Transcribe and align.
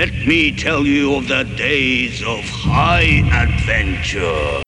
Let 0.00 0.26
me 0.26 0.56
tell 0.56 0.86
you 0.86 1.16
of 1.16 1.24
the 1.28 1.44
days 1.58 2.22
of 2.22 2.44
high 2.64 3.12
adventure. 3.42 4.62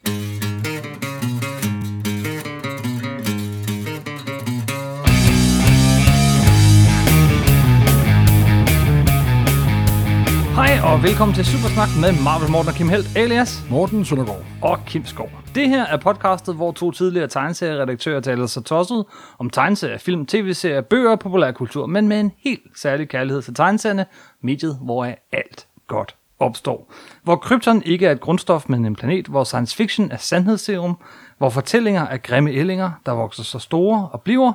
Hej 10.55 10.79
og 10.85 11.03
velkommen 11.03 11.35
til 11.35 11.45
Supersnak 11.45 11.89
med 12.01 12.13
Marvel 12.25 12.51
Morten 12.51 12.69
og 12.69 12.75
Kim 12.75 12.89
Helt, 12.89 13.17
alias 13.17 13.65
Morten 13.71 14.05
Søndergaard. 14.05 14.45
og 14.63 14.79
Kim 14.87 15.07
Skov. 15.07 15.31
Det 15.55 15.69
her 15.69 15.87
er 15.87 15.97
podcastet, 15.97 16.55
hvor 16.55 16.73
to 16.73 16.91
tidligere 16.91 17.29
tegneserieredaktører 17.29 18.21
taler 18.21 18.47
sig 18.47 18.65
tosset 18.65 19.05
om 19.39 19.51
tegneserier, 19.51 19.99
film, 19.99 20.27
tv-serier, 20.27 20.81
bøger 20.81 21.11
og 21.11 21.19
populærkultur, 21.19 21.87
men 21.87 22.09
med 22.09 22.21
en 22.21 22.33
helt 22.45 22.63
særlig 22.77 23.09
kærlighed 23.09 23.43
til 23.43 23.55
tegneserierne, 23.55 24.07
mediet, 24.45 24.79
hvor 24.83 25.15
alt 25.33 25.67
godt 25.87 26.17
opstår. 26.39 26.93
Hvor 27.23 27.37
krypton 27.37 27.83
ikke 27.83 28.07
er 28.07 28.13
et 28.13 28.21
grundstof, 28.21 28.69
men 28.69 28.85
en 28.85 28.97
planet, 28.97 29.27
hvor 29.27 29.45
science 29.45 29.77
fiction 29.77 30.11
er 30.11 30.17
sandhedsserum, 30.17 30.97
hvor 31.39 31.49
fortællinger 31.49 32.07
er 32.07 32.17
grimme 32.17 32.51
ællinger, 32.51 32.91
der 33.07 33.13
vokser 33.13 33.43
så 33.43 33.59
store 33.59 34.09
og 34.13 34.23
bliver 34.23 34.53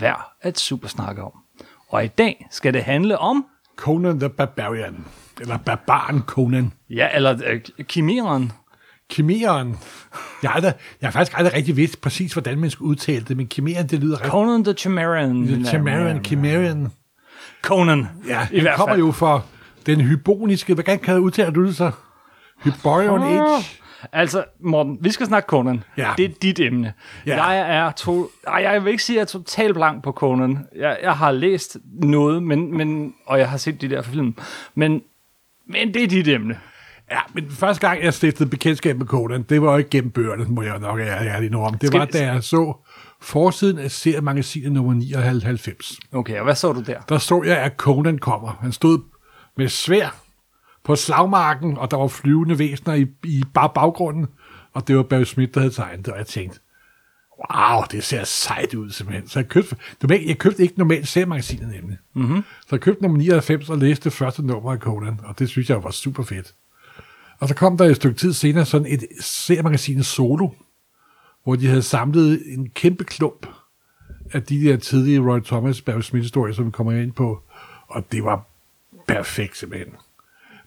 værd 0.00 0.32
at 0.40 0.58
supersnakke 0.58 1.22
om. 1.22 1.32
Og 1.88 2.04
i 2.04 2.08
dag 2.08 2.46
skal 2.50 2.74
det 2.74 2.82
handle 2.82 3.18
om, 3.18 3.46
Conan 3.76 4.20
the 4.20 4.28
Barbarian. 4.28 5.04
Eller 5.40 5.56
Barbaren 5.58 6.22
Conan. 6.26 6.72
ja, 6.90 7.08
eller 7.14 7.40
øh, 7.46 7.60
Kimeren, 7.84 8.52
Kimeren. 9.10 9.76
Jeg 10.42 10.50
har, 10.50 10.56
aldrig, 10.56 10.72
jeg 11.00 11.06
har 11.06 11.12
faktisk 11.12 11.38
aldrig 11.38 11.54
rigtig 11.54 11.76
vidst 11.76 12.00
præcis, 12.00 12.32
hvordan 12.32 12.58
man 12.58 12.70
skulle 12.70 12.88
udtale 12.88 13.24
det, 13.24 13.36
men 13.36 13.46
Kimeren, 13.46 13.86
det 13.86 14.00
lyder. 14.00 14.18
Conan 14.18 14.64
the 14.64 14.72
Chimeran. 14.72 15.64
Kimeren, 15.64 16.22
Kimeren. 16.22 16.92
Conan. 17.66 18.06
Ja, 18.28 18.46
I 18.52 18.60
hvert 18.60 18.76
kommer 18.76 18.94
fald. 18.94 19.06
jo 19.06 19.12
fra 19.12 19.40
den 19.86 20.00
hyboniske... 20.00 20.74
Hvordan 20.74 20.98
kan 20.98 21.14
jeg 21.14 21.22
udtale 21.22 21.52
du 21.52 21.66
det 21.66 21.76
så? 21.76 21.90
Hyborion 22.64 23.22
Ah. 23.22 23.28
Age. 23.30 23.64
Altså, 24.12 24.44
Morten, 24.60 24.98
vi 25.00 25.10
skal 25.10 25.26
snakke 25.26 25.46
Conan. 25.46 25.84
Ja. 25.96 26.12
Det 26.16 26.24
er 26.24 26.28
dit 26.42 26.60
emne. 26.60 26.92
Ja. 27.26 27.44
Jeg 27.44 27.76
er 27.76 27.90
to... 27.90 28.30
Ej, 28.46 28.62
jeg 28.62 28.84
vil 28.84 28.90
ikke 28.90 29.02
sige, 29.02 29.16
at 29.16 29.18
jeg 29.18 29.22
er 29.38 29.40
totalt 29.40 29.74
blank 29.74 30.04
på 30.04 30.12
Conan. 30.12 30.58
Jeg, 30.76 30.98
jeg 31.02 31.12
har 31.12 31.32
læst 31.32 31.76
noget, 32.02 32.42
men, 32.42 32.76
men, 32.76 33.14
og 33.26 33.38
jeg 33.38 33.50
har 33.50 33.56
set 33.56 33.80
de 33.80 33.90
der 33.90 34.02
film. 34.02 34.34
Men, 34.74 35.02
men 35.68 35.94
det 35.94 36.02
er 36.02 36.06
dit 36.06 36.28
emne. 36.28 36.58
Ja, 37.10 37.18
men 37.34 37.50
første 37.50 37.88
gang, 37.88 38.02
jeg 38.04 38.14
stiftede 38.14 38.48
bekendtskab 38.48 38.98
med 38.98 39.06
Conan, 39.06 39.42
det 39.42 39.62
var 39.62 39.72
jo 39.72 39.76
ikke 39.78 39.90
gennem 39.90 40.10
bøgerne, 40.10 40.44
må 40.44 40.62
jeg 40.62 40.78
nok 40.78 41.00
ærlig 41.00 41.50
nu 41.50 41.64
om. 41.64 41.74
Det 41.74 41.86
Skal 41.86 42.00
var, 42.00 42.06
da 42.06 42.32
jeg 42.32 42.42
så 42.42 42.76
forsiden 43.20 43.78
af 43.78 43.90
seriemagasinet 43.90 44.72
nummer 44.72 44.94
99. 44.94 45.98
Okay, 46.12 46.38
og 46.38 46.44
hvad 46.44 46.54
så 46.54 46.72
du 46.72 46.82
der? 46.82 47.00
der 47.00 47.18
så 47.18 47.42
jeg, 47.42 47.58
at 47.58 47.72
Conan 47.76 48.18
kommer. 48.18 48.58
Han 48.60 48.72
stod 48.72 48.98
med 49.56 49.68
svær 49.68 50.16
på 50.84 50.96
slagmarken, 50.96 51.78
og 51.78 51.90
der 51.90 51.96
var 51.96 52.08
flyvende 52.08 52.58
væsener 52.58 52.94
i, 52.94 53.06
i 53.24 53.44
bare 53.54 53.70
baggrunden, 53.74 54.26
og 54.72 54.88
det 54.88 54.96
var 54.96 55.02
Barry 55.02 55.24
Smith, 55.24 55.54
der 55.54 55.60
havde 55.60 55.74
tegnet 55.74 56.06
det, 56.06 56.12
og 56.12 56.18
jeg 56.18 56.26
tænkte, 56.26 56.60
wow, 57.38 57.82
det 57.90 58.04
ser 58.04 58.24
sejt 58.24 58.74
ud 58.74 58.90
simpelthen. 58.90 59.28
Så 59.28 59.38
jeg 59.38 59.48
købte, 59.48 59.76
normalt, 60.02 60.28
jeg 60.28 60.38
købte 60.38 60.62
ikke 60.62 60.78
normalt 60.78 61.08
seriemagasinet 61.08 61.68
nemlig. 61.68 61.98
Mm-hmm. 62.14 62.42
Så 62.60 62.68
jeg 62.70 62.80
købte 62.80 63.02
nummer 63.02 63.18
99 63.18 63.70
og 63.70 63.78
læste 63.78 64.04
det 64.04 64.12
første 64.12 64.46
nummer 64.46 64.72
af 64.72 64.78
Conan, 64.78 65.20
og 65.24 65.38
det 65.38 65.48
synes 65.48 65.70
jeg 65.70 65.84
var 65.84 65.90
super 65.90 66.22
fedt. 66.22 66.54
Og 67.40 67.48
så 67.48 67.54
kom 67.54 67.76
der 67.76 67.84
et 67.84 67.96
stykke 67.96 68.18
tid 68.18 68.32
senere 68.32 68.64
sådan 68.64 68.86
et 68.86 69.04
seriemagasin 69.20 70.02
solo, 70.02 70.48
hvor 71.46 71.56
de 71.56 71.66
havde 71.66 71.82
samlet 71.82 72.42
en 72.46 72.70
kæmpe 72.74 73.04
klump 73.04 73.46
af 74.32 74.42
de 74.42 74.64
der 74.64 74.76
tidlige 74.76 75.20
Roy 75.20 75.40
Thomas, 75.40 75.80
Barry 75.80 76.00
Smith-historier, 76.00 76.54
som 76.54 76.66
vi 76.66 76.70
kommer 76.70 76.92
ind 76.92 77.12
på. 77.12 77.40
Og 77.88 78.12
det 78.12 78.24
var 78.24 78.46
perfekt 79.06 79.56
simpelthen. 79.56 79.92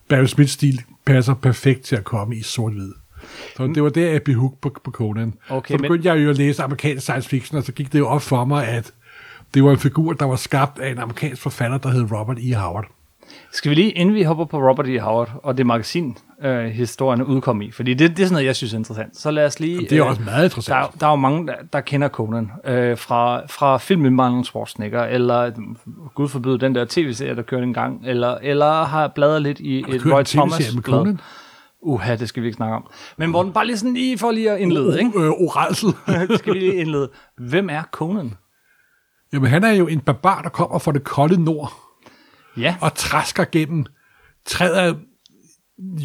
Barry 0.08 0.26
Smith-stil 0.26 0.82
passer 1.06 1.34
perfekt 1.34 1.82
til 1.82 1.96
at 1.96 2.04
komme 2.04 2.36
i 2.36 2.42
sort-hvid. 2.42 2.92
Så 3.58 3.68
det 3.68 3.84
var 3.84 3.90
der, 3.90 4.12
jeg 4.12 4.24
blev 4.24 4.36
hooked 4.36 4.58
på, 4.62 4.76
på 4.84 4.92
Conan. 4.92 5.34
Okay, 5.50 5.76
så 5.76 5.82
begyndte 5.82 6.10
jeg 6.10 6.24
jo 6.24 6.30
at 6.30 6.38
læse 6.38 6.64
amerikansk 6.64 7.04
science 7.04 7.30
fiction, 7.30 7.58
og 7.58 7.64
så 7.64 7.72
gik 7.72 7.94
det 7.94 8.00
jo 8.00 8.08
op 8.08 8.22
for 8.22 8.46
mig, 8.46 8.68
at 8.68 8.94
det 9.54 9.64
var 9.64 9.72
en 9.72 9.78
figur, 9.78 10.14
der 10.14 10.26
var 10.26 10.36
skabt 10.36 10.80
af 10.80 10.92
en 10.92 10.98
amerikansk 10.98 11.42
forfatter, 11.42 11.78
der 11.78 11.90
hed 11.90 12.12
Robert 12.12 12.38
E. 12.40 12.54
Howard. 12.54 12.88
Skal 13.52 13.70
vi 13.70 13.76
lige, 13.76 13.92
inden 13.92 14.16
vi 14.16 14.24
hopper 14.24 14.46
på 14.46 14.58
Robert 14.70 14.88
E. 14.88 15.00
Howard 15.00 15.32
og 15.44 15.58
det 15.58 15.66
magasin, 15.66 16.18
øh, 16.44 16.66
historierne 16.66 17.26
udkom 17.28 17.62
i, 17.62 17.72
fordi 17.72 17.94
det, 17.94 18.10
det 18.10 18.20
er 18.20 18.26
sådan 18.28 18.34
noget, 18.34 18.46
jeg 18.46 18.56
synes 18.56 18.74
er 18.74 18.78
interessant. 18.78 19.18
Så 19.18 19.32
lad 19.32 19.46
os 19.46 19.60
lige... 19.60 19.82
Det 19.90 19.92
er 19.98 20.04
også 20.04 20.22
meget 20.22 20.44
interessant. 20.44 20.76
Der, 20.76 20.82
er- 20.84 20.92
der 21.00 21.06
er 21.08 21.12
jo 21.12 21.16
mange, 21.16 21.48
der, 21.48 21.54
der 21.74 21.82
kender 21.82 22.08
Conan 22.10 22.52
øh, 22.66 22.98
fra, 22.98 23.46
fra 23.48 23.78
filmen 23.78 24.16
med 24.16 24.24
Arnold 24.26 24.46
Schwarzenegger, 24.46 25.04
eller 25.04 25.52
gud 26.16 26.28
forbyde 26.28 26.60
den 26.60 26.76
der 26.76 26.86
tv-serie, 26.90 27.36
der 27.36 27.42
kørte 27.42 27.64
en 27.64 27.74
gang, 27.74 28.08
eller, 28.08 28.38
eller 28.42 28.84
har 28.84 29.08
bladret 29.08 29.42
lidt 29.42 29.60
i 29.60 29.80
et 29.80 30.06
Roy 30.06 30.24
Thomas 30.24 30.74
med 30.76 30.84
blad. 30.84 30.98
Conan? 30.98 31.20
Uha, 31.82 32.16
det 32.16 32.30
skal 32.30 32.44
vi 32.44 32.48
ikke 32.48 32.56
snakke 32.58 32.76
om. 32.76 32.88
Men 33.18 33.30
Morten, 33.30 33.54
bare 33.54 33.66
lige 33.66 33.78
sådan 33.78 33.94
lige 33.94 34.18
for 34.18 34.32
lige 34.32 34.52
at 34.52 34.60
indlede, 34.60 35.00
ikke? 35.00 35.20
Øh, 35.20 35.30
oralsel. 35.30 35.90
skal 36.40 36.54
vi 36.54 36.60
lige 36.60 36.76
indlede. 36.76 37.10
Hvem 37.38 37.70
er 37.70 37.84
Conan? 37.92 38.34
Jamen, 39.34 39.50
han 39.50 39.64
er 39.64 39.72
jo 39.72 39.88
en 39.88 40.00
barbar, 40.00 40.42
der 40.42 40.50
kommer 40.50 40.80
fra 40.80 40.92
det 40.92 41.04
kolde 41.04 41.44
nord. 41.44 41.74
Ja, 42.60 42.76
og 42.82 42.94
træsker 42.96 43.46
gennem, 43.52 43.86
træder 44.46 44.94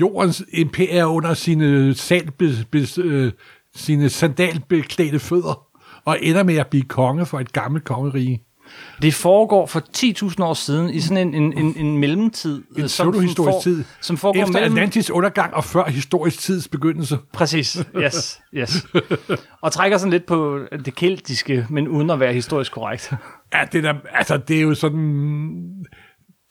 jordens 0.00 0.44
imperier 0.53 1.04
under 1.04 1.34
sine, 1.34 1.94
salbe, 1.94 2.65
be, 2.70 2.87
øh, 2.98 3.32
sine 3.76 4.09
sandalbeklædte 4.09 5.19
fødder, 5.19 5.66
og 6.04 6.19
ender 6.22 6.43
med 6.43 6.56
at 6.56 6.66
blive 6.66 6.82
konge 6.84 7.26
for 7.26 7.41
et 7.41 7.53
gammelt 7.53 7.84
kongerige. 7.84 8.43
det 9.03 9.14
foregår 9.14 9.66
for 9.66 9.81
10.000 10.31 10.43
år 10.44 10.54
siden 10.54 10.91
i 10.91 11.00
sådan 11.00 11.28
en, 11.28 11.34
en, 11.34 11.59
en, 11.59 11.76
en 11.87 11.98
mellemtid. 11.98 12.56
En 12.56 12.64
som- 12.76 12.88
som 12.88 12.88
pseudohistorisk 13.12 13.54
for- 13.54 13.60
tid. 13.62 13.84
Som 14.00 14.16
foregår 14.16 14.41
Efter 14.43 14.53
mellem... 14.53 14.72
Atlantis 14.72 15.10
undergang 15.10 15.54
og 15.54 15.64
før 15.64 15.84
historisk 15.88 16.38
tids 16.41 16.69
begyndelse. 16.69 17.19
Præcis, 17.32 17.78
yes, 17.98 18.41
yes. 18.54 18.87
Og 19.62 19.72
trækker 19.72 19.98
sådan 19.98 20.10
lidt 20.10 20.26
på 20.26 20.60
det 20.84 20.94
keltiske, 20.94 21.66
men 21.70 21.88
uden 21.88 22.10
at 22.10 22.20
være 22.20 22.32
historisk 22.32 22.72
korrekt. 22.72 23.12
Ja, 23.54 23.64
det, 23.72 23.82
der, 23.84 23.94
altså, 24.12 24.37
det 24.37 24.56
er 24.56 24.60
jo 24.62 24.75
sådan... 24.75 25.84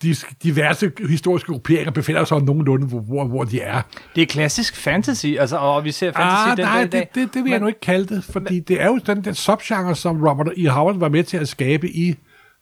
De 0.03 0.15
diverse 0.43 0.91
historiske 1.09 1.51
grupperinger 1.51 1.91
befinder 1.91 2.25
sig 2.25 2.41
nogenlunde, 2.41 2.87
hvor, 2.87 2.99
hvor, 2.99 3.25
hvor 3.27 3.43
de 3.43 3.61
er. 3.61 3.81
Det 4.15 4.21
er 4.21 4.25
klassisk 4.25 4.75
fantasy, 4.75 5.25
altså, 5.39 5.57
og 5.57 5.83
vi 5.83 5.91
ser 5.91 6.11
fantasy 6.11 6.49
Ah, 6.51 6.57
den 6.57 6.65
nej, 6.65 6.75
dag 6.75 6.85
i 6.85 6.87
dag. 6.89 6.99
det, 6.99 7.15
det, 7.15 7.33
det 7.33 7.43
vil 7.43 7.49
jeg 7.51 7.59
nu 7.59 7.67
ikke 7.67 7.79
kalde 7.79 8.15
det, 8.15 8.23
fordi 8.23 8.59
det 8.59 8.81
er 8.81 8.85
jo 8.87 8.99
sådan 9.05 9.23
den 9.23 9.35
subgenre, 9.35 9.95
som 9.95 10.23
Robert 10.27 10.47
E. 10.57 10.67
Howard 10.69 10.97
var 10.99 11.09
med 11.09 11.23
til 11.23 11.37
at 11.37 11.47
skabe 11.47 11.89
i 11.89 12.15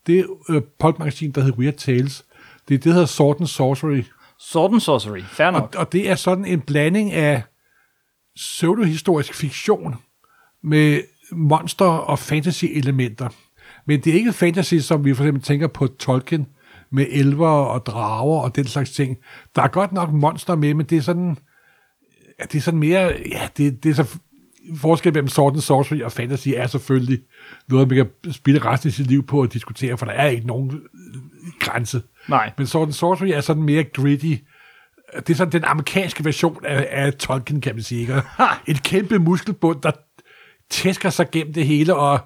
det 0.07 0.25
øh, 0.49 0.61
pulpmagasin, 0.79 1.31
der 1.31 1.41
hedder 1.41 1.57
Weird 1.57 1.73
Tales. 1.73 2.23
Det 2.67 2.73
er 2.73 2.77
det, 2.77 2.85
der 2.85 2.91
hedder 2.91 3.05
Sword 3.05 3.35
and 3.39 3.47
Sorcery. 3.47 4.03
Sword 4.39 4.71
and 4.71 4.79
Sorcery, 4.81 5.21
fair 5.31 5.51
nok. 5.51 5.75
Og, 5.75 5.79
og 5.79 5.91
det 5.91 6.09
er 6.09 6.15
sådan 6.15 6.45
en 6.45 6.61
blanding 6.61 7.11
af 7.11 7.41
pseudohistorisk 8.35 9.33
fiktion 9.33 9.95
med 10.63 11.01
monster- 11.31 11.85
og 11.85 12.19
fantasy-elementer. 12.19 13.29
Men 13.87 13.99
det 13.99 14.07
er 14.11 14.13
ikke 14.13 14.33
fantasy, 14.33 14.75
som 14.75 15.05
vi 15.05 15.13
for 15.13 15.23
eksempel 15.23 15.43
tænker 15.43 15.67
på 15.67 15.87
Tolkien, 15.87 16.47
med 16.91 17.05
elver 17.09 17.49
og 17.49 17.85
drager 17.85 18.41
og 18.41 18.55
den 18.55 18.65
slags 18.65 18.91
ting. 18.91 19.17
Der 19.55 19.61
er 19.61 19.67
godt 19.67 19.91
nok 19.91 20.11
monster 20.11 20.55
med, 20.55 20.73
men 20.73 20.85
det 20.85 20.97
er 20.97 21.01
sådan, 21.01 21.37
ja, 22.39 22.45
det 22.45 22.55
er 22.55 22.61
sådan 22.61 22.79
mere, 22.79 23.13
ja, 23.31 23.47
det, 23.57 23.83
det 23.83 23.89
er 23.89 23.93
så 23.93 24.17
forskel 24.75 25.13
mellem 25.13 25.27
Sword 25.27 25.53
and 25.53 25.61
Sorcery 25.61 26.01
og 26.01 26.11
fantasy 26.11 26.49
er 26.55 26.67
selvfølgelig 26.67 27.19
noget, 27.69 27.87
man 27.87 27.97
kan 28.23 28.33
spille 28.33 28.65
resten 28.65 28.87
af 28.87 28.93
sit 28.93 29.07
liv 29.07 29.25
på 29.25 29.41
at 29.41 29.53
diskutere, 29.53 29.97
for 29.97 30.05
der 30.05 30.13
er 30.13 30.27
ikke 30.27 30.47
nogen 30.47 30.71
øh, 30.71 31.51
grænse. 31.59 32.01
Nej. 32.29 32.51
Men 32.57 32.67
Sword 32.67 32.87
and 32.87 32.93
Sorcery 32.93 33.27
er 33.27 33.41
sådan 33.41 33.63
mere 33.63 33.83
gritty. 33.83 34.35
Det 35.15 35.29
er 35.29 35.33
sådan 35.33 35.51
den 35.51 35.63
amerikanske 35.63 36.25
version 36.25 36.65
af, 36.65 36.87
af 36.91 37.13
Tolkien, 37.13 37.61
kan 37.61 37.75
man 37.75 37.83
sige. 37.83 38.01
Ikke? 38.01 38.21
En 38.67 38.75
kæmpe 38.75 39.19
muskelbund, 39.19 39.81
der 39.81 39.91
tæsker 40.69 41.09
sig 41.09 41.31
gennem 41.31 41.53
det 41.53 41.65
hele, 41.65 41.95
og 41.95 42.19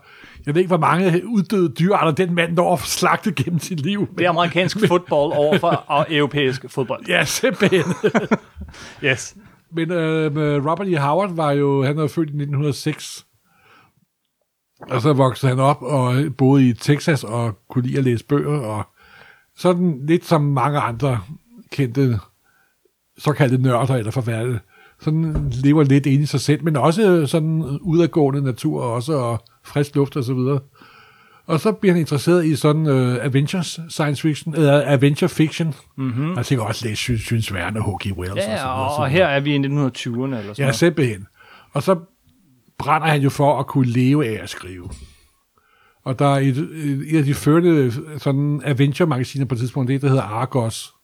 jeg 0.46 0.56
ved 0.56 0.62
ikke, 0.62 0.68
hvor 0.68 0.78
mange 0.78 1.28
uddøde 1.28 1.74
dyrearter 1.74 2.12
den 2.26 2.36
mand 2.36 2.54
når 2.54 2.74
at 2.74 2.80
slagte 2.80 3.32
gennem 3.32 3.60
sit 3.60 3.80
liv. 3.80 4.08
Det 4.18 4.26
er 4.26 4.30
amerikansk 4.30 4.88
fodbold 4.88 5.34
over 5.38 5.58
for 5.58 5.68
og 5.98 6.06
europæisk 6.10 6.66
fodbold. 6.70 7.06
Ja, 7.08 7.26
simpelthen. 7.26 7.84
Yes. 9.04 9.36
Men 9.72 9.92
øh, 9.92 10.34
med 10.36 10.58
Robert 10.58 10.88
E. 10.88 10.98
Howard 10.98 11.36
var 11.36 11.52
jo, 11.52 11.84
han 11.84 11.98
var 11.98 12.08
født 12.08 12.30
i 12.30 12.32
1906, 12.32 13.26
og 14.82 15.02
så 15.02 15.14
voksede 15.14 15.50
han 15.50 15.60
op 15.60 15.82
og 15.82 16.16
boede 16.38 16.70
i 16.70 16.74
Texas 16.74 17.24
og 17.24 17.60
kunne 17.70 17.88
lide 17.88 17.98
at 17.98 18.04
læse 18.04 18.26
bøger, 18.26 18.60
og 18.60 18.84
sådan 19.56 20.06
lidt 20.06 20.26
som 20.26 20.42
mange 20.42 20.80
andre 20.80 21.20
kendte 21.72 22.20
såkaldte 23.18 23.58
nørder 23.58 23.96
eller 23.96 24.12
forfattere, 24.12 24.60
sådan 25.02 25.52
lever 25.64 25.84
lidt 25.84 26.06
inde 26.06 26.24
i 26.24 26.26
sig 26.26 26.42
selv, 26.42 26.64
men 26.64 26.76
også 26.76 27.28
sådan 27.28 27.80
udadgående 27.82 28.42
natur 28.42 28.84
også, 28.84 29.14
og 29.14 29.44
frisk 29.64 29.96
luft 29.96 30.18
og 30.18 30.24
så 30.24 30.34
videre. 30.34 30.60
Og 31.48 31.60
så 31.60 31.72
bliver 31.72 31.94
han 31.94 32.00
interesseret 32.00 32.46
i 32.46 32.56
sådan 32.56 32.88
uh, 32.88 33.26
adventures 33.26 33.80
science 33.90 34.22
fiction, 34.22 34.56
eller 34.56 34.84
adventure 34.86 35.30
fiction. 35.30 35.74
Mm-hmm. 35.98 36.36
Jeg 36.36 36.46
tænker 36.46 36.66
også 36.66 36.88
læse 36.88 36.96
synes, 36.96 37.22
synes 37.22 37.54
Verne 37.54 37.80
og 37.80 38.00
H.G. 38.00 38.18
Wells. 38.18 38.32
og 38.32 38.38
Ja, 38.38 38.68
og, 38.68 38.92
så 38.96 39.02
og 39.02 39.10
her 39.10 39.28
er 39.28 39.40
vi 39.40 39.56
i 39.56 39.58
1920'erne 39.58 39.68
eller 39.68 40.54
sådan 40.54 40.66
Ja, 40.66 40.72
simpelthen. 40.72 41.28
Og 41.74 41.84
så 41.84 41.96
brænder 42.78 43.08
han 43.08 43.22
jo 43.22 43.30
for 43.30 43.60
at 43.60 43.68
kunne 43.68 43.88
leve 43.88 44.28
af 44.28 44.44
at 44.44 44.50
skrive. 44.50 44.90
Og 46.04 46.20
der 46.20 46.26
er 46.26 46.40
et, 46.40 46.58
et, 46.58 47.14
et 47.14 47.18
af 47.18 47.24
de 47.24 47.34
førte 47.34 47.94
sådan 48.18 48.62
adventure-magasiner 48.66 49.46
på 49.46 49.56
et 49.56 49.60
tidspunkt, 49.60 49.90
det 49.90 50.02
der 50.02 50.08
hedder 50.08 50.24
Argos, 50.24 50.95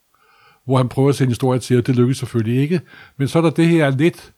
hvor 0.64 0.76
han 0.76 0.88
prøver 0.88 1.08
at 1.08 1.14
sende 1.14 1.30
historier 1.30 1.60
til, 1.60 1.78
og 1.78 1.86
det 1.86 1.96
lykkes 1.96 2.18
selvfølgelig 2.18 2.62
ikke. 2.62 2.80
Men 3.16 3.28
så 3.28 3.38
er 3.38 3.42
der 3.42 3.50
det 3.50 3.68
her 3.68 3.90
lidt 3.90 4.32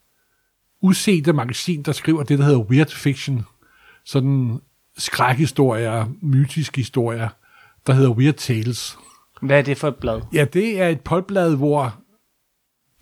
usete 0.82 1.32
magasin, 1.32 1.82
der 1.82 1.92
skriver 1.92 2.22
det, 2.22 2.38
der 2.38 2.44
hedder 2.44 2.60
Weird 2.60 2.90
Fiction. 2.90 3.44
Sådan 4.04 4.58
skrækhistorier, 4.96 6.06
mytiske 6.22 6.76
historier, 6.76 7.28
der 7.86 7.92
hedder 7.92 8.10
Weird 8.10 8.34
Tales. 8.34 8.98
Hvad 9.42 9.58
er 9.58 9.62
det 9.62 9.78
for 9.78 9.88
et 9.88 9.96
blad? 9.96 10.20
Ja, 10.32 10.44
det 10.44 10.80
er 10.80 10.88
et 10.88 11.00
polblad, 11.00 11.56
hvor 11.56 11.94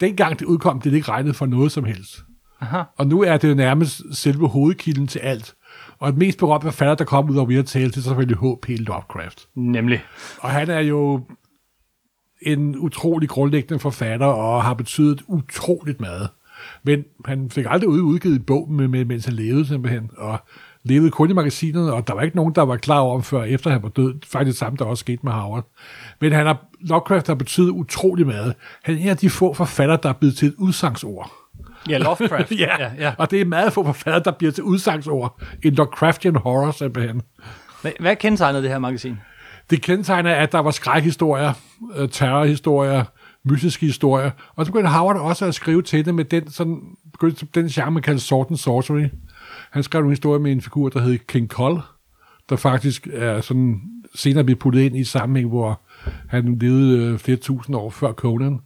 dengang 0.01 0.39
det 0.39 0.45
udkom, 0.45 0.81
det 0.81 0.93
ikke 0.93 1.09
regnet 1.09 1.37
for 1.37 1.47
noget 1.47 1.73
som 1.73 1.85
helst. 1.85 2.25
Aha. 2.61 2.83
Og 2.97 3.07
nu 3.07 3.23
er 3.23 3.37
det 3.37 3.49
jo 3.49 3.55
nærmest 3.55 4.03
selve 4.13 4.49
hovedkilden 4.49 5.07
til 5.07 5.19
alt. 5.19 5.55
Og 5.99 6.09
et 6.09 6.17
mest 6.17 6.39
berømt 6.39 6.65
forfatter, 6.65 6.95
der 6.95 7.05
kom 7.05 7.31
ud 7.31 7.39
af 7.39 7.45
Weird 7.45 7.65
Tales, 7.65 7.93
det 7.93 7.99
er 7.99 8.03
selvfølgelig 8.03 8.39
H.P. 8.39 8.69
Lovecraft. 8.69 9.49
Nemlig. 9.55 10.05
Og 10.39 10.51
han 10.51 10.71
er 10.71 10.81
jo 10.81 11.27
en 12.47 12.77
utrolig 12.79 13.29
grundlæggende 13.29 13.79
forfatter, 13.79 14.27
og 14.27 14.63
har 14.65 14.75
betydet 14.75 15.23
utroligt 15.27 16.01
meget. 16.01 16.29
Men 16.83 17.05
han 17.25 17.51
fik 17.51 17.67
aldrig 17.69 17.89
ud- 17.89 18.01
udgivet 18.01 18.37
en 18.37 18.43
bog, 18.43 18.71
med, 18.71 19.05
mens 19.05 19.25
han 19.25 19.35
levede 19.35 19.67
simpelthen, 19.67 20.11
og 20.19 20.39
levede 20.85 21.11
kun 21.11 21.31
i 21.31 21.33
magasinet, 21.33 21.93
og 21.93 22.07
der 22.07 22.15
var 22.15 22.23
ikke 22.23 22.37
nogen, 22.37 22.55
der 22.55 22.63
var 22.63 22.77
klar 22.77 22.99
over 22.99 23.15
ham 23.15 23.23
før, 23.23 23.43
efter 23.45 23.71
han 23.71 23.83
var 23.83 23.89
død. 23.89 24.15
Faktisk 24.27 24.47
det 24.55 24.59
samme, 24.59 24.77
der 24.77 24.85
også 24.85 25.01
skete 25.01 25.21
med 25.23 25.33
Howard. 25.33 25.67
Men 26.21 26.33
han 26.33 26.47
har, 26.47 26.65
Lovecraft 26.81 27.27
har 27.27 27.35
betydet 27.35 27.71
utrolig 27.71 28.27
meget. 28.27 28.55
Han 28.83 28.95
er 28.95 28.99
en 28.99 29.09
af 29.09 29.17
de 29.17 29.31
få 29.31 29.55
forfatter, 29.55 29.97
der 29.97 30.09
er 30.09 30.13
blevet 30.13 30.37
til 30.37 30.49
et 30.49 30.55
udsangsord. 30.59 31.33
Ja, 31.89 31.99
Lovecraft. 31.99 32.53
ja, 32.65 32.83
ja, 32.83 32.91
ja. 32.99 33.13
og 33.19 33.31
det 33.31 33.41
er 33.41 33.45
meget 33.45 33.73
få 33.73 33.85
forfattere, 33.85 34.23
der 34.25 34.31
bliver 34.31 34.53
til 34.53 34.65
udsangsord. 34.65 35.41
En 35.63 35.75
Lovecraftian 35.75 36.37
horror, 36.37 36.71
simpelthen. 36.71 37.23
Hvad, 37.83 37.93
hvad 38.01 38.17
kendetegnede 38.17 38.63
det 38.63 38.71
her 38.71 38.79
magasin? 38.79 39.17
Det 39.73 39.83
kendetegner, 39.83 40.35
at 40.35 40.53
der 40.53 40.59
var 40.59 40.71
skrækhistorier, 40.71 41.53
øh, 41.97 42.09
terrorhistorier, 42.09 43.05
mystiske 43.45 43.87
historier, 43.87 44.31
og 44.55 44.67
så 44.67 44.73
begyndte 44.73 44.91
Howard 44.91 45.17
også 45.17 45.47
at 45.47 45.55
skrive 45.55 45.83
til 45.83 46.05
det 46.05 46.15
med 46.15 46.25
den, 46.25 46.51
sådan, 46.51 46.97
begyndte 47.13 47.47
den 47.55 47.69
genre, 47.69 47.91
man 47.91 48.03
kalder 48.03 48.21
Sword 48.21 48.47
and 48.51 48.57
Sorcery. 48.59 49.09
Han 49.71 49.83
skrev 49.83 50.03
en 50.03 50.11
historie 50.11 50.41
med 50.41 50.53
en 50.53 50.61
figur, 50.61 50.89
der 50.89 51.01
hed 51.01 51.19
King 51.19 51.49
Cole, 51.49 51.81
der 52.49 52.57
faktisk 52.57 53.09
er 53.13 53.41
sådan 53.41 53.81
senere 54.15 54.45
blev 54.45 54.57
puttet 54.57 54.81
ind 54.81 54.97
i 54.97 55.05
sammenhæng, 55.05 55.49
hvor 55.49 55.81
han 56.29 56.59
levede 56.59 56.99
øh, 56.99 57.19
flere 57.19 57.37
tusind 57.37 57.77
år 57.77 57.91
før 57.91 58.13
Conan. 58.13 58.61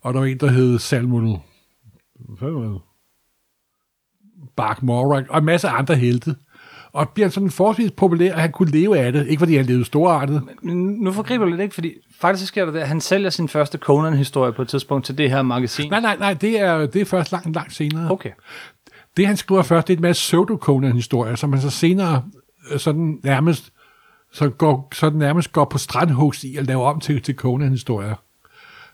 Og 0.00 0.14
der 0.14 0.20
var 0.20 0.26
en, 0.26 0.40
der 0.40 0.50
hed 0.50 0.78
Salmon... 0.78 1.42
Hvad 2.38 2.50
var 2.50 2.60
det? 2.60 2.80
Bark 4.56 4.82
Morak, 4.82 5.24
og 5.28 5.38
en 5.38 5.44
masse 5.44 5.68
andre 5.68 5.94
helte. 5.94 6.36
Og 6.92 7.08
bliver 7.08 7.28
sådan 7.28 7.50
forholdsvis 7.50 7.90
populær, 7.90 8.34
at 8.34 8.40
han 8.40 8.52
kunne 8.52 8.70
leve 8.70 8.98
af 8.98 9.12
det. 9.12 9.26
Ikke 9.26 9.38
fordi 9.38 9.56
han 9.56 9.66
levede 9.66 9.84
storartet. 9.84 10.42
Men 10.62 10.76
nu 10.76 11.12
forgriber 11.12 11.44
du 11.44 11.50
lidt, 11.50 11.60
ikke? 11.60 11.74
Fordi 11.74 11.94
faktisk 12.20 12.48
sker 12.48 12.64
der 12.64 12.72
det, 12.72 12.80
at 12.80 12.88
han 12.88 13.00
sælger 13.00 13.30
sin 13.30 13.48
første 13.48 13.78
Conan-historie 13.78 14.52
på 14.52 14.62
et 14.62 14.68
tidspunkt 14.68 15.06
til 15.06 15.18
det 15.18 15.30
her 15.30 15.42
magasin. 15.42 15.90
Nej, 15.90 16.00
nej, 16.00 16.16
nej, 16.16 16.34
det 16.34 16.60
er, 16.60 16.86
det 16.86 17.00
er 17.00 17.04
først 17.04 17.32
langt, 17.32 17.54
langt 17.54 17.74
senere. 17.74 18.10
Okay. 18.10 18.30
Det, 19.16 19.26
han 19.26 19.36
skriver 19.36 19.62
først, 19.62 19.88
det 19.88 19.94
er 19.94 19.98
en 19.98 20.02
masse 20.02 20.20
pseudo-Conan-historier, 20.20 21.34
som 21.34 21.52
han 21.52 21.62
så 21.62 21.70
senere 21.70 22.22
øh, 22.72 22.78
sådan 22.78 23.20
nærmest, 23.24 23.72
så 24.32 24.48
går, 24.48 24.88
sådan 24.94 25.18
nærmest 25.18 25.52
går 25.52 25.64
på 25.64 25.78
strandhugst 25.78 26.44
i 26.44 26.56
at 26.56 26.66
lave 26.66 26.82
om 26.82 27.00
til, 27.00 27.22
til 27.22 27.34
Conan-historier. 27.34 28.14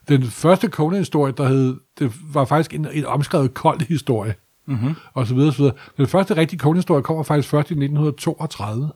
Den 0.08 0.22
første 0.22 0.68
Conan-historie, 0.68 1.32
der 1.36 1.48
hed, 1.48 1.76
det 1.98 2.12
var 2.32 2.44
faktisk 2.44 2.74
en, 2.74 2.86
en 2.92 3.06
omskrevet 3.06 3.54
kold 3.54 3.80
historie, 3.88 4.34
mm-hmm. 4.66 4.94
og 5.14 5.26
så 5.26 5.34
videre, 5.34 5.52
så 5.52 5.58
videre. 5.58 5.74
Den 5.96 6.06
første 6.06 6.36
rigtige 6.36 6.58
kongehistorie 6.58 7.02
kommer 7.02 7.22
faktisk 7.22 7.48
først 7.48 7.70
i 7.70 7.74
1932. 7.74 8.90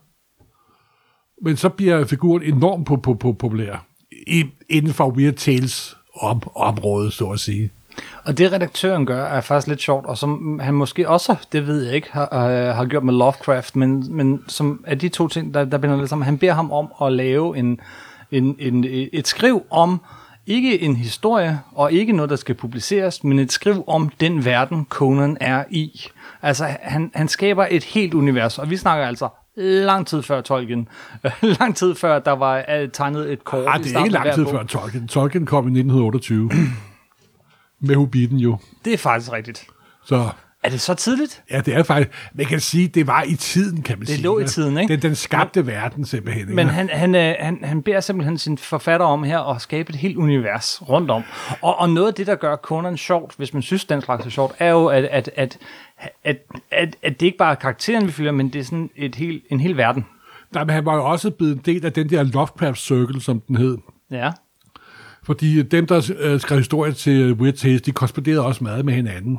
Men 1.43 1.56
så 1.56 1.69
bliver 1.69 2.05
figuren 2.05 2.43
enormt 2.43 2.90
po- 2.90 3.11
po- 3.11 3.28
po- 3.28 3.32
populær 3.32 3.87
i, 4.26 4.44
inden 4.69 4.93
for 4.93 5.11
Weird 5.11 5.34
Tales 5.34 5.96
om, 6.20 6.43
området, 6.55 7.12
så 7.12 7.25
at 7.31 7.40
sige. 7.40 7.70
Og 8.25 8.38
det 8.38 8.52
redaktøren 8.52 9.06
gør, 9.06 9.25
er 9.25 9.40
faktisk 9.40 9.69
lidt 9.69 9.81
sjovt, 9.82 10.06
og 10.06 10.19
som 10.19 10.61
han 10.62 10.75
måske 10.75 11.08
også, 11.08 11.37
det 11.52 11.67
ved 11.67 11.84
jeg 11.84 11.94
ikke, 11.94 12.12
har, 12.12 12.28
øh, 12.32 12.75
har 12.76 12.84
gjort 12.84 13.05
med 13.05 13.14
Lovecraft, 13.14 13.76
men, 13.76 14.16
men 14.16 14.44
som 14.49 14.84
er 14.87 14.94
de 14.94 15.08
to 15.08 15.28
ting, 15.28 15.55
der, 15.55 15.64
der 15.64 15.78
binder 15.78 15.96
lidt 15.96 16.08
sammen. 16.08 16.25
Han 16.25 16.38
beder 16.38 16.52
ham 16.52 16.73
om 16.73 16.93
at 17.02 17.12
lave 17.12 17.58
en, 17.58 17.81
en, 18.31 18.56
en, 18.58 18.84
et 19.12 19.28
skriv 19.28 19.62
om, 19.70 20.00
ikke 20.50 20.82
en 20.82 20.97
historie, 20.97 21.61
og 21.73 21.93
ikke 21.93 22.12
noget, 22.12 22.31
der 22.31 22.37
skal 22.37 22.55
publiceres, 22.55 23.25
men 23.25 23.38
et 23.38 23.52
skriv 23.52 23.85
om 23.87 24.08
den 24.20 24.44
verden, 24.44 24.87
Conan 24.88 25.37
er 25.41 25.64
i. 25.70 26.02
Altså, 26.43 26.76
han, 26.82 27.11
han 27.14 27.29
skaber 27.29 27.67
et 27.70 27.85
helt 27.85 28.14
univers, 28.14 28.58
og 28.58 28.70
vi 28.70 28.76
snakker 28.76 29.06
altså 29.06 29.29
lang 29.56 30.06
tid 30.06 30.23
før 30.23 30.41
Tolkien. 30.41 30.88
lang 31.61 31.76
tid 31.76 31.94
før, 31.94 32.19
der 32.19 32.32
var 32.32 32.64
øh, 32.81 32.88
tegnet 32.93 33.32
et 33.32 33.44
kort 33.44 33.64
Ah, 33.69 33.81
i 33.81 33.82
det 33.82 33.94
er 33.97 33.99
ikke 33.99 34.12
lang 34.12 34.35
tid 34.35 34.44
bog. 34.44 34.52
før 34.52 34.62
Tolkien. 34.62 35.08
Tolkien 35.08 35.47
kom 35.47 35.64
i 35.64 35.70
1928. 35.79 36.50
med 37.81 37.94
Hobbiten 37.94 38.37
jo. 38.37 38.58
Det 38.85 38.93
er 38.93 38.99
faktisk 38.99 39.32
rigtigt. 39.32 39.67
Så 40.05 40.29
Er 40.62 40.69
det 40.71 40.81
så 40.81 40.95
tidligt? 40.95 41.43
ja, 41.51 41.61
det 41.61 41.75
er 41.75 41.83
faktisk... 41.83 42.11
Man 42.35 42.47
kan 42.47 42.61
sige, 42.61 42.89
det 42.89 43.07
var 43.07 43.23
i 43.23 43.35
tiden, 43.35 43.83
kan 43.83 43.99
man 43.99 44.07
Det 44.07 44.15
sige. 44.15 44.23
lå 44.23 44.39
i 44.39 44.45
tiden, 44.47 44.79
ikke? 44.79 44.93
Den, 44.93 45.03
den 45.03 45.15
skabte 45.15 45.67
verden 45.67 46.05
simpelthen. 46.05 46.43
ikke? 46.43 46.55
Men 46.55 46.67
han, 46.69 46.89
han, 46.93 47.15
øh, 47.15 47.35
han, 47.41 47.59
han 47.65 47.83
beder 47.83 48.01
simpelthen 48.01 48.39
sin 48.39 48.59
forfatter 48.59 49.07
om 49.07 49.23
her 49.23 49.39
at 49.55 49.62
skabe 49.62 49.91
et 49.91 49.97
helt 49.97 50.17
univers 50.17 50.89
rundt 50.89 51.11
om. 51.11 51.23
Og, 51.62 51.79
og 51.81 51.91
noget 51.91 52.09
af 52.09 52.15
det, 52.15 52.27
der 52.27 52.35
gør 52.35 52.57
Conan 52.57 52.97
sjovt, 52.97 53.35
hvis 53.37 53.53
man 53.55 53.62
synes, 53.62 53.85
den 53.85 54.01
slags 54.03 54.27
er 54.27 54.31
sjovt, 54.31 54.55
er 54.59 54.71
jo, 54.71 54.87
at, 54.87 55.05
at, 55.05 55.31
at, 55.37 55.59
at, 56.25 56.37
at, 56.71 56.97
at 57.03 57.21
det 57.21 57.27
ikke 57.27 57.39
bare 57.39 57.51
er 57.51 57.55
karakteren, 57.55 58.07
vi 58.07 58.12
følger, 58.12 58.33
men 58.33 58.49
det 58.49 58.59
er 58.59 58.65
sådan 58.65 58.91
et 58.97 59.15
helt, 59.15 59.45
en 59.51 59.61
hel 59.61 59.77
verden. 59.77 60.07
Nej, 60.55 60.65
men 60.65 60.75
han 60.75 60.85
var 60.85 60.95
jo 60.95 61.05
også 61.05 61.31
blevet 61.31 61.53
en 61.55 61.62
del 61.65 61.87
af 61.87 61.93
den 61.93 62.11
der 62.11 62.23
Lovecraft 62.23 62.81
Circle, 62.81 63.21
som 63.21 63.41
den 63.41 63.57
hed. 63.57 63.79
Ja. 64.11 64.31
Fordi 65.23 65.62
dem, 65.62 65.87
der 65.87 66.11
øh, 66.19 66.41
skrev 66.41 66.59
historier 66.59 66.93
til 66.93 67.33
Weird 67.33 67.55
Tales, 67.55 67.83
de 67.83 67.93
korresponderede 67.93 68.45
også 68.47 68.65
meget 68.65 68.85
med 68.85 68.95
hinanden. 68.95 69.39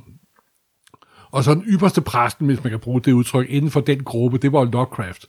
Og 1.31 1.43
så 1.43 1.53
den 1.53 1.63
ypperste 1.67 2.01
præsten, 2.01 2.47
hvis 2.47 2.63
man 2.63 2.71
kan 2.71 2.79
bruge 2.79 3.01
det 3.01 3.11
udtryk, 3.11 3.49
inden 3.49 3.71
for 3.71 3.79
den 3.79 4.03
gruppe, 4.03 4.37
det 4.37 4.51
var 4.51 4.63
Lovecraft. 4.63 5.25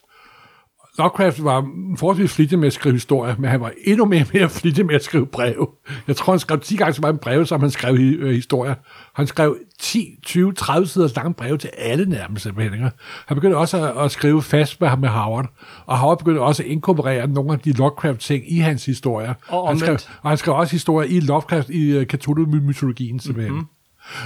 Lovecraft 0.99 1.44
var 1.44 1.69
forholdsvis 1.96 2.34
flittig 2.34 2.58
med 2.58 2.66
at 2.66 2.72
skrive 2.72 2.94
historier, 2.94 3.34
men 3.38 3.50
han 3.50 3.60
var 3.60 3.72
endnu 3.84 4.04
mere, 4.04 4.25
mere 4.32 4.49
flittig 4.49 4.87
med 4.87 4.94
at 4.94 5.04
skrive 5.04 5.26
breve. 5.26 5.66
Jeg 6.08 6.16
tror, 6.16 6.32
han 6.32 6.40
skrev 6.40 6.60
10 6.60 6.76
gange 6.76 6.93
så 6.93 7.02
mange 7.02 7.19
breve, 7.19 7.46
som 7.46 7.60
han 7.60 7.70
skrev 7.70 7.94
øh, 7.94 8.34
historier. 8.34 8.75
Han 9.14 9.26
skrev 9.26 9.56
10, 9.81 10.19
20, 10.22 10.52
30 10.52 10.87
sider 10.87 11.08
lange 11.16 11.34
breve 11.34 11.58
til 11.58 11.70
alle 11.78 12.06
nærmest 12.06 12.43
simpelthen. 12.43 12.90
Han 13.26 13.34
begyndte 13.34 13.56
også 13.56 13.88
at, 13.88 14.05
at 14.05 14.10
skrive 14.10 14.43
fast 14.43 14.81
med, 14.81 14.96
med 14.96 15.08
Howard, 15.08 15.46
og 15.87 15.98
Howard 15.98 16.19
begyndte 16.19 16.40
også 16.40 16.62
at 16.62 16.69
inkorporere 16.69 17.26
nogle 17.26 17.52
af 17.52 17.58
de 17.58 17.72
Lovecraft-ting 17.72 18.52
i 18.52 18.58
hans 18.58 18.87
historier. 18.87 19.34
Og 19.48 19.69
han 19.69 19.78
skrev, 19.78 19.98
og 20.22 20.31
han 20.31 20.38
skrev 20.38 20.55
også 20.55 20.72
historier 20.72 21.08
i 21.08 21.20
Lovecraft, 21.20 21.70
i 21.70 21.96
uh, 21.96 22.02
Cthulhu-mytologien 22.02 23.20
simpelthen. 23.20 23.53
Mm-hmm. 23.53 23.69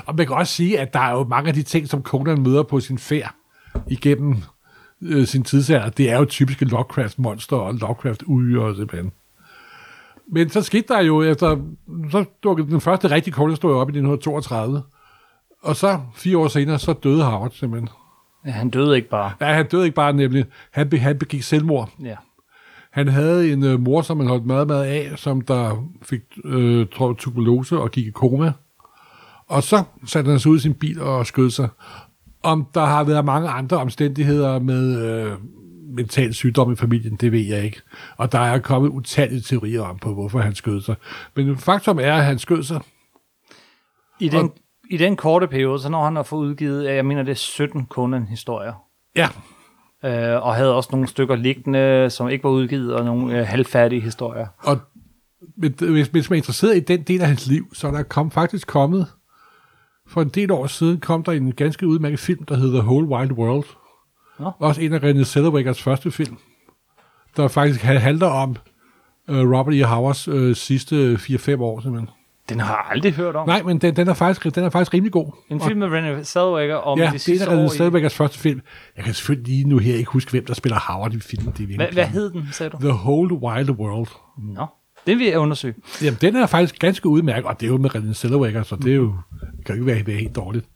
Og 0.07 0.15
man 0.15 0.27
kan 0.27 0.37
også 0.37 0.53
sige, 0.53 0.81
at 0.81 0.93
der 0.93 1.01
er 1.01 1.13
jo 1.13 1.25
mange 1.25 1.49
af 1.49 1.55
de 1.55 1.63
ting, 1.63 1.89
som 1.89 2.03
Conan 2.03 2.43
møder 2.43 2.63
på 2.63 2.81
sin 2.81 2.99
færd 2.99 3.35
igennem 3.87 4.37
øh, 5.03 5.27
sin 5.27 5.43
tidsalder, 5.43 5.91
det 5.91 6.11
er 6.11 6.19
jo 6.19 6.25
typiske 6.25 6.65
Lovecraft-monster 6.65 7.57
og 7.57 7.75
Lovecraft-uddyr 7.75 8.75
simpelthen. 8.75 9.13
Men 10.33 10.49
så 10.51 10.63
skete 10.63 10.89
der 10.89 11.01
jo 11.01 11.23
efter, 11.23 11.57
så 12.11 12.25
dukkede 12.43 12.71
den 12.71 12.81
første 12.81 13.11
rigtige 13.11 13.35
Conan-historie 13.35 13.75
op 13.77 13.89
i 13.89 13.91
1932, 13.99 14.83
og 15.63 15.77
så 15.77 16.01
fire 16.15 16.39
år 16.39 16.49
senere, 16.49 16.79
så 16.79 16.93
døde 16.93 17.25
Howard 17.25 17.51
simpelthen. 17.51 17.89
ja. 18.47 18.51
Han 18.51 18.71
døde 18.71 18.97
ikke 18.97 19.09
bare. 19.09 19.33
Ja, 19.41 19.47
han 19.47 19.69
døde 19.69 19.85
ikke 19.85 19.95
bare 19.95 20.13
nemlig, 20.13 20.45
han, 20.71 20.89
be, 20.89 20.99
han 20.99 21.19
begik 21.19 21.43
selvmord. 21.43 21.91
Ja. 22.05 22.17
Han 22.91 23.09
havde 23.09 23.53
en 23.53 23.65
øh, 23.65 23.81
mor, 23.81 24.03
som 24.03 24.19
han 24.21 24.29
holdt 24.29 24.47
meget, 24.47 24.67
meget 24.67 24.85
af, 24.85 25.13
som 25.17 25.41
der 25.41 25.85
fik 26.03 26.21
øh, 26.45 26.87
tuberkulose 26.87 27.79
og 27.79 27.91
gik 27.91 28.07
i 28.07 28.11
koma. 28.11 28.53
Og 29.49 29.63
så 29.63 29.83
satte 30.07 30.31
han 30.31 30.41
sig 30.41 30.51
ud 30.51 30.57
i 30.57 30.61
sin 30.61 30.75
bil 30.75 31.01
og 31.01 31.27
skød 31.27 31.51
sig. 31.51 31.69
Om 32.43 32.67
der 32.75 32.85
har 32.85 33.05
været 33.05 33.25
mange 33.25 33.49
andre 33.49 33.77
omstændigheder 33.77 34.59
med 34.59 35.03
øh, 35.03 35.33
mental 35.97 36.35
sygdom 36.35 36.73
i 36.73 36.77
familien, 36.77 37.17
det 37.17 37.33
ved 37.33 37.41
jeg 37.41 37.65
ikke. 37.65 37.81
Og 38.17 38.33
der 38.33 38.39
er 38.39 38.59
kommet 38.59 38.89
utallige 38.89 39.41
teorier 39.41 39.83
om 39.83 39.99
på, 39.99 40.15
hvorfor 40.15 40.39
han 40.39 40.55
skød 40.55 40.81
sig. 40.81 40.95
Men 41.37 41.57
faktum 41.57 41.99
er, 41.99 42.15
at 42.15 42.25
han 42.25 42.39
skød 42.39 42.63
sig. 42.63 42.81
I 44.21 44.29
den, 44.29 44.51
I 44.91 44.97
den 44.97 45.17
korte 45.17 45.47
periode, 45.47 45.79
så 45.79 45.89
når 45.89 46.05
han 46.05 46.17
har 46.17 46.23
fået 46.23 46.47
udgivet, 46.47 46.95
jeg 46.95 47.07
mener 47.07 47.23
det 47.23 47.31
er 47.31 47.35
17 47.35 47.87
Conan-historier, 47.91 48.73
Ja, 49.17 49.29
øh, 50.05 50.43
og 50.43 50.55
havde 50.55 50.75
også 50.75 50.89
nogle 50.93 51.07
stykker 51.07 51.37
liggende, 51.37 52.11
som 52.11 52.29
ikke 52.29 52.45
var 52.45 52.51
udgivet, 52.51 52.95
og 52.95 53.05
nogle 53.05 53.39
øh, 53.39 53.47
halvfærdige 53.47 54.01
historier. 54.01 54.47
og 54.59 54.79
hvis, 55.57 56.09
hvis 56.09 56.31
man 56.31 56.37
er 56.37 56.41
interesseret 56.41 56.77
i 56.77 56.81
den 56.81 57.03
del 57.03 57.21
af 57.21 57.27
hans 57.27 57.47
liv, 57.47 57.75
så 57.75 57.87
er 57.87 57.93
der 57.93 58.03
kom, 58.03 58.31
faktisk 58.31 58.67
kommet, 58.67 59.07
for 60.07 60.23
en 60.23 60.29
del 60.29 60.51
år 60.51 60.67
siden, 60.67 61.01
kom 61.01 61.23
der 61.23 61.33
en 61.33 61.53
ganske 61.53 61.87
udmærket 61.87 62.19
film, 62.21 62.45
der 62.45 62.57
hedder 62.57 62.81
The 62.81 62.89
Whole 62.89 63.07
Wild 63.07 63.33
World. 63.33 63.65
Nå. 64.39 64.51
Også 64.59 64.81
en 64.81 64.93
af 64.93 64.99
René 64.99 65.25
Zellwegers 65.25 65.83
første 65.83 66.11
film, 66.11 66.37
der 67.37 67.49
faktisk 67.49 67.83
ha- 67.83 67.99
handler 67.99 68.27
om 68.27 68.57
øh, 69.31 69.51
Robert 69.51 69.75
E. 69.75 69.83
Howards 69.85 70.29
øh, 70.29 70.57
sidste 70.57 71.15
4-5 71.15 71.61
år, 71.61 71.81
simpelthen. 71.81 72.11
Den 72.49 72.61
har 72.61 72.75
jeg 72.75 72.85
aldrig 72.91 73.13
hørt 73.13 73.37
om. 73.37 73.49
Nej, 73.49 73.63
men 73.63 73.79
den, 73.79 73.97
den, 73.97 74.09
er 74.09 74.15
faktisk, 74.15 74.55
den 74.55 74.65
er 74.65 74.71
faktisk 74.71 74.95
rimelig 74.95 75.13
god. 75.13 75.33
En 75.51 75.61
film 75.61 75.79
med 75.79 75.89
René 75.89 76.23
Zellweger 76.23 76.75
om 76.77 76.99
Ja, 76.99 77.05
de 77.05 77.09
det 77.11 77.15
er 77.15 77.19
sidste 77.19 77.47
en 77.47 77.53
af 77.53 77.57
år. 77.57 77.69
René 77.69 77.75
i- 77.75 77.77
Zellwegers 77.77 78.15
første 78.15 78.39
film. 78.39 78.61
Jeg 78.97 79.05
kan 79.05 79.15
selvfølgelig 79.15 79.55
lige 79.55 79.69
nu 79.69 79.79
her 79.79 79.95
ikke 79.95 80.11
huske, 80.11 80.31
hvem 80.31 80.45
der 80.45 80.55
spiller 80.55 80.79
Howard 80.93 81.15
i 81.15 81.21
filmen. 81.21 81.53
Det 81.53 81.63
er 81.63 81.67
virkelig 81.67 81.93
Hvad, 81.93 82.05
hed 82.07 82.31
den, 82.31 82.49
sagde 82.53 82.71
du? 82.71 82.77
The 82.81 82.89
Whole 82.93 83.35
Wild 83.35 83.71
World. 83.71 84.09
Nå. 84.39 84.67
Det 85.07 85.19
vil 85.19 85.27
jeg 85.27 85.39
undersøge. 85.39 85.75
Jamen, 86.03 86.19
den 86.21 86.37
er 86.37 86.47
faktisk 86.47 86.79
ganske 86.79 87.09
udmærket, 87.09 87.45
og 87.45 87.61
det 87.61 87.67
er 87.67 87.71
jo 87.71 87.79
med 87.79 87.97
René 87.97 88.13
Zellweger, 88.13 88.63
så 88.63 88.77
det 88.77 88.93
er 88.93 88.97
jo, 88.97 89.15
kan 89.67 89.77
jo 89.79 89.87
ikke 89.87 90.07
være, 90.07 90.17
helt 90.19 90.37
dårligt. 90.37 90.67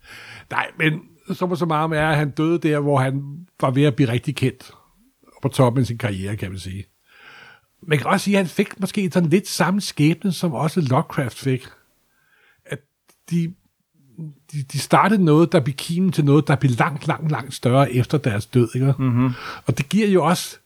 Nej, 0.51 0.67
men 0.79 1.01
så 1.33 1.57
så 1.57 1.67
meget 1.67 1.99
er, 1.99 2.09
at 2.09 2.17
han 2.17 2.31
døde 2.31 2.59
der, 2.59 2.81
hvor 2.81 2.99
han 2.99 3.47
var 3.61 3.71
ved 3.71 3.85
at 3.85 3.97
blive 3.97 4.09
rigtig 4.09 4.37
kendt 4.37 4.73
på 5.43 5.49
toppen 5.49 5.81
af 5.81 5.87
sin 5.87 5.99
karriere, 5.99 6.37
kan 6.37 6.51
man 6.51 6.59
sige. 6.59 6.85
Man 7.83 7.99
kan 7.99 8.07
også 8.07 8.25
sige, 8.25 8.37
at 8.39 8.45
han 8.45 8.51
fik 8.51 8.81
måske 8.81 9.11
sådan 9.13 9.29
lidt 9.29 9.49
samme 9.49 9.81
skæbne, 9.81 10.33
som 10.33 10.53
også 10.53 10.81
Lovecraft 10.81 11.39
fik. 11.39 11.67
At 12.67 12.79
de, 13.31 13.55
de, 14.53 14.63
de 14.73 14.79
startede 14.79 15.25
noget, 15.25 15.53
der 15.53 15.61
blev 15.61 15.75
kimen 15.75 16.13
til 16.13 16.25
noget, 16.25 16.49
der 16.49 16.57
blev 16.57 16.73
langt, 16.79 17.07
langt, 17.07 17.31
langt 17.31 17.55
større 17.55 17.93
efter 17.93 18.19
deres 18.19 18.47
død. 18.47 18.69
Ikke? 18.75 18.95
Mm-hmm. 18.99 19.31
Og 19.67 19.79
det 19.79 19.89
giver 19.89 20.09
jo 20.09 20.25
også 20.25 20.59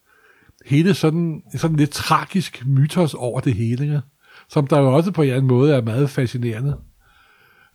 hele 0.65 0.95
sådan, 0.95 1.43
sådan 1.57 1.77
lidt 1.77 1.91
tragisk 1.91 2.67
mytos 2.67 3.15
over 3.15 3.41
det 3.41 3.55
hele, 3.55 3.87
ja? 3.87 4.01
som 4.49 4.67
der 4.67 4.81
jo 4.81 4.95
også 4.95 5.11
på 5.11 5.23
en 5.23 5.27
eller 5.27 5.37
anden 5.37 5.49
måde 5.49 5.75
er 5.75 5.83
meget 5.83 6.11
fascinerende. 6.11 6.77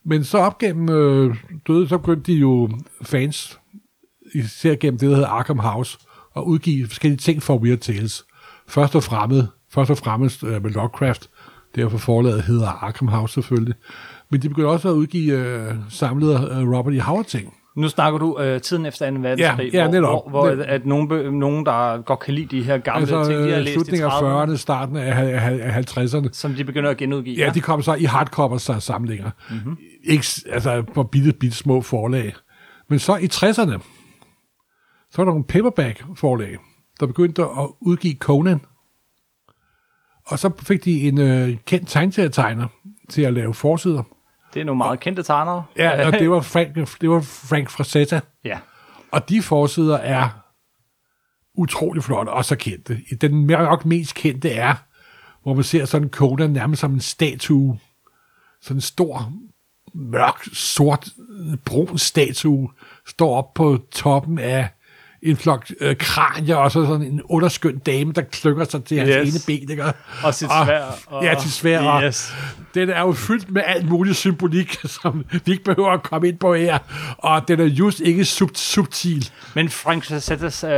Men 0.05 0.23
så 0.23 0.37
op 0.37 0.57
gennem 0.57 0.89
øh, 0.89 1.35
døde, 1.67 1.87
så 1.87 1.97
begyndte 1.97 2.31
de 2.31 2.37
jo 2.37 2.69
fans, 3.01 3.59
især 4.33 4.75
gennem 4.75 4.99
det, 4.99 5.09
der 5.09 5.15
hedder 5.15 5.29
Arkham 5.29 5.59
House, 5.59 5.97
at 6.35 6.41
udgive 6.41 6.87
forskellige 6.87 7.17
ting 7.17 7.43
for 7.43 7.57
Weird 7.57 7.79
Tales. 7.79 8.25
Først 8.67 8.95
og 8.95 9.03
fremmest, 9.03 9.47
først 9.69 9.91
og 9.91 9.97
fremmest 9.97 10.43
øh, 10.43 10.63
med 10.63 10.71
Lovecraft, 10.71 11.29
derfor 11.75 11.97
forlaget 11.97 12.43
hedder 12.43 12.67
Arkham 12.67 13.07
House 13.07 13.33
selvfølgelig. 13.33 13.75
Men 14.29 14.41
de 14.41 14.49
begyndte 14.49 14.69
også 14.69 14.89
at 14.89 14.93
udgive 14.93 15.33
øh, 15.33 15.75
samlede 15.89 16.33
øh, 16.33 16.77
Robert 16.77 16.93
E. 16.93 16.99
Howard 16.99 17.25
ting. 17.25 17.53
Nu 17.79 17.89
snakker 17.89 18.19
du 18.19 18.39
øh, 18.39 18.61
tiden 18.61 18.85
efter 18.85 19.11
2. 19.11 19.17
verdenskrig, 19.19 19.73
Ja, 19.73 19.77
ja, 19.79 19.83
hvor, 19.83 19.91
netop. 19.93 20.09
hvor, 20.09 20.29
hvor 20.29 20.49
Det- 20.49 20.63
at, 20.63 20.85
nogen, 20.85 21.07
be- 21.07 21.31
nogen, 21.31 21.65
der 21.65 22.01
godt 22.01 22.19
kan 22.19 22.33
lide 22.33 22.57
de 22.57 22.63
her 22.63 22.77
gamle 22.77 22.99
Altså 22.99 23.23
ting, 23.23 23.39
de 23.43 23.49
har 23.49 23.57
øh, 23.57 23.63
læst 23.63 23.69
i 23.69 23.73
slutningen 23.73 24.05
af 24.09 24.21
30'erne, 24.21 24.49
40'erne, 24.51 24.55
starten 24.57 24.95
af, 24.95 25.17
af, 25.41 25.59
af 25.61 25.97
50'erne. 25.97 26.29
som 26.31 26.53
de 26.53 26.63
begynder 26.63 26.89
at 26.89 26.97
genudgive. 26.97 27.35
Ja, 27.37 27.51
de 27.53 27.61
kom 27.61 27.81
så 27.81 27.93
i 27.93 28.03
hardcover 28.03 28.57
samlinger. 28.79 29.29
Mm-hmm. 29.49 29.77
Ikke, 30.03 30.25
altså 30.51 30.83
på 30.93 31.03
bitte, 31.03 31.33
bitte 31.33 31.57
små 31.57 31.81
forlag. 31.81 32.33
Men 32.89 32.99
så 32.99 33.15
i 33.15 33.25
60'erne, 33.33 33.79
så 35.11 35.17
var 35.17 35.23
der 35.23 35.31
nogle 35.31 35.43
paperback 35.43 36.03
forlag, 36.15 36.57
der 36.99 37.05
begyndte 37.05 37.41
at 37.41 37.67
udgive 37.81 38.15
Conan. 38.19 38.61
Og 40.25 40.39
så 40.39 40.51
fik 40.61 40.85
de 40.85 41.01
en 41.07 41.17
øh, 41.21 41.57
kendt 41.65 41.87
tegneserietegner 41.89 42.67
til 43.09 43.21
at 43.21 43.33
lave 43.33 43.53
forsider. 43.53 44.03
Det 44.53 44.59
er 44.59 44.63
nogle 44.63 44.77
meget 44.77 44.99
kendte 44.99 45.23
tegnere. 45.23 45.63
Ja, 45.77 46.07
og 46.07 46.13
det 46.13 46.31
var 46.31 46.41
Frank, 46.53 46.75
det 47.01 47.09
var 47.09 47.21
Frank 47.21 47.69
Frazetta. 47.69 48.19
ja. 48.45 48.59
Og 49.11 49.29
de 49.29 49.41
forsider 49.41 49.97
er 49.97 50.29
utrolig 51.55 52.03
flotte, 52.03 52.29
og 52.29 52.45
så 52.45 52.55
kendte. 52.55 52.97
Den 53.21 53.47
nok 53.47 53.85
mest 53.85 54.15
kendte 54.15 54.49
er, 54.49 54.75
hvor 55.43 55.53
man 55.53 55.63
ser 55.63 55.85
sådan 55.85 56.09
Conan 56.09 56.49
nærmest 56.49 56.79
som 56.79 56.93
en 56.93 56.99
statue. 56.99 57.79
Sådan 58.61 58.77
en 58.77 58.81
stor, 58.81 59.33
mørk, 59.93 60.43
sort, 60.53 61.07
brun 61.65 61.97
statue, 61.97 62.69
står 63.07 63.35
op 63.35 63.53
på 63.53 63.79
toppen 63.91 64.39
af 64.39 64.67
en 65.23 65.37
flok 65.37 65.65
øh, 65.81 65.95
kranier, 65.97 66.55
og 66.55 66.71
så 66.71 66.85
sådan 66.85 67.01
en 67.07 67.21
underskøn 67.25 67.77
dame, 67.77 68.13
der 68.13 68.21
klynger 68.21 68.63
sig 68.65 68.83
til 68.83 68.97
hans 68.99 69.09
Yes. 69.09 69.45
ene 69.47 69.59
ben. 69.59 69.69
Ikke? 69.71 69.83
Og 70.23 70.33
sit 70.33 70.47
sværd. 70.65 70.97
Og, 71.07 71.23
Ja, 71.23 71.35
til 71.41 71.51
svær. 71.51 71.79
Og 71.81 72.03
Yes. 72.03 72.33
Den 72.73 72.89
er 72.89 73.01
jo 73.01 73.11
fyldt 73.11 73.51
med 73.51 73.61
alt 73.65 73.89
muligt 73.89 74.17
symbolik, 74.17 74.77
som 75.01 75.25
vi 75.31 75.51
ikke 75.51 75.63
behøver 75.63 75.89
at 75.89 76.03
komme 76.03 76.27
ind 76.27 76.37
på 76.37 76.53
her. 76.53 76.77
Og 77.17 77.47
den 77.47 77.59
er 77.59 77.65
just 77.65 77.99
ikke 77.99 78.21
sub- 78.21 78.55
subtil. 78.55 79.29
Men 79.55 79.69
Frank 79.69 80.05
Frazzettas 80.05 80.63
øh, 80.63 80.69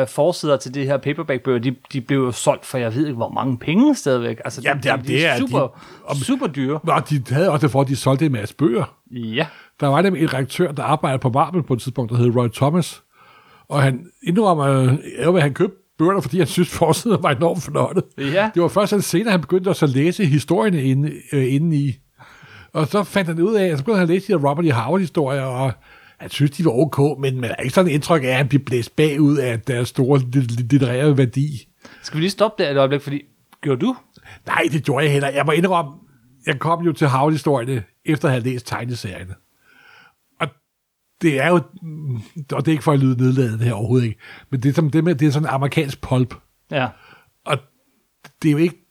øh, 0.00 0.08
forsider 0.08 0.56
til 0.56 0.74
de 0.74 0.84
her 0.84 0.96
paperback-bøger, 0.96 1.58
de, 1.58 1.74
de 1.92 2.00
blev 2.00 2.18
jo 2.18 2.32
solgt 2.32 2.66
for, 2.66 2.78
jeg 2.78 2.94
ved 2.94 3.06
ikke, 3.06 3.16
hvor 3.16 3.28
mange 3.30 3.58
penge 3.58 3.94
stadigvæk. 3.96 4.40
Altså, 4.44 4.60
Jamen, 4.64 4.82
de, 4.82 4.88
jamen, 4.88 5.04
de, 5.06 5.12
det 5.12 5.26
er- 5.26 5.38
super, 5.38 5.80
de- 6.14 6.24
super 6.24 6.46
dyre. 6.46 6.78
Og 6.88 7.10
de 7.10 7.22
havde 7.30 7.50
også 7.50 7.66
det 7.66 7.72
for, 7.72 7.80
at 7.80 7.88
de 7.88 7.96
solgte 7.96 8.26
en 8.26 8.32
masse 8.32 8.54
bøger. 8.54 8.94
Ja. 9.12 9.46
Der 9.80 9.86
var 9.86 10.02
nemlig 10.02 10.22
en 10.22 10.34
redaktør, 10.34 10.72
der 10.72 10.82
arbejdede 10.82 11.18
på 11.18 11.28
Marvel 11.28 11.62
på 11.62 11.74
et 11.74 11.80
tidspunkt, 11.82 12.10
der 12.12 12.16
hed 12.18 12.36
Roy 12.36 12.48
Thomas. 12.54 13.02
Og 13.70 13.82
han 13.82 14.06
indrømmer, 14.22 14.66
øh, 14.66 15.34
at 15.36 15.42
han 15.42 15.54
købte 15.54 15.76
bøgerne, 15.98 16.22
fordi 16.22 16.38
han 16.38 16.46
synes, 16.46 16.68
forsiden 16.68 17.22
var 17.22 17.30
enormt 17.30 17.62
flotte. 17.62 18.02
Ja. 18.18 18.50
Det 18.54 18.62
var 18.62 18.68
først 18.68 19.02
senere, 19.02 19.30
han 19.30 19.40
begyndte 19.40 19.68
også 19.68 19.84
at 19.86 19.90
læse 19.90 20.24
historierne 20.26 20.82
inde, 20.82 21.12
øh, 21.32 21.54
inde 21.54 21.76
i. 21.76 21.96
Og 22.72 22.86
så 22.86 23.02
fandt 23.02 23.28
han 23.28 23.40
ud 23.40 23.54
af, 23.54 23.70
så 23.78 23.84
begyndte 23.84 23.96
han 23.98 24.02
at 24.02 24.08
læse 24.08 24.26
de 24.26 24.32
her 24.38 24.48
Robert 24.50 24.66
E. 24.66 24.70
Howard-historier, 24.72 25.42
og 25.42 25.72
han 26.18 26.30
synes, 26.30 26.50
de 26.50 26.64
var 26.64 26.70
ok, 26.70 27.20
men 27.20 27.40
man 27.40 27.50
har 27.50 27.56
ikke 27.56 27.74
sådan 27.74 27.90
et 27.90 27.94
indtryk 27.94 28.22
af, 28.24 28.28
at 28.28 28.36
han 28.36 28.48
blev 28.48 28.60
blæst 28.60 28.96
bagud 28.96 29.36
af 29.36 29.60
deres 29.60 29.88
store 29.88 30.18
lit- 30.20 30.56
litterære 30.70 31.16
værdi. 31.18 31.68
Skal 32.02 32.16
vi 32.16 32.20
lige 32.22 32.30
stoppe 32.30 32.62
der 32.62 32.70
et 32.70 32.76
øjeblik, 32.76 33.00
fordi 33.02 33.22
gjorde 33.62 33.80
du? 33.80 33.96
Nej, 34.46 34.62
det 34.72 34.84
gjorde 34.84 35.04
jeg 35.04 35.12
heller. 35.12 35.28
Jeg 35.28 35.46
må 35.46 35.52
indrømme, 35.52 35.92
jeg 36.46 36.58
kom 36.58 36.84
jo 36.84 36.92
til 36.92 37.06
Howard-historierne, 37.06 37.82
efter 38.06 38.28
at 38.28 38.32
have 38.34 38.44
læst 38.44 38.66
tegneserierne. 38.66 39.34
Det 41.22 41.40
er 41.40 41.48
jo, 41.48 41.54
og 42.52 42.66
det 42.66 42.68
er 42.68 42.72
ikke 42.72 42.84
for 42.84 42.92
at 42.92 42.98
lyde 42.98 43.22
nedladende 43.22 43.64
her 43.64 43.72
overhovedet 43.72 44.06
ikke, 44.06 44.20
men 44.50 44.62
det 44.62 44.68
er, 44.68 44.72
som 44.72 44.90
det, 44.90 45.04
med, 45.04 45.14
det 45.14 45.28
er 45.28 45.32
sådan 45.32 45.48
en 45.48 45.54
amerikansk 45.54 46.00
pulp. 46.00 46.34
Ja. 46.70 46.88
Og 47.46 47.58
det 48.42 48.48
er 48.48 48.52
jo 48.52 48.58
ikke, 48.58 48.89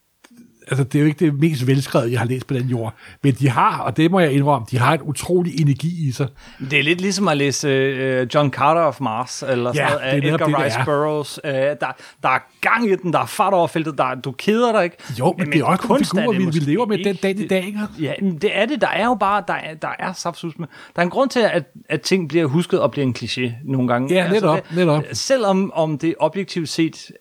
altså 0.70 0.84
det 0.84 0.96
er 0.96 1.00
jo 1.00 1.06
ikke 1.06 1.26
det 1.26 1.40
mest 1.40 1.68
velskrevet, 1.68 2.12
jeg 2.12 2.20
har 2.20 2.28
læst 2.28 2.48
på 2.48 2.54
den 2.54 2.68
jord. 2.68 2.94
Men 3.24 3.34
de 3.34 3.50
har, 3.50 3.80
og 3.80 3.98
det 3.98 4.12
må 4.12 4.20
jeg 4.20 4.32
indrømme, 4.32 4.68
de 4.72 4.78
har 4.78 4.94
en 4.94 5.02
utrolig 5.02 5.62
energi 5.62 6.08
i 6.10 6.12
sig. 6.12 6.28
Det 6.72 6.80
er 6.80 6.84
lidt 6.84 7.02
ligesom 7.02 7.28
at 7.28 7.38
læse 7.38 7.68
øh, 7.68 8.28
John 8.34 8.52
Carter 8.52 8.82
of 8.82 9.02
Mars, 9.02 9.44
eller 9.48 9.74
sådan 9.74 9.76
Ja, 9.76 9.94
noget 9.94 10.00
af 10.00 10.18
er 10.18 10.22
netop 10.22 10.50
Edgar 10.50 10.58
det, 10.58 10.66
Rice. 10.66 10.80
Burroughs. 10.86 11.40
Øh, 11.46 11.52
der, 11.54 11.76
der 12.24 12.30
er 12.30 12.40
gang 12.62 12.92
i 12.92 12.96
den, 12.96 13.14
der 13.14 13.20
er 13.20 13.26
fart 13.26 13.54
over 13.54 13.68
feltet, 13.68 13.98
der, 13.98 14.16
du 14.16 14.32
keder 14.32 14.72
dig 14.72 14.84
ikke. 14.84 14.98
Jo, 15.20 15.36
men, 15.38 15.46
men 15.50 15.54
det 15.54 15.62
er 15.62 15.66
også 15.66 15.84
kunst 15.84 16.12
figurer, 16.16 16.38
vi, 16.38 16.46
vi 16.46 16.60
lever 16.60 16.86
med 16.86 16.98
den 16.98 17.08
ikke. 17.08 17.22
dag 17.22 17.40
i 17.40 17.48
dag, 17.48 17.66
ikke? 17.66 17.80
Ja, 18.00 18.14
det 18.42 18.58
er 18.58 18.66
det. 18.66 18.82
Der 18.82 18.88
er 18.88 19.06
jo 19.06 19.16
bare, 19.20 19.44
der 19.48 19.54
er, 19.54 19.74
der 19.74 19.92
er 20.00 20.14
saftsus 20.14 20.60
med. 20.60 20.68
Der 20.96 21.02
er 21.02 21.04
en 21.04 21.10
grund 21.10 21.30
til, 21.30 21.40
at, 21.40 21.64
at 21.90 22.02
ting 22.02 22.30
bliver 22.30 22.46
husket 22.46 22.80
og 22.80 22.92
bliver 22.92 23.06
en 23.08 23.16
kliché 23.20 23.52
nogle 23.64 23.88
gange. 23.88 24.14
Ja, 24.16 24.30
netop, 24.30 24.70
det, 24.70 24.78
netop. 24.78 25.04
Selvom 25.14 25.72
om 25.74 25.98
det 25.98 26.16
objektivt 26.20 26.70
set 26.70 27.12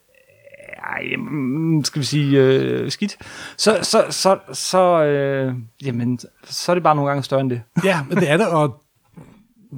ej, 0.83 1.15
mm, 1.17 1.83
skal 1.83 1.99
vi 1.99 2.05
sige, 2.05 2.39
øh, 2.39 2.91
skidt, 2.91 3.17
så, 3.57 3.79
så, 3.81 4.05
så, 4.09 4.37
så, 4.53 5.03
øh, 5.03 5.53
jamen, 5.85 6.19
så 6.43 6.71
er 6.71 6.73
det 6.73 6.83
bare 6.83 6.95
nogle 6.95 7.09
gange 7.09 7.23
større 7.23 7.41
end 7.41 7.49
det. 7.49 7.61
Ja, 7.83 8.03
men 8.09 8.17
det 8.17 8.29
er 8.29 8.37
det, 8.37 8.47
og 8.47 8.83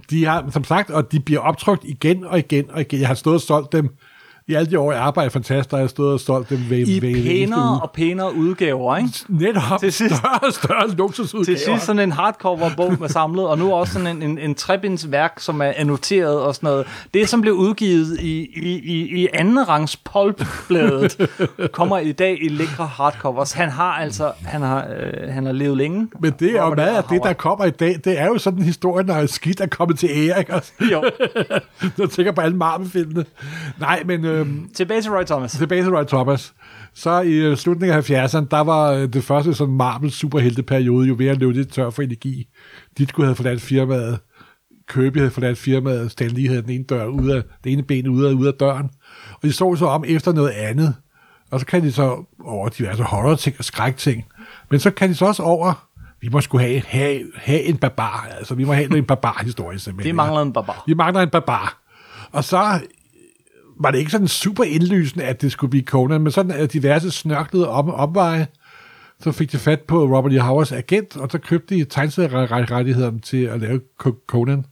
de 0.10 0.26
har, 0.26 0.50
som 0.50 0.64
sagt, 0.64 0.90
og 0.90 1.12
de 1.12 1.20
bliver 1.20 1.42
optrykt 1.42 1.84
igen 1.84 2.26
og 2.26 2.40
igen 2.40 2.72
og 2.72 2.82
igen. 2.82 3.00
Jeg 3.00 3.08
har 3.08 3.16
stået 3.16 3.36
og 3.36 3.42
solgt 3.42 3.72
dem 3.72 3.96
i 4.48 4.54
alle 4.54 4.72
de 4.72 4.80
år, 4.80 4.92
jeg 4.92 5.02
arbejder 5.02 5.30
fantastisk, 5.30 5.70
der 5.72 5.78
har 5.78 5.82
jeg 5.82 5.90
stået 5.90 6.14
og 6.14 6.20
solgt 6.20 6.50
dem 6.50 6.60
ved, 6.70 6.78
I 6.88 7.00
ved 7.02 7.24
pænere 7.24 7.80
og 7.82 7.92
pænere 7.92 8.36
udgaver, 8.36 8.98
ikke? 8.98 9.10
Netop 9.44 9.80
Til 9.80 9.94
sidst- 9.94 10.16
større 10.16 10.40
og 10.48 10.54
større 10.54 10.90
luksusudgaver. 10.90 11.58
Til 11.58 11.66
sidst 11.66 11.86
sådan 11.86 12.00
en 12.00 12.12
hardcover-bog 12.12 12.98
med 13.00 13.10
samlet, 13.10 13.48
og 13.48 13.58
nu 13.58 13.74
også 13.74 13.94
sådan 13.94 14.08
en, 14.08 14.22
en, 14.22 14.38
en 14.38 14.56
trebinds 14.56 15.12
værk, 15.12 15.34
som 15.38 15.62
er 15.62 15.72
annoteret 15.76 16.40
og 16.40 16.56
sådan 16.56 16.68
noget. 16.68 16.88
Det, 17.14 17.30
som 17.30 17.42
blev 17.42 17.54
udgivet 17.54 18.20
i, 18.20 18.40
i, 18.56 18.80
i, 18.80 19.22
i 19.24 19.28
anden 19.34 19.70
rangs 19.70 19.98
pulp-bladet, 19.98 21.30
kommer 21.74 21.98
i 21.98 22.12
dag 22.12 22.38
i 22.42 22.48
lækre 22.48 22.86
hardcovers. 22.86 23.52
Han 23.52 23.70
har 23.70 23.92
altså, 23.94 24.32
han 24.44 24.62
har, 24.62 24.88
øh, 25.00 25.30
han 25.34 25.46
har 25.46 25.54
levet 25.54 25.78
længe. 25.78 26.08
Men 26.20 26.34
det 26.40 26.56
er 26.58 26.64
jo 26.66 26.76
meget 26.76 26.98
af 26.98 27.04
det, 27.04 27.22
der 27.24 27.34
kommer 27.34 27.66
i 27.66 27.70
dag. 27.72 28.00
Det 28.04 28.20
er 28.20 28.26
jo 28.26 28.38
sådan 28.38 28.60
en 28.60 28.66
historie, 28.66 29.06
når 29.06 29.26
skidt 29.26 29.62
er 29.62 29.66
kommet 29.68 30.00
til 30.00 30.10
ære, 30.14 30.40
ikke? 30.40 30.62
Jo, 30.92 31.04
Jeg 31.98 32.10
tænker 32.10 32.32
på 32.32 32.42
alle 32.42 32.58
Marvel-filmene. 32.58 33.26
Nej, 33.80 34.04
men 34.06 34.26
øhm, 34.32 34.70
tilbage 34.74 35.02
til 35.02 35.12
Roy 35.12 35.24
Thomas. 35.24 35.52
tilbage 35.52 35.84
til 35.84 35.96
Roy 35.96 36.04
Thomas. 36.04 36.54
Så 36.94 37.22
i 37.22 37.34
øh, 37.34 37.58
slutningen 37.58 37.98
af 37.98 38.10
70'erne, 38.10 38.48
der 38.52 38.60
var 38.60 38.92
øh, 38.92 39.14
det 39.14 39.24
første 39.24 39.54
sådan 39.54 39.74
Marvel 39.74 40.12
superhelteperiode 40.12 41.08
jo 41.08 41.16
ved 41.18 41.28
at 41.28 41.38
løbe 41.38 41.54
lidt 41.54 41.74
tør 41.74 41.90
for 41.90 42.02
energi. 42.02 42.48
Ditko 42.98 43.22
havde 43.22 43.36
forladt 43.36 43.62
firmaet, 43.62 44.20
Kirby 44.90 45.18
havde 45.18 45.32
forladt 45.32 45.58
firmaet, 45.58 46.12
Stan 46.12 46.28
Lee 46.28 46.48
havde 46.48 46.62
den 46.62 46.70
ene, 46.70 46.84
dør 46.84 47.06
ud 47.06 47.30
af, 47.30 47.44
det 47.64 47.74
ene 47.74 47.84
ben 47.84 48.08
ude 48.08 48.30
af, 48.30 48.34
ude 48.34 48.48
af 48.48 48.54
døren. 48.54 48.90
Og 49.34 49.42
de 49.44 49.54
så 49.54 49.76
så 49.76 49.86
om 49.86 50.04
efter 50.08 50.34
noget 50.34 50.50
andet. 50.50 50.96
Og 51.52 51.60
så 51.60 51.66
kan 51.66 51.84
de 51.84 51.92
så 51.92 52.24
over 52.46 52.70
diverse 52.70 53.04
horror-ting 53.04 53.56
og 53.60 53.66
skrækting. 53.66 54.26
Men 54.70 54.80
så 54.80 54.92
kan 54.92 55.10
de 55.10 55.16
så 55.16 55.26
også 55.26 55.44
over, 55.44 55.88
vi 56.22 56.30
må 56.30 56.42
skulle 56.42 56.68
have, 56.68 56.82
have, 56.88 57.22
have 57.36 57.62
en 57.62 57.78
barbar. 57.78 58.28
Altså, 58.38 58.56
vi 58.56 58.64
må 58.64 58.74
have 58.74 58.98
en 58.98 59.06
barbar-historie 59.06 59.80
simpelthen. 59.80 60.08
Det 60.08 60.16
mangler 60.16 60.42
en 60.42 60.54
barbar. 60.54 60.84
Vi 60.88 60.94
mangler 60.94 61.22
en 61.22 61.30
barbar. 61.30 61.82
Og 62.32 62.44
så 62.44 62.80
var 63.84 63.92
det 63.92 63.98
ikke 63.98 64.12
sådan 64.12 64.28
super 64.28 64.64
indlysende, 64.64 65.26
at 65.26 65.42
det 65.42 65.52
skulle 65.52 65.72
blive 65.72 65.84
Conan, 65.84 66.22
men 66.22 66.32
sådan 66.32 66.52
at 66.52 66.74
diverse 66.74 67.12
snørklede 67.12 67.70
om, 67.70 67.90
omveje, 67.90 68.48
så 69.20 69.32
fik 69.32 69.52
de 69.52 69.58
fat 69.58 69.82
på 69.82 70.04
Robert 70.18 70.34
E. 70.34 70.40
Howards 70.40 70.72
agent, 70.72 71.18
og 71.18 71.32
så 71.32 71.38
købte 71.38 71.76
de 71.76 71.86
tegneserierettighederne 71.86 73.20
til 73.20 73.44
at 73.44 73.60
lave 73.60 73.82
Co- 74.04 74.26
Conan 74.28 74.66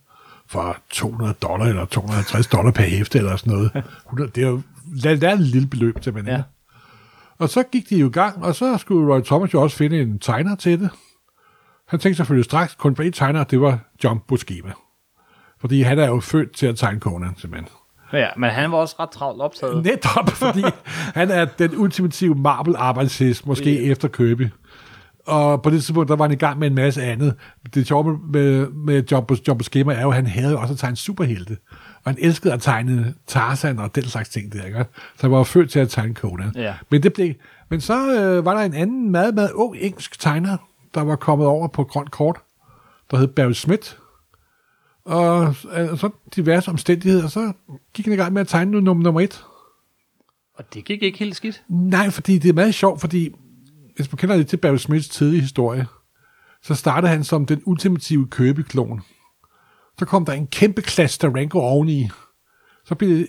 for 0.47 0.77
200 0.89 1.33
dollar 1.33 1.65
eller 1.65 1.85
250 1.85 2.47
dollar 2.47 2.71
per 2.71 2.83
hæfte 2.83 3.17
eller 3.17 3.35
sådan 3.35 3.53
noget. 3.53 3.71
100 4.05 4.31
Det 4.35 4.43
er 4.43 4.47
jo 4.47 4.61
lad, 5.03 5.17
lad 5.17 5.33
et 5.33 5.39
lille 5.39 5.67
beløb 5.67 6.01
til, 6.01 6.13
man 6.13 6.27
Ja. 6.27 6.41
Og 7.37 7.49
så 7.49 7.63
gik 7.71 7.89
de 7.89 7.97
jo 7.97 8.07
i 8.07 8.11
gang, 8.11 8.43
og 8.43 8.55
så 8.55 8.77
skulle 8.77 9.13
Roy 9.13 9.21
Thomas 9.21 9.53
jo 9.53 9.61
også 9.61 9.77
finde 9.77 10.01
en 10.01 10.19
tegner 10.19 10.55
til 10.55 10.79
det. 10.79 10.89
Han 11.87 11.99
tænkte 11.99 12.17
selvfølgelig 12.17 12.45
straks, 12.45 12.75
kun 12.75 12.95
på 12.95 13.01
en 13.01 13.11
tegner, 13.11 13.43
det 13.43 13.61
var 13.61 13.79
John 14.03 14.19
Buscema. 14.27 14.71
Fordi 15.61 15.81
han 15.81 15.99
er 15.99 16.07
jo 16.07 16.19
født 16.19 16.51
til 16.51 16.65
at 16.67 16.77
tegne 16.77 16.99
Conan, 16.99 17.33
simpelthen. 17.37 17.69
Ja, 18.13 18.27
men 18.37 18.49
han 18.49 18.71
var 18.71 18.77
også 18.77 18.95
ret 18.99 19.09
travlt 19.09 19.41
optaget. 19.41 19.83
Netop, 19.83 20.29
fordi 20.45 20.63
han 21.13 21.31
er 21.31 21.45
den 21.45 21.77
ultimative 21.77 22.35
marble-arbejdshest, 22.35 23.45
måske 23.47 23.85
Ja. 23.85 23.91
efter 23.91 24.07
Kirby. 24.07 24.47
Og 25.27 25.61
på 25.61 25.69
det 25.69 25.83
tidspunkt, 25.83 26.09
der 26.09 26.15
var 26.15 26.23
han 26.25 26.31
i 26.31 26.35
gang 26.35 26.59
med 26.59 26.67
en 26.67 26.75
masse 26.75 27.03
andet. 27.03 27.35
Det 27.73 27.87
sjove 27.87 28.03
med, 28.03 28.17
med, 28.33 28.67
med 28.69 29.03
John, 29.11 29.25
John 29.47 29.57
Buscema 29.57 29.93
er 29.93 30.01
jo, 30.01 30.09
at 30.09 30.15
han 30.15 30.27
havde 30.27 30.57
også 30.57 30.73
at 30.73 30.79
tegne 30.79 30.95
superhelte. 30.95 31.57
Og 32.03 32.11
han 32.11 32.17
elskede 32.19 32.53
at 32.53 32.61
tegne 32.61 33.13
Tarzan 33.27 33.79
og 33.79 33.95
den 33.95 34.03
slags 34.03 34.29
ting 34.29 34.53
der, 34.53 34.63
ikke? 34.63 34.85
Så 35.15 35.21
han 35.21 35.31
var 35.31 35.43
født 35.43 35.71
til 35.71 35.79
at 35.79 35.89
tegne 35.89 36.13
Conan. 36.13 36.51
Ja. 36.55 36.73
Men, 36.91 37.03
det 37.03 37.13
blev, 37.13 37.33
men 37.69 37.81
så 37.81 38.15
øh, 38.19 38.45
var 38.45 38.53
der 38.57 38.61
en 38.61 38.73
anden 38.73 39.11
meget, 39.11 39.35
meget 39.35 39.51
ung 39.51 39.75
engelsk 39.79 40.19
tegner, 40.19 40.57
der 40.93 41.01
var 41.01 41.15
kommet 41.15 41.47
over 41.47 41.67
på 41.67 41.83
grønt 41.83 42.11
kort, 42.11 42.37
der 43.11 43.17
hed 43.17 43.27
Barry 43.27 43.51
Smith. 43.53 43.91
Og 45.09 45.47
øh, 45.47 45.97
så 45.97 46.09
diverse 46.35 46.71
omstændigheder, 46.71 47.27
så 47.27 47.53
gik 47.93 48.05
han 48.05 48.13
i 48.13 48.17
gang 48.17 48.33
med 48.33 48.41
at 48.41 48.47
tegne 48.47 48.71
nu 48.71 48.79
nummer, 48.79 49.03
nummer 49.03 49.21
et. 49.21 49.43
Og 50.53 50.73
det 50.73 50.85
gik 50.85 51.03
ikke 51.03 51.19
helt 51.19 51.35
skidt. 51.35 51.63
Nej, 51.69 52.09
fordi 52.09 52.37
det 52.37 52.49
er 52.49 52.53
meget 52.53 52.75
sjovt, 52.75 53.01
fordi 53.01 53.29
hvis 53.95 54.11
man 54.11 54.17
kender 54.17 54.35
lidt 54.35 54.47
til 54.47 54.57
Barry 54.57 54.77
Smiths 54.77 55.09
tidlige 55.09 55.41
historie, 55.41 55.87
så 56.63 56.75
startede 56.75 57.11
han 57.11 57.23
som 57.23 57.45
den 57.45 57.61
ultimative 57.65 58.27
købeklon. 58.27 59.01
Så 59.99 60.05
kom 60.05 60.25
der 60.25 60.33
en 60.33 60.47
kæmpe 60.47 60.81
klasse 60.81 61.15
Staranko 61.15 61.59
oveni. 61.59 62.09
Så 62.85 62.95
blev 62.95 63.09
det 63.09 63.27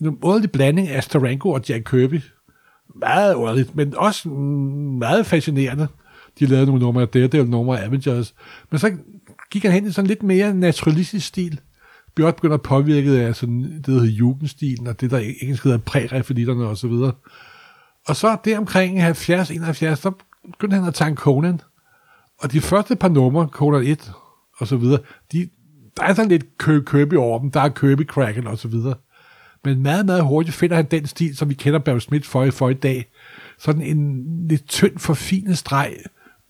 en 0.00 0.18
underlig 0.22 0.52
blanding 0.52 0.88
af 0.88 1.04
Staranko 1.04 1.50
og 1.50 1.62
Jack 1.68 1.90
Kirby. 1.90 2.20
Meget 2.94 3.34
underligt, 3.34 3.76
men 3.76 3.96
også 3.96 4.28
meget 4.28 5.26
fascinerende. 5.26 5.88
De 6.38 6.46
lavede 6.46 6.66
nogle 6.66 6.80
numre 6.80 7.02
af 7.02 7.08
Daredevil, 7.08 7.50
numre 7.50 7.80
af 7.80 7.86
Avengers. 7.86 8.34
Men 8.70 8.78
så 8.78 8.96
gik 9.54 9.62
han 9.62 9.72
hen 9.72 9.86
i 9.86 9.92
sådan 9.92 10.08
lidt 10.08 10.22
mere 10.22 10.54
naturalistisk 10.54 11.26
stil. 11.26 11.60
Også 12.20 12.34
begyndt 12.34 12.54
at 12.54 12.62
påvirke 12.62 13.10
af 13.10 13.36
sådan, 13.36 13.62
det, 13.62 13.86
der 13.86 13.92
hedder 13.92 14.06
jugendstilen, 14.06 14.86
og 14.86 15.00
det, 15.00 15.10
der 15.10 15.18
engelsk 15.18 15.64
hedder 15.64 15.78
prærefelitterne 15.78 16.66
og 16.66 16.76
så 16.76 16.88
videre. 16.88 17.12
Og 18.06 18.16
så 18.16 18.36
der 18.44 18.58
omkring 18.58 19.08
70-71, 19.08 19.12
så 19.94 20.12
begyndte 20.52 20.76
han 20.76 20.88
at 20.88 20.94
tegne 20.94 21.16
Conan. 21.16 21.60
Og 22.38 22.52
de 22.52 22.60
første 22.60 22.96
par 22.96 23.08
numre, 23.08 23.48
Conan 23.52 23.86
1 23.86 24.12
og 24.56 24.66
så 24.66 24.76
videre, 24.76 25.00
de, 25.32 25.48
der 25.96 26.02
er 26.02 26.14
sådan 26.14 26.30
lidt 26.30 26.58
Kirby 26.58 27.14
over 27.14 27.38
dem, 27.38 27.50
der 27.50 27.60
er 27.60 27.68
Kirby 27.68 28.06
Kraken 28.06 28.46
og 28.46 28.58
så 28.58 28.68
videre. 28.68 28.94
Men 29.64 29.82
meget, 29.82 30.06
meget 30.06 30.24
hurtigt 30.24 30.56
finder 30.56 30.76
han 30.76 30.84
den 30.84 31.06
stil, 31.06 31.36
som 31.36 31.48
vi 31.48 31.54
kender 31.54 31.78
Barry 31.78 31.98
Smith 31.98 32.28
for, 32.28 32.50
for 32.50 32.68
i 32.68 32.74
dag. 32.74 33.10
Sådan 33.58 33.82
en 33.82 34.24
lidt 34.48 34.68
tynd, 34.68 34.98
forfinet 34.98 35.58
streg, 35.58 35.96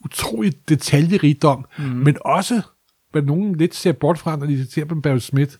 utrolig 0.04 0.52
detaljerigdom, 0.68 1.66
mm. 1.78 1.84
men 1.84 2.16
også, 2.25 2.62
hvad 3.14 3.23
nogen 3.23 3.56
lidt 3.56 3.75
ser 3.75 3.92
bort 3.92 4.18
fra, 4.18 4.37
når 4.37 4.47
de 4.47 4.71
ser 4.71 4.85
på 4.85 4.94
Barry 4.94 5.18
Smith, 5.18 5.52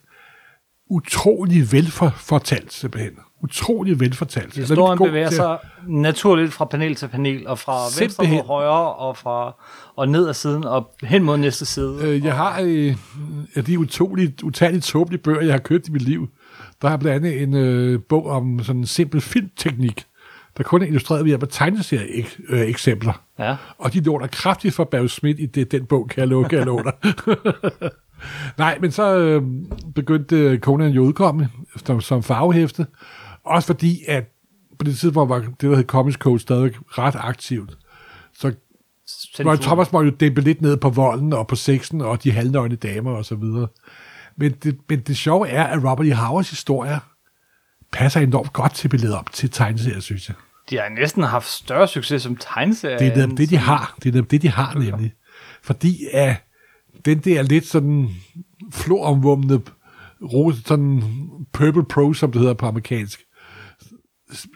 utrolig 0.89 1.71
velfortalt 1.71 2.73
simpelthen. 2.73 3.11
Utrolig 3.43 3.99
velfortalt. 3.99 4.55
Historien 4.55 4.97
bevæger 4.97 5.29
sig 5.29 5.57
naturligt 5.87 6.53
fra 6.53 6.65
panel 6.65 6.95
til 6.95 7.07
panel, 7.07 7.47
og 7.47 7.59
fra 7.59 7.83
venstre 7.83 8.07
Simpelthen. 8.07 8.37
mod 8.37 8.45
højre, 8.45 8.93
og, 8.93 9.17
fra, 9.17 9.63
og 9.95 10.09
ned 10.09 10.27
ad 10.27 10.33
siden, 10.33 10.63
og 10.63 10.89
hen 11.03 11.23
mod 11.23 11.37
næste 11.37 11.65
side. 11.65 11.97
Øh, 12.01 12.23
jeg 12.25 12.35
har 12.35 12.61
øh, 12.63 12.95
af 13.55 13.65
de 13.65 13.79
utroligt, 13.79 14.43
utalligt 14.43 14.85
tåbelige 14.85 15.21
bøger, 15.21 15.41
jeg 15.41 15.53
har 15.53 15.59
købt 15.59 15.87
i 15.87 15.91
mit 15.91 16.01
liv. 16.01 16.27
Der 16.81 16.87
har 16.87 16.97
blandt 16.97 17.25
andet 17.25 17.43
en 17.43 17.53
øh, 17.53 17.99
bog 18.09 18.25
om 18.25 18.63
sådan 18.63 18.79
en 18.79 18.85
simpel 18.85 19.21
filmteknik, 19.21 20.05
der 20.57 20.63
kun 20.63 20.81
er 20.81 20.85
illustreret 20.85 21.23
ved 21.23 21.27
hjælp 21.27 21.43
af 21.43 21.49
tegneserie-eksempler. 21.51 23.21
Ja. 23.39 23.55
Og 23.77 23.93
de 23.93 23.99
låner 23.99 24.27
kraftigt 24.27 24.73
fra 24.73 24.83
Barry 24.83 25.07
Smith 25.07 25.41
i 25.41 25.45
det, 25.45 25.71
den 25.71 25.85
bog, 25.85 26.07
kan 26.09 26.19
jeg 26.19 26.27
love, 26.27 26.45
kan 26.45 26.57
jeg 26.57 26.65
love 26.65 26.83
dig. 26.83 27.13
Nej, 28.57 28.77
men 28.81 28.91
så 28.91 29.17
øh, 29.17 29.43
begyndte 29.95 30.57
Conan 30.57 30.91
jo 30.91 31.01
udkomme 31.01 31.49
som, 31.85 32.01
som 32.01 32.23
farvehæfte. 32.23 32.87
Også 33.43 33.67
fordi, 33.67 33.99
at 34.07 34.23
på 34.79 34.83
det 34.85 34.97
tidspunkt 34.97 35.29
var 35.29 35.39
det, 35.39 35.61
der 35.61 35.75
hed 35.75 35.83
Comics 35.83 36.17
Code 36.17 36.39
stadig 36.39 36.71
ret 36.97 37.15
aktivt. 37.17 37.77
Så 38.33 38.53
Roy 39.39 39.55
Thomas 39.55 39.91
måtte 39.91 40.09
jo 40.09 40.15
dæmpe 40.19 40.41
lidt 40.41 40.61
ned 40.61 40.77
på 40.77 40.89
volden 40.89 41.33
og 41.33 41.47
på 41.47 41.55
sexen 41.55 42.01
og 42.01 42.23
de 42.23 42.31
halvnøgne 42.31 42.75
damer 42.75 43.11
og 43.11 43.25
så 43.25 43.35
videre. 43.35 43.67
Men 44.37 44.51
det, 44.51 44.77
men 44.89 44.99
det 44.99 45.17
sjove 45.17 45.49
er, 45.49 45.63
at 45.63 45.83
Robert 45.83 46.07
E. 46.07 46.13
Howards 46.13 46.49
historier 46.49 46.99
passer 47.95 48.19
enormt 48.19 48.53
godt 48.53 48.73
til 48.73 48.87
billedet 48.89 49.15
op 49.17 49.31
til 49.31 49.49
tegneserier, 49.49 49.99
synes 49.99 50.27
jeg. 50.29 50.35
De 50.69 50.75
har 50.77 50.89
næsten 50.89 51.23
haft 51.23 51.47
større 51.47 51.87
succes 51.87 52.21
som 52.21 52.35
tegneserie. 52.35 52.99
Det 52.99 53.07
er 53.07 53.15
netop 53.15 53.37
det, 53.37 53.49
de 53.49 53.57
har. 53.57 53.95
Det 54.03 54.09
er 54.09 54.13
netop 54.13 54.31
det, 54.31 54.41
de 54.41 54.49
har 54.49 54.73
nemlig. 54.73 55.13
Fordi 55.63 55.97
at 56.13 56.35
den 57.05 57.19
der 57.19 57.41
lidt 57.41 57.65
sådan 57.67 58.09
floromvumne, 58.73 59.61
ro- 60.21 60.51
sådan 60.65 61.03
purple 61.53 61.85
prose, 61.85 62.19
som 62.19 62.31
det 62.31 62.41
hedder 62.41 62.53
på 62.53 62.65
amerikansk, 62.65 63.19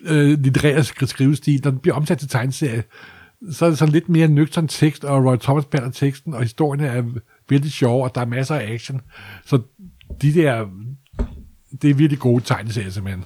øh, 0.05 0.39
litterær 0.39 0.81
sk- 0.81 1.05
skrivestil, 1.05 1.63
den 1.63 1.77
bliver 1.79 1.95
omsat 1.95 2.19
til 2.19 2.27
tegneserie, 2.29 2.83
så 3.51 3.65
er 3.65 3.69
det 3.69 3.79
sådan 3.79 3.91
lidt 3.93 4.09
mere 4.09 4.27
nøgtern 4.27 4.67
tekst, 4.67 5.03
og 5.03 5.25
Roy 5.25 5.37
Thomas 5.37 5.65
bærer 5.65 5.91
teksten, 5.91 6.33
og 6.33 6.41
historien 6.41 6.83
er 6.83 7.03
virkelig 7.49 7.71
sjov, 7.71 8.03
og 8.03 8.15
der 8.15 8.21
er 8.21 8.25
masser 8.25 8.55
af 8.55 8.73
action. 8.73 9.01
Så 9.45 9.61
de 10.21 10.33
der, 10.33 10.65
det 11.81 11.89
er 11.89 11.93
virkelig 11.93 12.19
gode 12.19 12.43
tegneserier 12.43 12.89
simpelthen. 12.89 13.25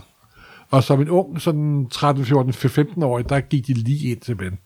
Og 0.70 0.84
som 0.84 1.02
en 1.02 1.10
ung, 1.10 1.42
sådan 1.42 1.90
13, 1.90 2.26
14, 2.26 2.54
15 2.54 3.04
årig, 3.04 3.30
der 3.30 3.40
gik 3.40 3.68
de 3.68 3.74
lige 3.74 4.12
ind 4.12 4.22
simpelthen. 4.22 4.60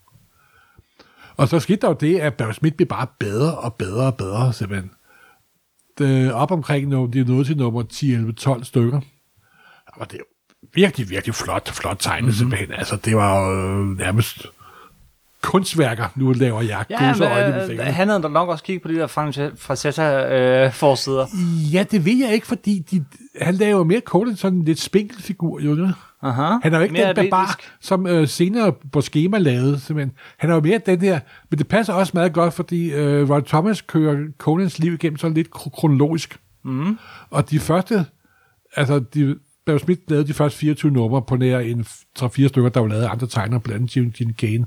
Og 1.38 1.48
så 1.48 1.60
skete 1.60 1.82
der 1.82 1.88
jo 1.88 1.94
det, 2.00 2.20
at 2.20 2.34
Barry 2.34 2.52
Smith 2.52 2.76
blev 2.76 2.88
bare 2.88 3.08
bedre 3.20 3.58
og 3.58 3.74
bedre 3.74 4.06
og 4.06 4.18
bedre 4.18 4.54
simpelthen. 4.54 4.92
Det, 5.98 6.34
op 6.34 6.52
omkring, 6.52 6.88
når 6.88 7.08
de 7.08 7.24
nåede 7.24 7.44
til 7.44 7.58
nummer 7.58 7.84
10, 7.84 8.14
11, 8.14 8.34
12 8.34 8.64
stykker, 8.64 9.02
var 9.98 10.06
det 10.06 10.18
jo 10.20 10.24
virkelig, 10.74 11.10
virkelig 11.10 11.36
flot, 11.36 11.70
flot 11.70 11.98
tegnet 12.00 12.24
mm-hmm. 12.24 12.34
simpelthen. 12.34 12.72
Altså, 12.72 12.96
det 12.96 13.16
var 13.16 13.50
jo 13.50 13.84
nærmest 13.84 14.46
kunstværker. 15.42 16.06
Nu 16.16 16.32
laver 16.32 16.62
jeg 16.62 16.86
Ja, 16.90 17.04
ja, 17.06 17.32
øjne 17.32 17.48
i 17.48 17.52
men, 17.52 17.62
øh, 17.62 17.68
fingrene. 17.68 17.92
han 17.92 18.08
havde 18.08 18.22
da 18.24 18.28
nok 18.28 18.50
også 18.50 18.64
kigget 18.64 18.82
på 18.82 18.88
de 18.88 18.96
der 18.96 19.08
Francesca-forsider. 19.08 21.26
Ja, 21.74 21.86
det 21.92 22.06
ved 22.06 22.18
jeg 22.18 22.34
ikke, 22.34 22.48
fordi 22.48 22.80
de, 22.92 23.06
han 23.42 23.56
laver 23.56 23.84
mere 23.84 24.00
Conan 24.06 24.36
sådan 24.36 24.60
en 24.60 24.66
lidt 24.66 24.80
spinkel 24.80 25.22
figur, 25.22 25.60
jo. 25.60 25.88
Aha. 26.22 26.58
Han 26.64 26.74
er 26.74 26.78
jo 26.78 26.84
ikke 26.84 26.94
Mere 26.94 27.14
den 27.14 27.30
barbar, 27.30 27.44
atletisk. 27.44 27.74
som 27.82 28.08
øh, 28.08 28.28
senere 28.28 28.74
på 28.92 29.02
schema 29.02 29.38
lavede, 29.38 29.80
simpelthen. 29.80 30.14
Han 30.38 30.50
er 30.50 30.54
jo 30.56 30.62
mere 30.62 30.80
den 30.86 31.02
der, 31.02 31.20
men 31.50 31.60
det 31.60 31.68
passer 31.68 31.94
også 31.94 32.12
meget 32.16 32.34
godt, 32.34 32.54
fordi 32.54 32.92
øh, 32.94 33.30
Roy 33.30 33.42
Thomas 33.48 33.82
kører 33.82 34.18
Conans 34.38 34.80
liv 34.80 34.94
igennem 34.94 35.18
sådan 35.18 35.34
lidt 35.36 35.48
kro- 35.56 35.70
kronologisk. 35.70 36.40
Mm. 36.64 36.98
Og 37.30 37.50
de 37.50 37.60
første, 37.60 38.06
altså 38.76 39.00
de, 39.00 39.36
Barry 39.68 39.78
Smith 39.78 40.02
lavede 40.08 40.28
de 40.28 40.34
første 40.34 40.60
24 40.60 40.92
numre 40.92 41.22
på 41.22 41.36
nær 41.36 41.60
en 41.60 41.82
3-4 42.20 42.48
stykker, 42.48 42.70
der 42.70 42.80
var 42.80 42.88
lavet 42.88 43.04
af 43.04 43.12
andre 43.12 43.28
tegnere, 43.28 43.60
blandt 43.60 43.98
andet 43.98 44.14
Gene 44.14 44.34
Gane. 44.34 44.66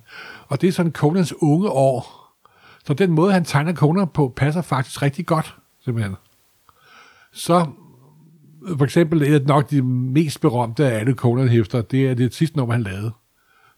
Og 0.48 0.60
det 0.60 0.68
er 0.68 0.72
sådan 0.72 0.92
Conans 0.92 1.34
unge 1.42 1.68
år. 1.68 2.20
Så 2.84 2.94
den 2.94 3.10
måde, 3.10 3.32
han 3.32 3.44
tegner 3.44 3.74
Conan 3.74 4.08
på, 4.14 4.32
passer 4.36 4.62
faktisk 4.62 5.02
rigtig 5.02 5.26
godt, 5.26 5.56
simpelthen. 5.84 6.16
Så 7.32 7.66
for 8.76 8.84
eksempel 8.84 9.20
det 9.20 9.46
nok 9.46 9.70
de 9.70 9.82
mest 9.82 10.40
berømte 10.40 10.86
af 10.86 10.98
alle 10.98 11.14
Conan-hæfter, 11.14 11.82
det 11.82 12.08
er 12.08 12.14
det 12.14 12.34
sidste 12.34 12.56
nummer, 12.56 12.74
han 12.74 12.82
lavede. 12.82 13.12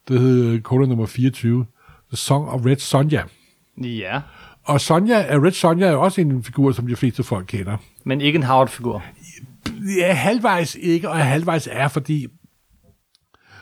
Det 0.09 0.21
hed 0.21 0.63
Conan 0.63 0.89
nummer 0.89 1.07
24, 1.07 1.67
The 2.11 2.17
Song 2.17 2.49
of 2.49 2.67
Red 2.67 2.77
Sonja. 2.77 3.23
Ja, 3.79 4.21
Og 4.65 4.81
Sonja, 4.81 5.39
Red 5.39 5.53
Sonja 5.53 5.87
er 5.87 5.93
jo 5.93 6.03
også 6.03 6.21
en 6.21 6.43
figur, 6.45 6.73
som 6.73 6.87
de 6.87 6.97
fleste 6.97 7.23
folk 7.23 7.47
kender. 7.47 7.77
men 8.05 8.21
ikke 8.21 8.37
en 8.37 8.43
Howard-figur. 8.43 9.03
Ja, 9.99 10.13
halvvejs 10.13 10.77
ikke, 10.81 11.09
og 11.09 11.17
halvvejs 11.17 11.69
er, 11.73 11.89
fordi 11.89 12.27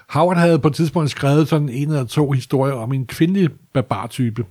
Howard 0.09 0.37
havde 0.37 0.59
på 0.59 0.69
et 0.69 0.75
tidspunkt 0.75 1.11
skrevet 1.11 1.49
sådan 1.49 1.69
en 1.69 1.89
eller 1.89 2.05
to 2.05 2.31
historier 2.31 2.75
om 2.75 2.93
en 2.93 3.07
kvindelig 3.07 3.51
barbartype. 3.75 4.45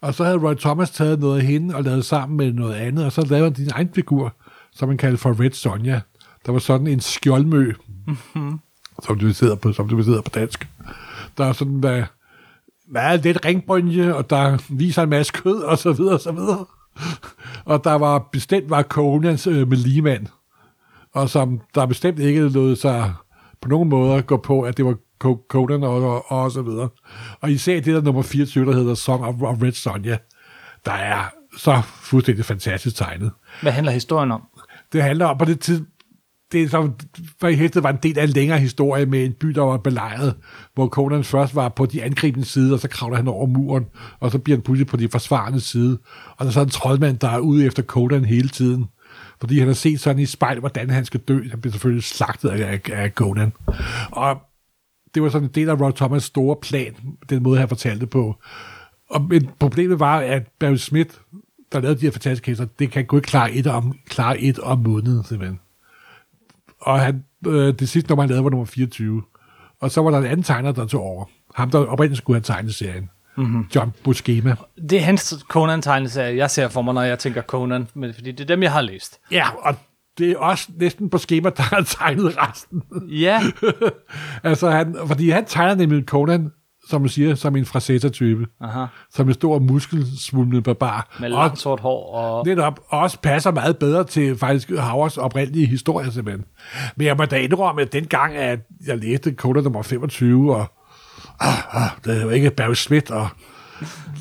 Og 0.00 0.14
så 0.14 0.24
havde 0.24 0.38
Roy 0.38 0.54
Thomas 0.54 0.90
taget 0.90 1.20
noget 1.20 1.40
af 1.40 1.46
hende 1.46 1.74
og 1.74 1.82
lavet 1.82 2.04
sammen 2.04 2.36
med 2.36 2.52
noget 2.52 2.74
andet, 2.74 3.04
og 3.04 3.12
så 3.12 3.26
lavede 3.26 3.44
han 3.44 3.52
din 3.52 3.70
egen 3.72 3.90
figur, 3.94 4.34
som 4.72 4.88
man 4.88 4.98
kaldte 4.98 5.18
for 5.18 5.40
Red 5.40 5.50
Sonja. 5.50 6.00
Der 6.46 6.52
var 6.52 6.58
sådan 6.58 6.86
en 6.86 7.00
skjoldmø, 7.00 7.72
mm-hmm. 8.06 8.58
som 9.02 9.18
du 9.18 9.32
sidder 9.32 9.54
på, 9.54 9.72
som 9.72 9.88
du 9.88 10.02
sidder 10.02 10.20
på 10.22 10.30
dansk. 10.34 10.68
Der 11.38 11.44
er 11.44 11.52
sådan, 11.52 11.74
hvad, 11.74 12.02
meget 12.88 13.22
lidt 13.22 13.44
ringbrynje, 13.44 14.14
og 14.14 14.30
der 14.30 14.58
viser 14.68 15.02
en 15.02 15.08
masse 15.08 15.32
kød, 15.32 15.62
og 15.62 15.78
så 15.78 15.92
videre, 15.92 16.14
og 16.14 16.20
så 16.20 16.32
videre. 16.32 16.64
Og 17.64 17.84
der 17.84 17.94
var 17.94 18.28
bestemt 18.32 18.70
var 18.70 18.82
Conans 18.82 19.46
øh, 19.46 19.68
med 19.68 19.76
ligemand, 19.76 20.26
og 21.12 21.30
som 21.30 21.60
der 21.74 21.86
bestemt 21.86 22.18
ikke 22.18 22.40
lod 22.48 22.76
sig 22.76 23.14
på 23.60 23.68
nogen 23.68 23.88
måder 23.88 24.20
gå 24.20 24.36
på, 24.36 24.62
at 24.62 24.76
det 24.76 24.84
var 24.84 24.96
Co- 25.24 25.46
Conan 25.48 25.82
og, 25.82 26.02
og, 26.02 26.32
og 26.32 26.50
så 26.50 26.62
videre. 26.62 26.88
Og 27.40 27.50
især 27.50 27.74
det 27.74 27.86
der 27.94 28.02
nummer 28.02 28.22
24, 28.22 28.66
der 28.66 28.72
hedder 28.72 28.94
Song 28.94 29.24
of, 29.24 29.34
of 29.42 29.62
Red 29.62 29.72
Sonja, 29.72 30.16
der 30.84 30.92
er 30.92 31.24
så 31.58 31.82
fuldstændig 31.86 32.44
fantastisk 32.44 32.96
tegnet. 32.96 33.30
Hvad 33.62 33.72
handler 33.72 33.92
historien 33.92 34.30
om? 34.32 34.42
Det 34.92 35.02
handler 35.02 35.26
om, 35.26 35.38
på 35.38 35.44
det 35.44 35.60
tid, 35.60 35.86
det 36.54 36.70
som, 36.70 36.94
for 37.40 37.48
i 37.48 37.70
var 37.74 37.90
en 37.90 37.98
del 38.02 38.18
af 38.18 38.24
en 38.24 38.30
længere 38.30 38.58
historie 38.58 39.06
med 39.06 39.24
en 39.24 39.32
by, 39.32 39.48
der 39.48 39.62
var 39.62 39.76
belejret, 39.76 40.34
hvor 40.74 40.88
Conan 40.88 41.24
først 41.24 41.54
var 41.54 41.68
på 41.68 41.86
de 41.86 42.02
angribende 42.02 42.46
side, 42.46 42.74
og 42.74 42.80
så 42.80 42.88
kravler 42.88 43.16
han 43.16 43.28
over 43.28 43.46
muren, 43.46 43.84
og 44.20 44.30
så 44.30 44.38
bliver 44.38 44.56
han 44.56 44.62
pludselig 44.62 44.86
på 44.86 44.96
de 44.96 45.08
forsvarende 45.08 45.60
side. 45.60 45.98
Og 46.36 46.44
der 46.44 46.46
er 46.46 46.50
så 46.50 46.60
en 46.60 46.68
troldmand, 46.68 47.18
der 47.18 47.28
er 47.28 47.38
ude 47.38 47.66
efter 47.66 47.82
Conan 47.82 48.24
hele 48.24 48.48
tiden. 48.48 48.86
fordi 49.40 49.58
han 49.58 49.68
har 49.68 49.74
set 49.74 50.00
sådan 50.00 50.22
i 50.22 50.26
spejl, 50.26 50.60
hvordan 50.60 50.90
han 50.90 51.04
skal 51.04 51.20
dø. 51.20 51.48
Han 51.50 51.60
bliver 51.60 51.72
selvfølgelig 51.72 52.04
slagtet 52.04 52.48
af, 52.48 52.80
af 52.92 53.10
Conan. 53.10 53.52
Og 54.12 54.36
det 55.14 55.22
var 55.22 55.28
sådan 55.28 55.48
en 55.48 55.54
del 55.54 55.68
af 55.68 55.80
Rod 55.80 56.02
Thomas' 56.02 56.18
store 56.18 56.56
plan, 56.62 56.94
den 57.30 57.42
måde, 57.42 57.58
han 57.58 57.68
fortalte 57.68 58.06
på. 58.06 58.36
Og, 59.10 59.22
men 59.22 59.50
problemet 59.58 60.00
var, 60.00 60.18
at 60.18 60.46
Barry 60.60 60.76
Smith, 60.76 61.10
der 61.72 61.80
lavede 61.80 62.00
de 62.00 62.06
her 62.06 62.12
fantastiske 62.12 62.44
kæser, 62.44 62.66
det 62.78 62.90
kan 62.90 63.04
gå 63.04 63.16
ikke 63.16 63.26
klare 63.26 63.52
et 63.52 63.66
om, 63.66 63.98
klare 64.08 64.40
et 64.40 64.58
om 64.58 64.78
måneden, 64.78 65.24
simpelthen. 65.24 65.58
Og 66.84 67.00
han, 67.00 67.24
øh, 67.46 67.74
det 67.78 67.88
sidste 67.88 68.10
nummer, 68.10 68.22
han 68.22 68.28
lavede, 68.28 68.44
var 68.44 68.50
nummer 68.50 68.66
24. 68.66 69.22
Og 69.80 69.90
så 69.90 70.02
var 70.02 70.10
der 70.10 70.18
en 70.18 70.24
anden 70.24 70.42
tegner, 70.42 70.72
der 70.72 70.86
tog 70.86 71.02
over. 71.02 71.24
Ham, 71.54 71.70
der 71.70 71.78
oprindeligt 71.78 72.18
skulle 72.18 72.36
have 72.36 72.42
tegnet 72.42 72.74
serien. 72.74 73.10
Mm-hmm. 73.36 73.66
John 73.74 73.92
Buscema. 74.04 74.56
Det 74.90 74.98
er 74.98 75.02
hans 75.02 75.44
Conan-tegneserie, 75.48 76.36
jeg 76.36 76.50
ser 76.50 76.68
for 76.68 76.82
mig, 76.82 76.94
når 76.94 77.02
jeg 77.02 77.18
tænker 77.18 77.42
Conan, 77.42 77.88
men 77.94 78.14
fordi 78.14 78.32
det 78.32 78.40
er 78.40 78.44
dem, 78.44 78.62
jeg 78.62 78.72
har 78.72 78.80
læst. 78.80 79.20
Ja, 79.30 79.46
og 79.58 79.74
det 80.18 80.30
er 80.30 80.38
også 80.38 80.68
næsten 80.76 81.10
på 81.10 81.18
schema, 81.18 81.50
der 81.56 81.62
har 81.62 81.82
tegnet 81.82 82.34
resten. 82.38 82.82
Ja, 83.08 83.40
altså, 84.50 84.70
han, 84.70 84.96
fordi 85.06 85.30
han 85.30 85.44
tegner 85.44 85.74
nemlig 85.74 86.04
Conan, 86.04 86.52
som 86.88 87.00
man 87.00 87.08
siger, 87.08 87.34
som 87.34 87.56
en 87.56 87.66
frasetta-type. 87.66 88.46
Aha. 88.60 88.86
Som 89.12 89.28
en 89.28 89.34
stor 89.34 89.58
muskelsvulmende 89.58 90.62
barbar. 90.62 91.16
med 91.20 91.32
Og 91.32 91.38
langt 91.38 91.58
sort 91.58 91.80
hår 91.80 92.14
og... 92.14 92.46
netop 92.46 92.80
også 92.88 93.18
passer 93.20 93.50
meget 93.50 93.78
bedre 93.78 94.04
til 94.04 94.38
faktisk 94.38 94.70
Havers 94.78 95.16
oprindelige 95.16 95.66
historie, 95.66 96.12
simpelthen. 96.12 96.44
Men 96.96 97.06
jeg 97.06 97.16
må 97.16 97.24
da 97.24 97.36
indrømme, 97.36 97.82
at 97.82 97.92
dengang, 97.92 98.36
at 98.36 98.58
jeg 98.86 98.98
læste 98.98 99.34
Conan 99.34 99.62
nummer 99.62 99.82
25, 99.82 100.54
og 100.54 100.66
ah, 101.40 101.82
ah, 101.82 101.90
det 102.04 102.18
er 102.18 102.22
jo 102.22 102.30
ikke 102.30 102.50
Barry 102.50 102.74
Smith, 102.74 103.12
og 103.12 103.28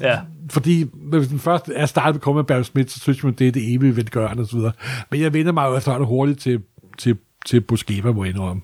Ja. 0.02 0.20
fordi 0.52 0.86
hvis 0.94 1.28
den 1.28 1.40
først 1.40 1.70
er 1.76 1.86
startet 1.86 2.14
med 2.14 2.20
at 2.20 2.22
komme 2.22 2.38
med 2.40 2.44
Barry 2.44 2.64
Smith, 2.64 2.90
så 2.90 3.00
synes 3.00 3.24
man, 3.24 3.34
det 3.34 3.48
er 3.48 3.52
det 3.52 3.74
evige 3.76 3.96
velgørende 3.96 4.42
og 4.42 4.48
så 4.48 4.56
videre. 4.56 4.72
Men 5.12 5.22
jeg 5.22 5.34
vender 5.34 5.52
mig 5.52 5.70
jo 5.70 5.78
efterhånden 5.78 6.08
hurtigt 6.08 6.40
til, 6.40 6.62
til, 6.98 7.18
til 7.46 7.62
Buscema, 7.62 8.12
må 8.12 8.24
jeg 8.24 8.34
indrømme. 8.34 8.62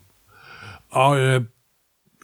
Og 0.91 1.19
øh, 1.19 1.41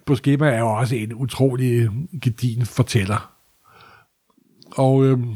Buscema 0.05 0.49
er 0.49 0.59
jo 0.59 0.67
også 0.67 0.95
en 0.95 1.13
utrolig 1.13 1.89
gedin 2.21 2.65
fortæller. 2.65 3.31
Og 4.71 5.05
øhm, 5.05 5.33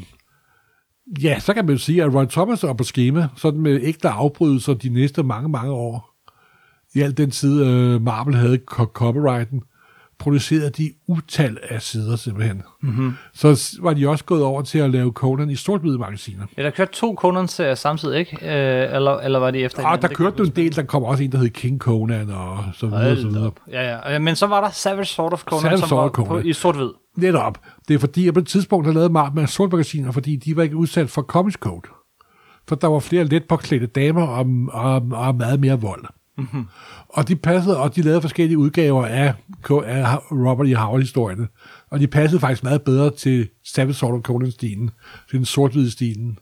ja, 1.21 1.39
så 1.39 1.53
kan 1.53 1.65
man 1.65 1.73
jo 1.73 1.79
sige, 1.79 2.03
at 2.03 2.13
Roy 2.13 2.25
Thomas 2.25 2.63
og 2.63 2.77
Buscema, 2.77 3.27
sådan 3.36 3.60
med 3.60 3.79
ægte 3.84 4.10
afbrydelser 4.10 4.73
de 4.73 4.89
næste 4.89 5.23
mange, 5.23 5.49
mange 5.49 5.71
år, 5.71 6.10
i 6.95 7.01
al 7.01 7.17
den 7.17 7.32
tid 7.32 7.65
øh, 7.65 8.01
Marvel 8.01 8.36
havde 8.36 8.60
copyrighten, 8.67 9.63
producerede 10.19 10.69
de 10.69 10.91
utal 11.08 11.58
af 11.69 11.82
sider 11.82 12.15
simpelthen. 12.15 12.63
Mm-hmm. 12.82 13.13
Så 13.34 13.77
var 13.82 13.93
de 13.93 14.08
også 14.10 14.25
gået 14.25 14.43
over 14.43 14.62
til 14.62 14.79
at 14.79 14.89
lave 14.91 15.12
Conan 15.12 15.49
i 15.49 15.55
sort 15.55 15.84
magasiner. 15.84 16.45
Ja, 16.58 16.63
der 16.63 16.69
kørte 16.69 16.91
to 16.93 17.15
Conan-serier 17.15 17.75
samtidig, 17.75 18.19
ikke? 18.19 18.36
Øh, 18.41 18.95
eller, 18.95 19.17
eller 19.17 19.39
var 19.39 19.51
de 19.51 19.60
efter 19.60 19.77
Og 19.77 19.84
hinanden? 19.84 20.01
der 20.01 20.08
Det 20.08 20.17
kørte 20.17 20.43
en 20.43 20.49
del, 20.49 20.75
der 20.75 20.84
kom 20.84 21.03
også 21.03 21.23
en, 21.23 21.32
der 21.32 21.38
hed 21.38 21.49
King 21.49 21.79
Conan 21.79 22.29
og 22.29 22.63
så 22.73 22.86
videre, 22.88 23.12
og 23.12 23.17
så 23.17 23.27
videre. 23.27 23.51
Ja, 23.71 23.91
ja. 23.91 24.15
Øh, 24.15 24.21
Men 24.21 24.36
så 24.36 24.47
var 24.47 24.62
der 24.62 24.69
Savage 24.69 25.05
Sword 25.05 25.34
of 25.34 25.43
Conan, 25.43 25.62
Savage 25.62 25.77
som 25.77 25.88
Sword 25.88 26.03
var 26.03 26.10
Conan. 26.10 26.41
På, 26.41 26.47
i 26.47 26.53
sort-hvid. 26.53 26.89
Netop. 27.17 27.58
Det 27.88 27.93
er 27.93 27.99
fordi, 27.99 28.27
at 28.27 28.34
på 28.34 28.39
et 28.39 28.47
tidspunkt, 28.47 28.88
der 28.88 28.93
lavede 28.93 29.10
Marvel 29.10 29.36
med 29.36 29.47
sort 29.47 29.71
magasiner, 29.71 30.12
fordi 30.12 30.36
de 30.36 30.55
var 30.55 30.63
ikke 30.63 30.75
udsat 30.75 31.10
for 31.10 31.21
Comics 31.21 31.58
Code. 31.58 31.88
For 32.67 32.75
der 32.75 32.88
var 32.88 32.99
flere 32.99 33.23
let 33.23 33.43
påklædte 33.49 33.88
damer 33.88 34.27
og, 34.27 34.45
og, 34.71 34.95
og 35.12 35.36
meget 35.36 35.60
mere 35.60 35.82
vold. 35.82 36.05
Mm-hmm. 36.39 36.65
Og 37.10 37.28
de 37.28 37.36
passede, 37.36 37.78
og 37.78 37.95
de 37.95 38.02
lavede 38.02 38.21
forskellige 38.21 38.58
udgaver 38.58 39.06
af, 39.06 39.34
af 39.69 40.17
Robert 40.32 40.67
E. 40.67 40.75
Howard-historierne. 40.75 41.47
Og 41.91 41.99
de 41.99 42.08
passede 42.08 42.39
faktisk 42.39 42.63
meget 42.63 42.82
bedre 42.82 43.12
til 43.15 43.49
Savage 43.65 43.93
Sword 43.93 44.13
of 44.13 44.21
Conan-stilen, 44.21 44.89
til 45.30 45.38
den 45.38 45.45
sort 45.45 45.73
stilen. 45.91 46.38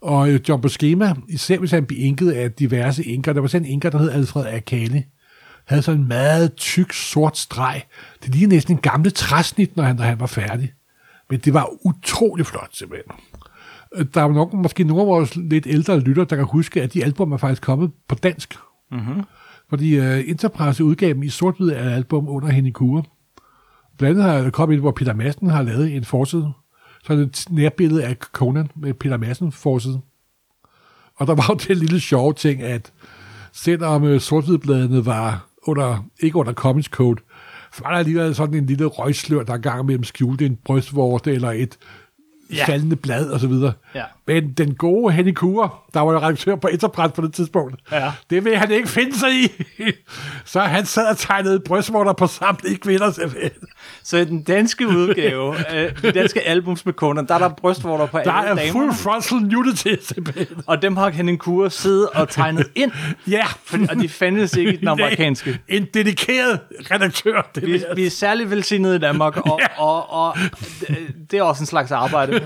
Og 0.00 0.30
øh, 0.30 0.40
John 0.48 0.62
Buscema, 0.62 1.14
især 1.28 1.58
hvis 1.58 1.70
han 1.70 1.86
blev 1.86 1.98
inket 2.00 2.30
af 2.30 2.52
diverse 2.52 3.04
inker, 3.04 3.32
der 3.32 3.40
var 3.40 3.48
sådan 3.48 3.66
en 3.66 3.72
inker, 3.72 3.90
der 3.90 3.98
hed 3.98 4.10
Alfred 4.10 4.46
Akali, 4.46 5.02
havde 5.66 5.82
sådan 5.82 6.00
en 6.00 6.08
meget 6.08 6.54
tyk 6.54 6.92
sort 6.92 7.38
streg. 7.38 7.82
Det 8.22 8.34
lignede 8.34 8.54
næsten 8.54 8.74
en 8.74 8.80
gamle 8.80 9.10
træsnit, 9.10 9.76
når 9.76 9.84
han, 9.84 9.96
når 9.96 10.04
han 10.04 10.20
var 10.20 10.26
færdig. 10.26 10.72
Men 11.30 11.40
det 11.40 11.54
var 11.54 11.68
utrolig 11.86 12.46
flot, 12.46 12.68
simpelthen. 12.72 13.12
Øh, 13.94 14.06
der 14.14 14.22
er 14.22 14.28
nok 14.28 14.52
måske 14.52 14.84
nogle 14.84 15.02
af 15.02 15.08
vores 15.08 15.36
lidt 15.36 15.66
ældre 15.66 16.00
lytter, 16.00 16.24
der 16.24 16.36
kan 16.36 16.44
huske, 16.44 16.82
at 16.82 16.94
de 16.94 17.04
album 17.04 17.32
er 17.32 17.36
faktisk 17.36 17.62
kommet 17.62 17.90
på 18.08 18.14
dansk. 18.14 18.54
Mm-hmm. 18.90 19.22
Fordi 19.68 19.96
øh, 19.96 20.18
uh, 20.18 20.28
Interpresse 20.28 20.84
udgav 20.84 21.08
dem 21.08 21.22
i 21.22 21.28
sort 21.28 21.60
af 21.60 21.94
album 21.94 22.28
under 22.28 22.48
Henning 22.48 22.74
Kure. 22.74 23.02
Blandt 23.98 24.18
andet 24.18 24.32
har 24.32 24.42
der 24.42 24.50
kommet 24.50 24.74
et, 24.74 24.80
hvor 24.80 24.90
Peter 24.90 25.14
Madsen 25.14 25.50
har 25.50 25.62
lavet 25.62 25.96
en 25.96 26.04
forside. 26.04 26.52
Så 27.04 27.12
er 27.12 27.16
det 27.16 27.26
et 27.26 27.46
nærbillede 27.50 28.04
af 28.04 28.16
Conan 28.16 28.70
med 28.76 28.94
Peter 28.94 29.16
Madsen 29.16 29.52
forside. 29.52 30.00
Og 31.16 31.26
der 31.26 31.34
var 31.34 31.46
jo 31.48 31.54
den 31.54 31.76
lille 31.76 32.00
sjove 32.00 32.32
ting, 32.32 32.62
at 32.62 32.92
selvom 33.52 34.04
øh, 34.04 34.14
uh, 34.14 34.20
sort 34.20 34.44
var 35.06 35.48
under, 35.62 36.04
ikke 36.20 36.36
under 36.36 36.52
Comics 36.52 36.88
Code, 36.88 37.22
så 37.72 37.82
var 37.82 37.90
der 37.90 37.98
alligevel 37.98 38.34
sådan 38.34 38.54
en 38.54 38.66
lille 38.66 38.84
røgslør, 38.84 39.42
der 39.42 39.56
gang 39.56 39.86
mellem 39.86 40.04
skjulte 40.04 40.46
en 40.46 40.58
brystvorte 40.64 41.32
eller 41.32 41.50
et 41.50 41.78
Ja. 42.56 42.64
faldende 42.66 42.96
blad 42.96 43.30
og 43.30 43.40
så 43.40 43.46
videre. 43.46 43.72
Ja. 43.94 44.02
Men 44.26 44.52
den 44.52 44.74
gode 44.74 45.12
Henny 45.12 45.32
Kure, 45.34 45.68
der 45.94 46.00
var 46.00 46.12
jo 46.12 46.18
redaktør 46.20 46.56
på 46.56 46.68
Interpress 46.68 47.12
på 47.14 47.22
det 47.22 47.34
tidspunkt, 47.34 47.74
Ja. 47.92 48.12
det 48.30 48.44
vil 48.44 48.56
han 48.56 48.70
ikke 48.70 48.88
finde 48.88 49.18
sig 49.18 49.28
i. 49.44 49.48
Så 50.44 50.60
han 50.60 50.86
sad 50.86 51.06
og 51.06 51.18
tegnede 51.18 51.60
brystvorter 51.60 52.12
på 52.12 52.26
samtlige 52.26 52.76
kvinder 52.76 53.10
simpelthen. 53.12 53.50
Så 54.02 54.16
i 54.16 54.24
den 54.24 54.42
danske 54.42 54.88
udgave, 54.88 55.54
øh, 55.74 56.02
de 56.02 56.10
danske 56.12 56.40
albums 56.40 56.86
med 56.86 56.92
Conan, 56.94 57.26
der 57.26 57.34
er 57.34 57.38
der 57.38 57.48
brystvorter 57.48 58.06
på 58.06 58.18
Der 58.18 58.32
alle 58.32 58.50
er 58.50 58.54
damerne. 58.54 58.72
full 58.72 58.94
frontal 58.94 59.38
nudity 59.38 59.94
simpelthen. 60.02 60.46
Og 60.66 60.82
dem 60.82 60.96
har 60.96 61.10
Henning 61.10 61.38
Kure 61.38 61.70
siddet 61.70 62.08
og 62.14 62.28
tegnet 62.28 62.66
ind, 62.74 62.92
Ja, 63.30 63.44
fordi, 63.64 63.86
og 63.90 63.96
de 63.96 64.08
fandtes 64.08 64.56
ikke 64.56 64.72
i 64.72 64.76
den 64.76 64.88
amerikanske. 64.88 65.58
En 65.68 65.86
dedikeret 65.94 66.60
redaktør. 66.90 67.50
Det 67.54 67.66
Vi, 67.66 67.84
vi 67.94 68.06
er 68.06 68.10
særlig 68.10 68.50
velsignede 68.50 68.96
i 68.96 68.98
Danmark, 68.98 69.36
og, 69.36 69.60
Ja. 69.62 69.82
og, 69.82 70.12
og 70.12 70.36
det- 70.80 70.98
det 71.30 71.38
er 71.38 71.42
også 71.42 71.62
en 71.62 71.66
slags 71.66 71.90
arbejde 71.90 72.43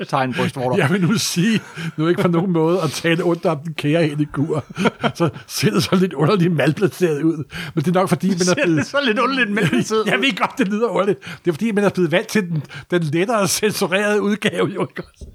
at 0.00 0.08
tegne 0.08 0.34
brystvorter. 0.34 0.76
Jeg 0.76 0.90
vil 0.90 1.00
nu 1.00 1.18
sige, 1.18 1.60
nu 1.96 2.08
ikke 2.08 2.22
på 2.22 2.28
nogen 2.28 2.52
måde 2.52 2.82
at 2.82 2.90
tale 2.90 3.24
ondt 3.24 3.46
om 3.46 3.58
den 3.58 3.74
kære 3.74 4.26
Kure, 4.32 4.60
så 5.14 5.28
ser 5.46 5.70
det 5.70 5.82
så 5.82 5.96
lidt 5.96 6.12
underligt 6.12 6.52
malplaceret 6.52 7.22
ud. 7.22 7.44
Men 7.74 7.84
det 7.84 7.88
er 7.88 8.00
nok 8.00 8.08
fordi, 8.08 8.28
man 8.28 8.36
er 8.36 8.54
Det 8.54 8.58
er 8.58 8.64
blevet... 8.64 8.86
så 8.86 8.98
lidt 9.04 9.18
underligt 9.18 9.50
mellemtid. 9.50 10.04
Jeg 10.10 10.18
ved 10.18 10.36
godt, 10.36 10.58
det 10.58 10.68
lyder 10.68 10.88
underligt. 10.88 11.18
Det 11.44 11.50
er 11.50 11.52
fordi, 11.52 11.72
man 11.72 11.84
er 11.84 11.88
blevet 11.88 12.12
vant 12.12 12.28
til 12.28 12.42
den, 12.42 12.62
den 12.90 13.02
lettere 13.02 13.48
censurerede 13.48 14.22
udgave. 14.22 14.66
Jo, 14.66 14.82
ikke 14.82 15.02
også? 15.12 15.26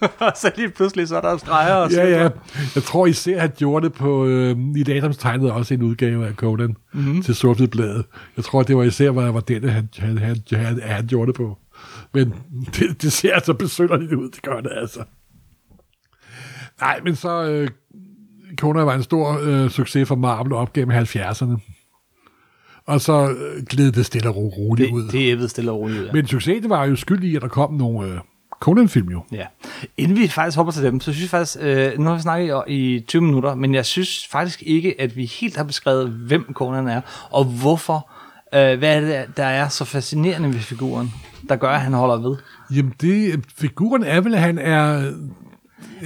Og 0.18 0.32
så 0.36 0.52
lige 0.56 0.70
pludselig, 0.70 1.08
så 1.08 1.16
er 1.16 1.20
der 1.20 1.36
streger 1.36 1.74
og 1.74 1.90
Ja, 1.90 2.08
ja. 2.08 2.28
Jeg 2.74 2.82
tror 2.82 3.06
især, 3.06 3.40
han 3.40 3.52
gjorde 3.58 3.84
det 3.84 3.94
på... 3.94 4.26
Øh, 4.26 4.58
Neil 4.58 4.90
Adams 4.92 5.16
tegnede 5.16 5.52
også 5.52 5.74
en 5.74 5.82
udgave 5.82 6.26
af 6.26 6.34
Conan 6.34 6.76
mm-hmm. 6.92 7.22
til 7.22 7.34
Sortbladet. 7.34 8.04
Jeg 8.36 8.44
tror, 8.44 8.62
det 8.62 8.76
var 8.76 8.82
især, 8.82 9.10
hvad 9.10 9.32
var 9.32 9.40
den, 9.40 9.68
han, 9.68 9.88
han, 9.98 10.18
han, 10.18 10.36
han, 10.52 10.80
han 10.82 11.06
gjorde 11.06 11.26
det 11.26 11.34
på. 11.34 11.58
Men 12.14 12.34
det, 12.74 13.02
det 13.02 13.12
ser 13.12 13.34
altså 13.34 13.54
besynderligt 13.54 14.12
ud, 14.12 14.30
det 14.30 14.42
gør 14.42 14.60
det 14.60 14.72
altså. 14.76 15.04
Nej, 16.80 17.00
men 17.04 17.16
så... 17.16 17.44
Øh, 17.44 17.68
Conan 18.56 18.86
var 18.86 18.94
en 18.94 19.02
stor 19.02 19.38
øh, 19.42 19.70
succes 19.70 20.08
for 20.08 20.14
Marvel 20.14 20.52
op 20.52 20.72
gennem 20.72 20.98
70'erne. 20.98 21.60
Og 22.86 23.00
så 23.00 23.30
øh, 23.30 23.64
gled 23.64 23.92
det 23.92 24.06
stille 24.06 24.28
og 24.28 24.36
ro, 24.36 24.48
roligt 24.48 24.92
ud. 24.92 25.02
Det, 25.02 25.12
det 25.12 25.28
er 25.28 25.32
æbet 25.32 25.50
stille 25.50 25.70
og 25.70 25.78
roligt 25.78 26.00
ud 26.00 26.06
af. 26.06 26.12
Men 26.14 26.26
succesen 26.26 26.70
var 26.70 26.84
jo 26.84 26.96
skyld 26.96 27.24
i, 27.24 27.36
at 27.36 27.42
der 27.42 27.48
kom 27.48 27.74
nogle 27.74 28.08
øh, 28.08 28.18
Conan-film 28.60 29.08
jo. 29.08 29.22
Ja. 29.32 29.46
Inden 29.96 30.18
vi 30.18 30.28
faktisk 30.28 30.56
hopper 30.56 30.72
til 30.72 30.82
dem, 30.82 31.00
så 31.00 31.12
synes 31.12 31.22
jeg 31.22 31.30
faktisk, 31.30 31.56
øh, 31.60 31.98
nu 31.98 32.04
har 32.04 32.14
vi 32.14 32.22
snakket 32.22 32.62
i, 32.66 32.94
i 32.94 33.00
20 33.00 33.22
minutter, 33.22 33.54
men 33.54 33.74
jeg 33.74 33.86
synes 33.86 34.26
faktisk 34.30 34.62
ikke, 34.62 35.00
at 35.00 35.16
vi 35.16 35.24
helt 35.24 35.56
har 35.56 35.64
beskrevet, 35.64 36.08
hvem 36.08 36.52
Conan 36.52 36.88
er, 36.88 37.00
og 37.30 37.44
hvorfor, 37.44 38.10
øh, 38.54 38.78
hvad 38.78 38.96
er 38.96 39.00
det, 39.00 39.36
der 39.36 39.44
er 39.44 39.68
så 39.68 39.84
fascinerende 39.84 40.48
ved 40.48 40.60
figuren, 40.60 41.12
der 41.48 41.56
gør, 41.56 41.70
at 41.70 41.80
han 41.80 41.92
holder 41.92 42.16
ved. 42.16 42.36
Jamen, 42.76 42.94
det, 43.00 43.44
figuren 43.58 44.04
er 44.04 44.20
vel, 44.20 44.34
at 44.34 44.40
han 44.40 44.58
er... 44.58 45.12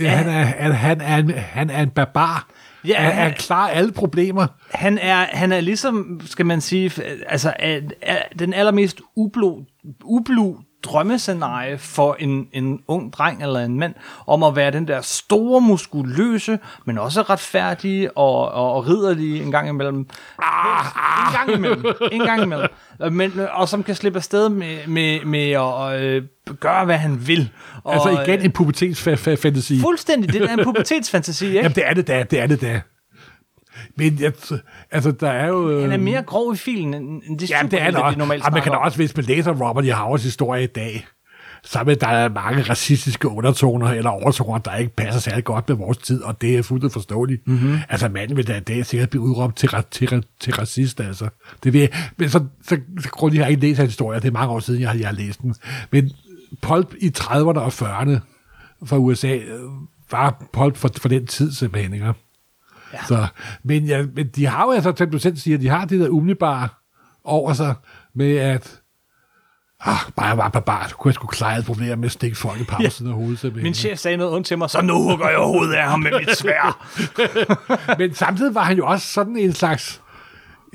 Ja. 0.00 0.08
Han, 0.08 0.28
er, 0.28 0.42
han, 0.44 0.72
han, 0.72 1.00
er 1.00 1.16
en, 1.16 1.30
han 1.30 1.70
er 1.70 1.82
en 1.82 1.90
barbar. 1.90 2.48
Ja, 2.88 2.94
han, 3.00 3.12
han- 3.12 3.34
klarer 3.34 3.68
alle 3.70 3.92
problemer. 3.92 4.46
Han 4.70 4.98
er, 4.98 5.26
han 5.32 5.52
er 5.52 5.60
ligesom, 5.60 6.20
skal 6.24 6.46
man 6.46 6.60
sige, 6.60 6.92
altså 7.26 7.52
er, 7.58 7.80
er 8.02 8.18
den 8.38 8.54
allermest 8.54 9.00
ublu, 9.16 9.60
ublu 10.04 10.54
drømmescenarie 10.82 11.78
for 11.78 12.16
en, 12.18 12.48
en 12.52 12.80
ung 12.88 13.12
dreng 13.12 13.42
eller 13.42 13.60
en 13.60 13.78
mand, 13.78 13.94
om 14.26 14.42
at 14.42 14.56
være 14.56 14.70
den 14.70 14.88
der 14.88 15.00
store, 15.00 15.60
muskuløse, 15.60 16.58
men 16.84 16.98
også 16.98 17.22
retfærdige 17.22 18.16
og, 18.18 18.52
og, 18.52 18.72
og 18.72 18.88
ridderlige 18.88 19.42
en 19.42 19.50
gang 19.50 19.68
imellem. 19.68 20.06
Ah, 20.42 20.86
En 21.28 21.32
gang 21.34 21.52
imellem. 21.58 21.84
En 22.12 22.20
gang 22.20 22.42
imellem. 22.42 22.68
Øh, 23.02 23.12
Men, 23.12 23.32
og 23.52 23.68
som 23.68 23.82
kan 23.82 23.94
slippe 23.94 24.16
afsted 24.16 24.48
med, 24.48 24.86
med, 24.86 25.24
med 25.24 25.50
at 25.50 26.02
øh, 26.02 26.22
gøre, 26.60 26.84
hvad 26.84 26.96
han 26.98 27.26
vil. 27.28 27.50
Og, 27.84 27.94
Altså 27.94 28.10
igen 28.10 28.38
øh, 28.38 28.44
en 28.44 28.52
pubertetsfantasi. 28.52 29.80
Fuldstændig. 29.80 30.32
Det 30.32 30.42
er 30.50 30.52
en 30.52 30.64
pubertetsfantasi, 30.64 31.46
ikke? 31.46 31.58
Jamen, 31.58 31.74
det 31.74 31.82
er 31.86 31.94
det 31.94 32.06
da, 32.08 32.24
det 32.30 32.40
er 32.40 32.46
det 32.46 32.60
da. 32.60 32.80
Men 33.96 34.18
jeg, 34.20 34.32
altså, 34.90 35.10
der 35.10 35.30
er 35.30 35.48
jo... 35.48 35.80
Han 35.80 35.90
er 35.90 35.94
øhm, 35.94 36.04
mere 36.04 36.22
grov 36.22 36.52
i 36.52 36.56
filen, 36.56 36.94
end, 36.94 37.22
end 37.28 37.38
de 37.38 37.46
Ja, 37.46 37.62
det 37.62 37.82
er 37.82 37.86
det 37.86 37.94
de 37.94 38.02
også. 38.02 38.18
normalt 38.18 38.44
Og 38.44 38.52
man 38.52 38.62
kan 38.62 38.72
da 38.72 38.78
også, 38.78 38.98
hvis 38.98 39.16
man 39.16 39.24
læser 39.24 39.68
Robert 39.68 39.84
E. 39.84 39.92
Howards 39.92 40.24
historie 40.24 40.64
i 40.64 40.66
dag, 40.66 41.06
så 41.64 41.82
med, 41.86 41.96
der 41.96 42.06
er 42.06 42.28
mange 42.28 42.62
racistiske 42.62 43.28
undertoner 43.28 43.88
eller 43.88 44.10
overtoner, 44.10 44.58
der 44.58 44.76
ikke 44.76 44.96
passer 44.96 45.20
særlig 45.20 45.44
godt 45.44 45.68
med 45.68 45.76
vores 45.76 45.98
tid, 45.98 46.22
og 46.22 46.40
det 46.40 46.56
er 46.56 46.62
fuldt 46.62 46.92
forståeligt. 46.92 47.48
Mm-hmm. 47.48 47.78
Altså 47.88 48.08
manden 48.08 48.36
vil 48.36 48.46
da 48.46 48.56
i 48.56 48.60
dag 48.60 48.86
sikkert 48.86 49.10
blive 49.10 49.22
udråbt 49.22 49.56
til, 49.56 49.70
til, 49.90 50.24
til 50.40 50.54
racist, 50.54 51.00
altså. 51.00 51.28
Det 51.64 51.72
vil 51.72 51.88
men 52.16 52.28
så, 52.28 52.44
så, 52.62 52.78
så 53.00 53.08
grund, 53.10 53.34
jeg 53.34 53.44
har 53.44 53.50
ikke 53.50 53.62
læst 53.62 53.78
hans 53.78 53.90
historie, 53.90 54.20
det 54.20 54.28
er 54.28 54.32
mange 54.32 54.52
år 54.54 54.60
siden, 54.60 54.80
jeg 54.80 54.88
har, 54.88 54.98
jeg 54.98 55.08
har 55.08 55.14
læst 55.14 55.42
den. 55.42 55.54
Men 55.90 56.10
Pulp 56.62 56.94
i 57.00 57.12
30'erne 57.18 57.58
og 57.58 57.66
40'erne 57.66 58.18
fra 58.84 58.96
USA 58.96 59.34
øh, 59.34 59.60
var 60.10 60.44
Pulp 60.52 60.76
for, 60.76 60.90
for 61.00 61.08
den 61.08 61.26
tid 61.26 61.52
simpelthen, 61.52 61.94
ikke? 61.94 62.12
Ja. 62.92 63.04
Så, 63.08 63.26
men, 63.62 63.84
ja, 63.84 64.04
men 64.14 64.28
de 64.28 64.46
har 64.46 64.64
jo 64.64 64.70
altså, 64.70 64.92
som 64.96 65.10
du 65.10 65.18
selv 65.18 65.36
siger, 65.36 65.58
de 65.58 65.68
har 65.68 65.84
det 65.84 66.00
der 66.00 66.08
umiddelbare 66.08 66.68
over 67.24 67.52
sig 67.52 67.74
med, 68.14 68.36
at 68.36 68.80
ah, 69.80 69.98
bare 70.16 70.26
jeg 70.26 70.38
var 70.38 70.48
barbar, 70.48 70.86
så 70.88 70.94
kunne 70.94 71.08
jeg 71.08 71.14
sgu 71.14 71.26
klare 71.26 71.58
et 71.58 71.64
problem 71.64 71.98
med 71.98 72.06
at 72.06 72.12
stikke 72.12 72.36
folk 72.36 72.60
i 72.60 72.64
pausen 72.64 73.06
ja. 73.06 73.12
hovedet. 73.12 73.38
Simpelthen. 73.38 73.62
Min 73.62 73.74
chef 73.74 73.98
sagde 73.98 74.16
noget 74.16 74.34
ondt 74.34 74.46
til 74.46 74.58
mig, 74.58 74.70
så 74.70 74.82
nu 74.82 75.02
hugger 75.02 75.28
jeg 75.28 75.38
hovedet 75.38 75.74
af 75.74 75.88
ham 75.88 76.00
med 76.00 76.10
mit 76.18 76.38
svær. 76.38 76.88
Men 77.98 78.14
samtidig 78.14 78.54
var 78.54 78.64
han 78.64 78.76
jo 78.76 78.86
også 78.86 79.06
sådan 79.06 79.36
en 79.36 79.52
slags 79.52 80.00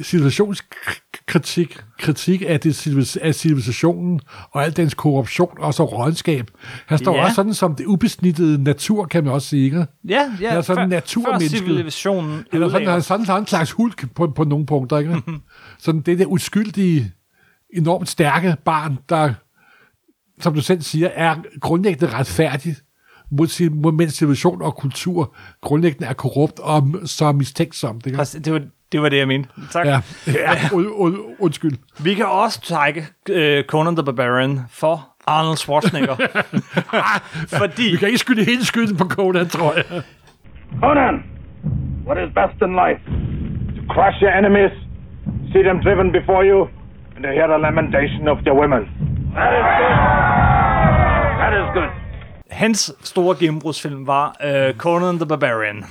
situationskritik 0.02 1.07
kritik 1.28 2.44
af, 2.48 2.60
det, 2.60 3.18
af 3.22 3.36
civilisationen 3.36 4.20
og 4.52 4.64
al 4.66 4.78
dens 4.78 4.94
korruption 4.94 5.50
og 5.58 5.74
så 5.74 5.84
rådenskab. 5.86 6.52
Han 6.86 6.98
står 6.98 7.12
Ja. 7.12 7.18
ja. 7.18 7.24
også 7.24 7.36
sådan 7.36 7.54
som 7.54 7.76
det 7.76 7.86
ubesnittede 7.86 8.64
natur, 8.64 9.06
kan 9.06 9.24
man 9.24 9.34
også 9.34 9.48
sige. 9.48 9.66
Ikke? 9.66 9.86
Ja, 10.08 10.32
ja. 10.42 10.48
Han 10.50 10.58
er 10.58 10.62
sådan 10.62 10.76
før, 10.78 10.84
før 10.84 10.86
naturmennesket. 10.88 11.60
civilisationen 11.60 12.44
Han 12.52 12.64
er 12.64 12.70
sådan, 12.70 12.88
os. 12.88 13.06
sådan, 13.06 13.26
sådan 13.26 13.42
en 13.42 13.48
slags 13.48 13.72
hulk 13.72 14.14
på, 14.16 14.28
på 14.28 14.44
nogle 14.44 14.66
punkter. 14.66 14.98
Ikke? 14.98 15.22
sådan 15.80 16.02
det 16.02 16.20
der 16.20 16.26
uskyldige, 16.26 17.12
enormt 17.74 18.10
stærke 18.10 18.56
barn, 18.66 18.98
der, 19.10 19.34
som 20.42 20.54
du 20.54 20.62
selv 20.62 20.82
siger, 20.82 21.08
er 21.08 21.36
grundlæggende 21.62 22.14
retfærdigt, 22.14 22.84
mod, 23.32 23.48
sin- 23.48 23.82
mod 23.82 23.92
mens 23.92 24.14
civilisation 24.14 24.62
og 24.62 24.76
kultur 24.76 25.36
grundlæggende 25.62 26.08
er 26.08 26.14
korrupt 26.14 26.60
og 26.60 26.88
så 27.06 27.32
mistænksomt. 27.32 28.06
Ikke? 28.06 28.18
Præcis, 28.18 28.42
Det 28.44 28.54
var, 28.54 28.62
det 28.92 29.02
var 29.02 29.10
det, 29.10 29.18
jeg 29.18 29.28
mente. 29.28 29.50
Tak. 29.72 29.86
Ja, 29.86 30.00
ja 30.28 30.52
und, 30.74 30.88
und, 30.88 31.18
undskyld. 31.40 31.78
Vi 32.04 32.14
kan 32.14 32.26
også 32.26 32.62
takke 32.62 33.08
uh, 33.30 33.64
Conan 33.66 33.96
the 33.96 34.04
Barbarian 34.04 34.60
for 34.70 35.08
Arnold 35.28 35.58
Schwarzenegger. 35.58 36.16
Fordi... 37.60 37.92
Vi 37.92 37.98
kan 37.98 38.08
ikke 38.08 38.18
skylde 38.18 38.46
hele 38.46 38.66
skylden 38.66 38.98
på 38.98 39.08
Conan, 39.08 39.48
tror 39.48 39.74
jeg. 39.74 39.84
Conan, 40.84 41.24
what 42.08 42.18
is 42.24 42.30
best 42.40 42.58
in 42.68 42.72
life? 42.84 43.02
To 43.78 43.82
crush 43.94 44.18
your 44.24 44.34
enemies, 44.42 44.74
see 45.52 45.64
them 45.70 45.78
driven 45.86 46.08
before 46.20 46.44
you, 46.52 46.60
and 47.16 47.22
to 47.26 47.30
hear 47.38 47.48
the 47.54 47.60
lamentation 47.68 48.28
of 48.34 48.38
their 48.46 48.58
women. 48.62 48.82
That 49.38 49.52
is 49.60 49.68
good. 49.82 49.96
That 51.42 51.54
is 51.60 51.68
good. 51.78 51.90
Hans 52.52 52.92
store 53.04 53.36
gennembrudsfilm 53.36 54.08
var 54.08 54.36
uh, 54.44 54.78
Conan 54.78 55.18
the 55.18 55.26
Barbarian 55.26 55.86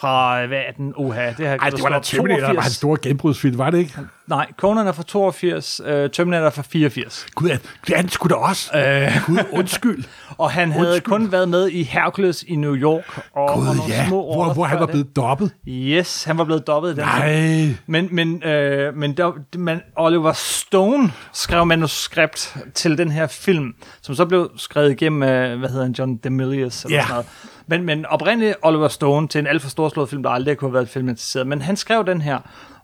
fra, 0.00 0.46
hvad 0.46 0.58
er 0.58 0.72
den? 0.76 0.94
Uha, 0.96 1.26
det 1.26 1.36
her 1.38 1.58
Ej, 1.58 1.70
det 1.70 1.82
var 1.82 1.88
da 1.88 2.00
der 2.40 2.52
var 2.54 2.60
hans 2.60 2.74
store 2.74 2.98
genbrudsfilm, 3.02 3.58
var 3.58 3.70
det 3.70 3.78
ikke? 3.78 3.98
Nej, 4.30 4.46
Conan 4.56 4.86
er 4.86 4.92
fra 4.92 5.02
82, 5.02 5.80
uh, 5.80 5.86
Terminator 5.86 6.46
er 6.46 6.50
fra 6.50 6.62
84. 6.62 7.26
Gud, 7.34 7.48
det 7.86 7.96
er 7.96 8.02
sgu 8.08 8.28
da 8.28 8.34
også. 8.34 8.76
Øh. 8.78 9.12
Gud, 9.26 9.38
undskyld. 9.52 10.04
Og 10.38 10.50
han 10.50 10.72
havde 10.72 10.88
Undskyld. 10.88 11.12
kun 11.12 11.32
været 11.32 11.48
med 11.48 11.68
i 11.68 11.82
Hercules 11.82 12.42
i 12.42 12.56
New 12.56 12.74
York. 12.76 13.18
Og, 13.32 13.42
og 13.44 13.54
Gud, 13.54 13.64
nogle 13.64 13.80
ja. 13.88 14.06
små 14.06 14.16
Hvor, 14.16 14.34
roller 14.34 14.54
hvor 14.54 14.64
han 14.64 14.80
var 14.80 14.86
blevet 14.86 15.16
dobbet. 15.16 15.50
Yes, 15.68 16.24
han 16.24 16.38
var 16.38 16.44
blevet 16.44 16.66
dobbet 16.66 16.96
den. 16.96 17.04
Nej. 17.04 17.74
Men, 17.86 18.08
men, 18.12 18.42
øh, 18.42 18.96
men, 18.96 19.16
der, 19.16 19.32
men 19.58 19.80
Oliver 19.96 20.32
Stone 20.32 21.12
skrev 21.32 21.66
manuskript 21.66 22.56
til 22.74 22.98
den 22.98 23.10
her 23.10 23.26
film, 23.26 23.74
som 24.02 24.14
så 24.14 24.26
blev 24.26 24.50
skrevet 24.56 24.90
igennem 24.90 25.22
af, 25.22 25.56
hvad 25.56 25.68
hedder 25.68 25.84
han, 25.84 25.92
John 25.92 26.16
DeMilius 26.16 26.84
eller 26.84 26.96
Ja. 26.96 27.02
sådan 27.02 27.14
noget. 27.14 27.26
Men, 27.66 27.82
men 27.84 28.06
oprindeligt 28.06 28.56
Oliver 28.62 28.88
Stone 28.88 29.28
til 29.28 29.38
en 29.38 29.46
alt 29.46 29.62
for 29.62 29.68
storslået 29.68 30.08
film, 30.08 30.22
der 30.22 30.30
aldrig 30.30 30.56
kunne 30.56 30.68
have 30.68 30.74
været 30.74 30.88
filmatiseret. 30.88 31.46
Men 31.46 31.62
han 31.62 31.76
skrev 31.76 32.06
den 32.06 32.20
her, 32.20 32.38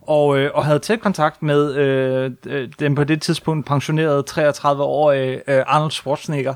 og, 0.07 0.39
øh, 0.39 0.51
og 0.55 0.65
havde 0.65 0.79
tæt 0.79 1.01
kontakt 1.01 1.43
med 1.43 1.75
øh, 1.75 2.31
øh, 2.47 2.69
den 2.79 2.95
på 2.95 3.05
det 3.05 3.23
tidspunkt 3.23 3.67
pensionerede 3.67 4.25
33-årige 4.31 5.51
øh, 5.51 5.65
Arnold 5.67 5.91
Schwarzenegger. 5.91 6.55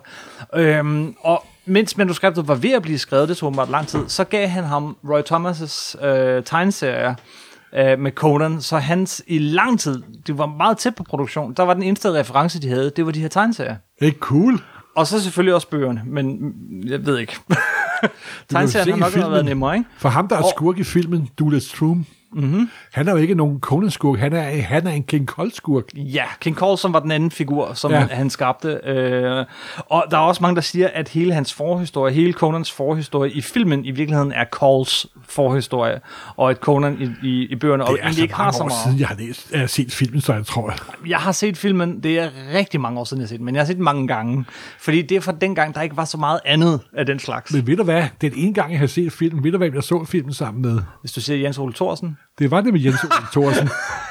Øhm, 0.54 1.14
og 1.20 1.44
mens 1.66 1.96
manuskriptet 1.96 2.48
var 2.48 2.54
ved 2.54 2.70
at 2.72 2.82
blive 2.82 2.98
skrevet, 2.98 3.28
det 3.28 3.36
tog 3.36 3.54
meget 3.54 3.70
lang 3.70 3.86
tid, 3.88 4.08
så 4.08 4.24
gav 4.24 4.48
han 4.48 4.64
ham 4.64 4.96
Roy 5.10 5.20
Thomas' 5.20 6.06
øh, 6.06 6.44
tegneserier 6.44 7.14
øh, 7.74 7.98
med 7.98 8.12
Conan, 8.12 8.60
så 8.60 8.78
hans 8.78 9.22
i 9.26 9.38
lang 9.38 9.80
tid, 9.80 10.02
det 10.26 10.38
var 10.38 10.46
meget 10.46 10.78
tæt 10.78 10.94
på 10.94 11.02
produktion, 11.02 11.52
der 11.56 11.62
var 11.62 11.74
den 11.74 11.82
eneste 11.82 12.12
reference, 12.12 12.62
de 12.62 12.68
havde, 12.68 12.92
det 12.96 13.06
var 13.06 13.12
de 13.12 13.20
her 13.20 13.28
tegneserier. 13.28 13.76
Ikke 14.02 14.18
cool. 14.18 14.58
Og 14.96 15.06
så 15.06 15.22
selvfølgelig 15.22 15.54
også 15.54 15.68
bøgerne, 15.68 16.02
men 16.06 16.54
jeg 16.86 17.06
ved 17.06 17.18
ikke. 17.18 17.36
Tegneserierne 18.48 18.92
har 18.92 18.98
nok 18.98 19.10
filmen. 19.12 19.30
været 19.32 19.44
nemmere, 19.44 19.76
ikke? 19.76 19.88
For 19.98 20.08
ham, 20.08 20.28
der 20.28 20.36
er 20.36 20.42
Og- 20.42 20.50
skurk 20.56 20.78
i 20.78 20.84
filmen, 20.84 21.28
Douglas 21.38 21.68
Troom, 21.68 22.06
mm-hmm. 22.32 22.70
han 22.92 23.08
er 23.08 23.12
jo 23.12 23.18
ikke 23.18 23.34
nogen 23.34 23.60
Conan-skurk, 23.60 24.18
han 24.18 24.32
er, 24.32 24.62
han 24.62 24.86
er 24.86 24.90
en 24.90 25.02
King 25.02 25.26
Cold-skurk. 25.26 25.84
Ja, 25.94 26.24
King 26.40 26.56
Coulson 26.56 26.92
var 26.92 27.00
den 27.00 27.10
anden 27.10 27.30
figur, 27.30 27.74
som 27.74 27.90
ja. 27.90 27.98
Han, 27.98 28.08
han 28.08 28.30
skabte. 28.30 28.80
Øh, 28.84 29.46
og 29.78 30.04
der 30.10 30.16
er 30.16 30.22
også 30.22 30.42
mange, 30.42 30.54
der 30.54 30.60
siger, 30.60 30.88
at 30.94 31.08
hele 31.08 31.34
hans 31.34 31.54
forhistorie, 31.54 32.14
hele 32.14 32.32
Conans 32.32 32.72
forhistorie 32.72 33.30
i 33.30 33.40
filmen 33.40 33.84
i 33.84 33.90
virkeligheden 33.90 34.32
er 34.32 34.44
Coles 34.50 35.06
forhistorie, 35.28 36.00
og 36.36 36.50
at 36.50 36.56
Conan 36.56 36.96
i, 37.00 37.28
i, 37.28 37.46
i 37.46 37.56
bøgerne 37.56 37.84
og 37.84 37.98
egentlig 38.02 38.22
ikke 38.22 38.34
har 38.34 38.52
så 38.52 38.64
meget. 38.64 38.82
siden, 38.84 39.00
jeg 39.00 39.08
har, 39.08 39.16
læst, 39.16 39.50
jeg 39.52 39.60
har 39.60 39.66
set 39.66 39.92
filmen, 39.92 40.20
så 40.20 40.32
jeg 40.32 40.46
tror. 40.46 40.74
Jeg 41.06 41.18
har 41.18 41.32
set 41.32 41.56
filmen, 41.56 42.02
det 42.02 42.18
er 42.18 42.30
rigtig 42.54 42.80
mange 42.80 43.00
år 43.00 43.04
siden, 43.04 43.20
jeg 43.20 43.24
har 43.24 43.28
set 43.28 43.38
den, 43.38 43.44
men 43.44 43.54
jeg 43.54 43.60
har 43.60 43.66
set 43.66 43.76
den 43.76 43.84
mange 43.84 44.08
gange. 44.08 44.44
Fordi 44.78 45.02
det 45.02 45.16
er 45.16 45.20
fra 45.20 45.32
dengang, 45.32 45.74
der 45.74 45.82
ikke 45.82 45.96
var 45.96 46.04
så 46.04 46.18
meget 46.18 46.40
andet 46.44 46.80
af 46.92 47.06
den 47.06 47.18
slags. 47.18 47.52
Men 47.52 47.66
ved 47.66 47.76
du 47.76 47.82
hvad, 47.82 48.04
den 48.20 48.32
ene 48.36 48.54
gang, 48.54 48.72
jeg 48.72 48.80
har 48.80 48.86
set 48.86 49.12
filmen, 49.12 49.44
ved 49.44 49.52
du 49.52 49.58
hvem 49.58 49.74
jeg 49.74 49.82
så 49.82 50.04
filmen 50.04 50.34
sammen 50.34 50.62
med? 50.62 50.82
Hvis 51.00 51.12
du 51.12 51.20
siger 51.20 51.38
Jens 51.38 51.58
Ole 51.58 51.72
Thorsen. 51.72 52.16
Det 52.38 52.50
var 52.50 52.60
det 52.64 52.72
med 52.72 52.80
Jens 52.80 53.04
Ole 53.04 53.12
Thorsen. 53.32 53.68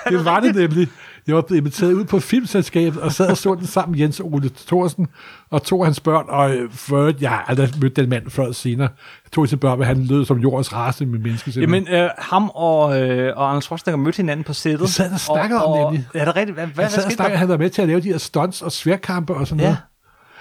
det 0.09 0.25
var 0.25 0.39
det 0.39 0.55
nemlig. 0.55 0.87
Jeg 1.27 1.35
var 1.35 1.41
blevet 1.41 1.61
inviteret 1.61 1.93
ud 1.93 2.03
på 2.05 2.19
filmselskabet 2.19 3.01
og 3.01 3.11
sad 3.11 3.29
og 3.29 3.37
så 3.37 3.55
den 3.55 3.67
sammen 3.67 3.91
med 3.91 3.99
Jens 3.99 4.19
Ole 4.23 4.49
Thorsen 4.67 5.07
og 5.49 5.63
to 5.63 5.81
af 5.81 5.85
hans 5.87 5.99
børn. 5.99 6.25
Og 6.29 6.55
øh, 6.55 6.71
for, 6.71 7.13
jeg 7.21 7.29
har 7.29 7.45
aldrig 7.47 7.69
mødt 7.81 7.95
den 7.95 8.09
mand 8.09 8.29
før 8.29 8.51
senere. 8.51 8.87
Jeg 9.25 9.31
tog 9.31 9.49
til 9.49 9.55
børn, 9.57 9.77
men 9.79 9.87
han 9.87 10.03
lød 10.03 10.25
som 10.25 10.37
jordens 10.37 10.73
race 10.73 11.05
med 11.05 11.19
menneske. 11.19 11.51
simpelthen. 11.51 11.87
Jamen, 11.87 12.03
øh, 12.03 12.09
ham 12.17 12.49
og, 12.49 13.01
øh, 13.01 13.33
og 13.37 13.47
Arnold 13.47 13.61
Schwarzenegger 13.61 13.97
mødte 14.03 14.17
hinanden 14.17 14.43
på 14.43 14.53
sættet. 14.53 14.87
De 14.87 14.93
sad 14.93 15.11
og 15.13 15.19
snakkede 15.19 15.65
om 15.65 15.83
nemlig. 15.85 16.07
Er 16.13 16.25
det 16.25 16.35
rigtigt? 16.35 16.53
Hvad, 16.55 16.65
hvad, 16.67 16.75
hvad 16.75 16.89
sad 16.89 17.05
og 17.05 17.11
snakkede, 17.11 17.33
der? 17.33 17.39
han 17.39 17.47
var 17.49 17.57
med 17.57 17.69
til 17.69 17.81
at 17.81 17.87
lave 17.87 17.99
de 18.01 18.07
her 18.07 18.17
stunts 18.17 18.61
og 18.61 18.71
sværkampe 18.71 19.33
og 19.33 19.47
sådan 19.47 19.59
Ja. 19.59 19.65
noget. 19.65 19.77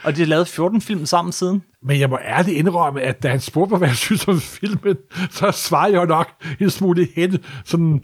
Og 0.03 0.17
de 0.17 0.21
har 0.21 0.27
lavet 0.27 0.49
14 0.49 0.81
film 0.81 1.07
sammen 1.07 1.33
siden. 1.33 1.63
Men 1.83 2.01
jeg 2.01 2.11
må 2.11 2.19
ærligt 2.25 2.57
indrømme, 2.57 3.03
at 3.03 3.23
da 3.23 3.29
han 3.29 3.41
spurgte 3.41 3.71
mig, 3.71 3.79
hvad 3.79 3.89
jeg 3.89 3.97
synes 3.97 4.29
om 4.29 4.41
filmen, 4.41 4.97
så 5.31 5.51
svarede 5.51 5.99
jeg 5.99 6.07
nok 6.07 6.29
en 6.61 6.71
smule 6.71 7.09
hen. 7.17 7.39
Sådan, 7.65 8.01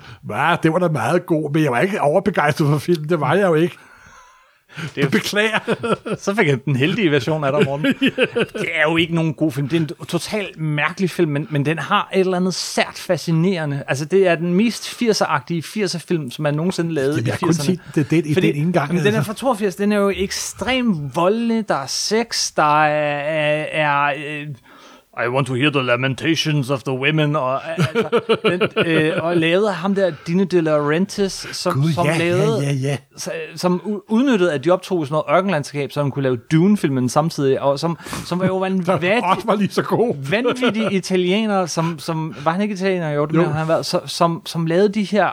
det 0.63 0.73
var 0.73 0.79
da 0.79 0.89
meget 0.89 1.27
god, 1.27 1.53
men 1.53 1.63
jeg 1.63 1.73
var 1.73 1.81
ikke 1.81 2.01
overbegejstret 2.01 2.69
for 2.69 2.79
filmen. 2.79 3.09
Det 3.09 3.21
var 3.21 3.35
jeg 3.35 3.47
jo 3.47 3.55
ikke. 3.55 3.77
Det 4.95 5.05
er, 5.05 5.09
Beklager. 5.09 5.59
så 6.19 6.35
fik 6.35 6.47
jeg 6.49 6.65
den 6.65 6.77
heldige 6.77 7.11
version 7.11 7.45
af 7.45 7.53
dig, 7.53 7.65
Morten. 7.65 7.87
Det 8.61 8.69
er 8.75 8.83
jo 8.91 8.97
ikke 8.97 9.15
nogen 9.15 9.35
god 9.35 9.53
film. 9.53 9.69
Det 9.69 9.77
er 9.77 9.81
en 9.81 10.07
totalt 10.09 10.59
mærkelig 10.61 11.11
film, 11.11 11.31
men, 11.31 11.47
men 11.51 11.67
den 11.67 11.79
har 11.79 12.09
et 12.15 12.21
eller 12.21 12.37
andet 12.37 12.55
sært 12.55 12.95
fascinerende. 12.95 13.83
Altså, 13.89 14.05
det 14.05 14.27
er 14.29 14.35
den 14.35 14.55
mest 14.55 15.03
80'er-agtige 15.03 15.63
80'er-film, 15.79 16.31
som 16.31 16.47
er 16.47 16.51
nogensinde 16.51 16.93
lavet 16.95 17.09
Jamen, 17.17 17.25
i 17.27 17.29
jeg 17.29 17.35
har 17.35 17.47
80'erne. 17.47 17.47
kun 17.47 17.55
set 17.55 17.81
det, 17.95 18.11
det, 18.11 18.27
i 18.27 18.35
Fordi, 18.35 18.47
den 18.53 18.57
ene 18.57 18.73
gang. 18.73 18.95
men 18.95 19.05
den 19.05 19.15
er 19.15 19.19
altså. 19.19 19.33
fra 19.33 19.39
82, 19.39 19.77
den 19.77 19.93
er 19.93 19.97
jo 19.97 20.13
ekstremt 20.17 21.17
voldelig, 21.17 21.69
der 21.69 21.75
er 21.75 21.87
sex, 21.87 22.53
der 22.57 22.85
er, 22.85 23.65
er, 23.65 24.07
er 24.09 24.45
I 25.17 25.29
want 25.29 25.47
to 25.47 25.55
hear 25.55 25.71
the 25.71 25.83
lamentations 25.83 26.71
of 26.71 26.83
the 26.83 26.93
women, 26.93 27.37
og, 27.37 27.61
altså, 27.71 28.21
den, 28.45 28.87
øh, 28.87 29.13
og 29.25 29.37
lavet 29.37 29.69
af 29.69 29.75
ham 29.75 29.95
der, 29.95 30.13
Dino 30.27 30.45
De 30.45 30.61
Laurentiis, 30.61 31.47
som, 31.53 31.73
Gud, 31.73 31.93
som 31.93 32.07
ja, 32.07 32.19
lavede, 32.19 32.59
ja, 32.63 32.73
ja, 32.73 32.97
ja. 33.27 33.57
som 33.57 34.03
udnyttede, 34.09 34.53
at 34.53 34.65
de 34.65 34.71
optog 34.71 35.07
sådan 35.07 35.13
noget 35.15 35.39
ørkenlandskab, 35.39 35.93
så 35.93 36.03
han 36.03 36.11
kunne 36.11 36.23
lave 36.23 36.37
Dune-filmen 36.53 37.09
samtidig, 37.09 37.61
og 37.61 37.79
som, 37.79 37.99
som 38.27 38.39
var 38.41 38.47
jo 38.47 38.59
vanvittig, 38.69 39.25
også 39.25 39.47
var 39.47 39.55
lige 39.55 39.71
så 39.71 39.83
god. 39.83 40.15
vanvittige 40.31 40.93
italiener, 40.93 41.67
som, 41.67 41.99
som, 41.99 42.37
var 42.45 42.51
han 42.51 42.61
ikke 42.61 42.75
italiener? 42.75 43.11
Jo, 43.11 43.27
det 43.27 43.35
Jo. 43.35 43.43
jo. 43.43 43.49
han 43.49 43.69
været, 43.69 43.87
så, 43.87 44.01
som, 44.07 44.43
som 44.47 44.67
lavede 44.67 44.89
de 44.89 45.03
her 45.03 45.29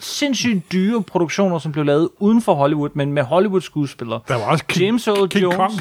sindssygt 0.00 0.72
dyre 0.72 1.02
produktioner, 1.02 1.58
som 1.58 1.72
blev 1.72 1.84
lavet 1.84 2.08
uden 2.18 2.42
for 2.42 2.54
Hollywood, 2.54 2.90
men 2.94 3.12
med 3.12 3.22
Hollywood-skuespillere. 3.22 4.20
Der 4.28 4.34
var 4.34 4.44
også 4.44 4.64
King, 4.64 4.84
James 4.86 5.08
Earl 5.08 5.28
King 5.28 5.42
Jones. 5.42 5.56
Kong. 5.56 5.72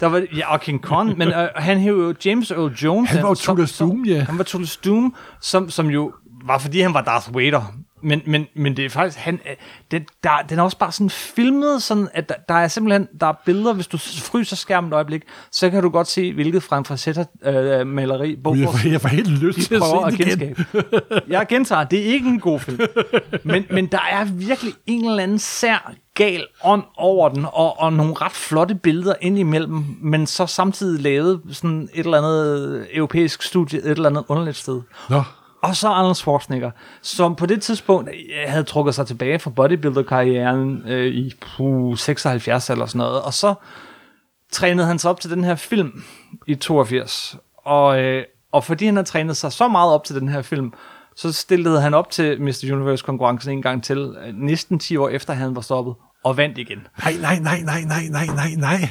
Der 0.00 0.06
var, 0.06 0.22
ja, 0.36 0.52
og 0.52 0.60
King 0.60 0.82
Kong, 0.82 1.18
men 1.18 1.28
øh, 1.28 1.48
han 1.56 1.78
hævde 1.78 2.02
jo 2.02 2.14
James 2.24 2.50
Earl 2.50 2.72
Jones. 2.72 3.10
Han 3.10 3.22
var 3.22 3.28
jo 3.28 3.32
ind, 3.32 3.36
som- 3.36 3.56
Tullus 3.56 3.70
som- 3.70 3.88
Doom, 3.90 4.04
ja. 4.04 4.24
Han 4.24 4.38
var 4.38 4.44
Tullus 4.44 4.76
Doom, 4.76 5.14
som, 5.42 5.70
som 5.70 5.86
jo 5.90 6.12
var, 6.44 6.58
fordi 6.58 6.80
han 6.80 6.94
var 6.94 7.02
Darth 7.02 7.34
Vader. 7.34 7.62
Men, 8.02 8.22
men, 8.26 8.46
men 8.56 8.76
det 8.76 8.84
er 8.84 8.90
faktisk, 8.90 9.18
han, 9.18 9.34
øh, 9.34 9.56
det, 9.90 10.02
der, 10.24 10.30
den 10.48 10.58
er 10.58 10.62
også 10.62 10.78
bare 10.78 10.92
sådan 10.92 11.10
filmet, 11.10 11.82
sådan 11.82 12.08
at 12.14 12.28
der, 12.28 12.34
der 12.48 12.54
er 12.54 12.68
simpelthen, 12.68 13.08
der 13.20 13.26
er 13.26 13.32
billeder, 13.46 13.72
hvis 13.74 13.86
du 13.86 13.98
fryser 13.98 14.56
skærmen 14.56 14.88
et 14.88 14.94
øjeblik, 14.94 15.22
så 15.52 15.70
kan 15.70 15.82
du 15.82 15.88
godt 15.90 16.08
se, 16.08 16.32
hvilket 16.34 16.62
fra 16.62 16.96
sætter 16.96 17.24
øh, 17.44 17.86
maleri, 17.86 18.36
Gud, 18.44 18.56
Jeg 18.58 18.68
får, 18.68 18.88
jeg 18.88 19.00
får 19.00 19.08
helt 19.08 19.28
lyst 19.42 19.58
til 19.68 19.74
at 19.74 19.82
se 19.82 20.26
den 20.26 20.40
igen. 20.40 20.56
Jeg 21.28 21.46
gentager, 21.48 21.84
det 21.84 21.98
er 21.98 22.04
ikke 22.12 22.28
en 22.28 22.40
god 22.40 22.60
film. 22.60 22.80
Men, 23.44 23.64
men 23.70 23.86
der 23.86 24.00
er 24.10 24.24
virkelig 24.24 24.72
en 24.86 25.04
eller 25.08 25.22
anden 25.22 25.38
sær 25.38 25.92
gal 26.18 26.46
ånd 26.64 26.82
over 26.96 27.28
den, 27.28 27.46
og, 27.52 27.80
og 27.80 27.92
nogle 27.92 28.14
ret 28.14 28.32
flotte 28.32 28.74
billeder 28.74 29.14
indimellem, 29.20 29.84
men 30.00 30.26
så 30.26 30.46
samtidig 30.46 31.02
lavet 31.02 31.40
sådan 31.52 31.88
et 31.94 32.04
eller 32.04 32.18
andet 32.18 32.86
europæisk 32.96 33.42
studie, 33.42 33.78
et 33.78 33.90
eller 33.90 34.10
andet 34.10 34.24
underligt 34.28 34.56
sted. 34.56 34.80
Nå, 35.10 35.22
Og 35.62 35.76
så 35.76 35.88
Arnold 35.88 36.14
Schwarzenegger, 36.14 36.70
som 37.02 37.36
på 37.36 37.46
det 37.46 37.62
tidspunkt 37.62 38.08
øh, 38.08 38.50
havde 38.50 38.64
trukket 38.64 38.94
sig 38.94 39.06
tilbage 39.06 39.38
fra 39.38 39.50
bodybuilder-karrieren 39.50 40.82
øh, 40.88 41.06
i 41.06 41.32
puh, 41.56 41.96
76 41.96 42.70
eller 42.70 42.86
sådan 42.86 42.98
noget, 42.98 43.22
og 43.22 43.34
så 43.34 43.54
trænede 44.52 44.86
han 44.86 44.98
sig 44.98 45.10
op 45.10 45.20
til 45.20 45.30
den 45.30 45.44
her 45.44 45.54
film 45.54 46.02
i 46.46 46.54
82. 46.54 47.36
Og, 47.56 48.00
øh, 48.00 48.24
og 48.52 48.64
fordi 48.64 48.84
han 48.84 48.96
havde 48.96 49.08
trænet 49.08 49.36
sig 49.36 49.52
så 49.52 49.68
meget 49.68 49.94
op 49.94 50.04
til 50.04 50.20
den 50.20 50.28
her 50.28 50.42
film, 50.42 50.72
så 51.16 51.32
stillede 51.32 51.80
han 51.80 51.94
op 51.94 52.10
til 52.10 52.42
Mr. 52.42 52.72
Universe-konkurrencen 52.72 53.52
en 53.52 53.62
gang 53.62 53.84
til, 53.84 53.98
øh, 53.98 54.34
næsten 54.34 54.78
10 54.78 54.96
år 54.96 55.08
efter 55.08 55.32
han 55.32 55.56
var 55.56 55.60
stoppet, 55.60 55.94
og 56.24 56.36
vandt 56.36 56.58
igen. 56.58 56.86
nej, 57.04 57.14
nej, 57.20 57.38
nej, 57.40 57.60
nej, 57.60 57.82
nej, 57.86 58.02
nej, 58.10 58.26
nej, 58.26 58.50
nej. 58.56 58.88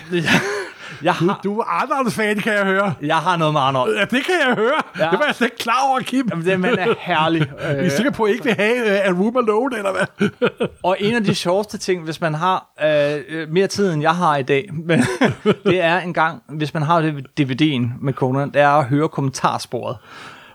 Jeg 1.03 1.15
Du, 1.19 1.27
har, 1.27 1.39
du 1.43 1.59
er 1.59 1.63
Arnold-fan, 1.63 2.39
kan 2.39 2.53
jeg 2.53 2.65
høre. 2.65 2.93
jeg 3.01 3.15
har 3.17 3.37
noget 3.37 3.53
med 3.53 3.61
Arnold. 3.61 3.95
Ja, 3.95 4.01
det 4.01 4.25
kan 4.25 4.35
jeg 4.47 4.55
høre. 4.55 4.81
Ja. 4.99 5.03
Det 5.11 5.19
var 5.19 5.25
jeg 5.25 5.35
slet 5.35 5.47
ikke 5.47 5.57
klar 5.57 5.89
over, 5.89 5.99
Kim. 5.99 6.27
Jamen, 6.31 6.45
den 6.45 6.59
mand 6.61 6.75
er 6.79 6.93
herlig. 6.99 7.41
I 7.41 7.45
er 7.59 7.83
Øh, 7.83 7.91
sikker 7.91 8.11
på, 8.11 8.23
at 8.23 8.29
I 8.29 8.33
ikke 8.33 8.43
vil 8.43 8.53
have 8.53 8.75
uh, 8.83 9.07
A 9.07 9.11
Room 9.23 9.37
Alone, 9.37 9.77
eller 9.77 9.91
hvad? 9.91 10.29
Og 10.83 10.97
en 10.99 11.15
af 11.15 11.23
de 11.23 11.35
sjoveste 11.35 11.77
ting, 11.77 12.03
hvis 12.03 12.21
man 12.21 12.33
har 12.33 12.65
øh, 12.83 13.21
øh, 13.29 13.49
mere 13.49 13.67
tid, 13.67 13.93
end 13.93 14.01
jeg 14.01 14.15
har 14.15 14.37
i 14.37 14.43
dag, 14.43 14.69
men 14.73 15.03
det 15.65 15.81
er 15.81 15.99
en 15.99 16.13
gang, 16.13 16.41
hvis 16.49 16.73
man 16.73 16.83
har 16.83 17.01
det 17.01 17.25
DVD'en 17.39 17.91
med 18.01 18.13
Conan, 18.13 18.49
det 18.51 18.61
er 18.61 18.69
at 18.69 18.85
høre 18.85 19.09
kommentarsporet. 19.09 19.97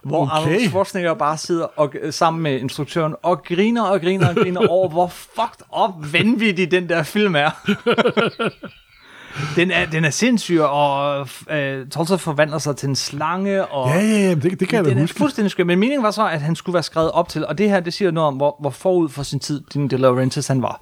Hvor 0.02 0.22
okay. 0.22 0.32
Arnold 0.34 0.68
Schwarzenegger 0.68 1.14
bare 1.14 1.36
sidder 1.36 1.66
og, 1.76 1.92
øh, 2.02 2.12
sammen 2.12 2.42
med 2.42 2.60
instruktøren 2.60 3.14
og 3.22 3.42
griner 3.44 3.82
og 3.82 4.00
griner 4.00 4.28
og 4.28 4.34
griner 4.34 4.68
over, 4.68 4.88
hvor 4.88 5.06
fucked 5.08 5.66
up 5.84 6.12
vanvittig 6.12 6.70
den 6.70 6.88
der 6.88 7.02
film 7.02 7.36
er. 7.36 7.50
Den 9.56 9.70
er, 9.70 9.86
den 9.86 10.04
er 10.04 10.10
sindssyg, 10.10 10.60
og 10.60 11.28
øh, 11.50 11.86
Tulsa 11.88 12.14
forvandler 12.16 12.58
sig 12.58 12.76
til 12.76 12.88
en 12.88 12.96
slange, 12.96 13.66
og 13.66 13.88
Ja, 13.88 14.00
ja, 14.00 14.18
ja, 14.18 14.34
det, 14.34 14.60
det 14.60 14.68
kan 14.68 14.76
jeg 14.76 14.84
den 14.84 14.92
da 14.94 14.98
er 14.98 15.02
huske. 15.02 15.18
fuldstændig 15.18 15.50
skør. 15.50 15.64
Men 15.64 15.78
meningen 15.78 16.02
var 16.02 16.10
så, 16.10 16.28
at 16.28 16.40
han 16.40 16.56
skulle 16.56 16.74
være 16.74 16.82
skrevet 16.82 17.10
op 17.10 17.28
til, 17.28 17.46
og 17.46 17.58
det 17.58 17.70
her, 17.70 17.80
det 17.80 17.94
siger 17.94 18.10
noget 18.10 18.26
om, 18.28 18.34
hvor, 18.34 18.56
hvor 18.60 18.70
forud 18.70 19.08
for 19.08 19.22
sin 19.22 19.40
tid, 19.40 19.62
din 19.74 19.88
De 19.88 19.96
Laurentiis 19.96 20.46
han 20.48 20.62
var. 20.62 20.80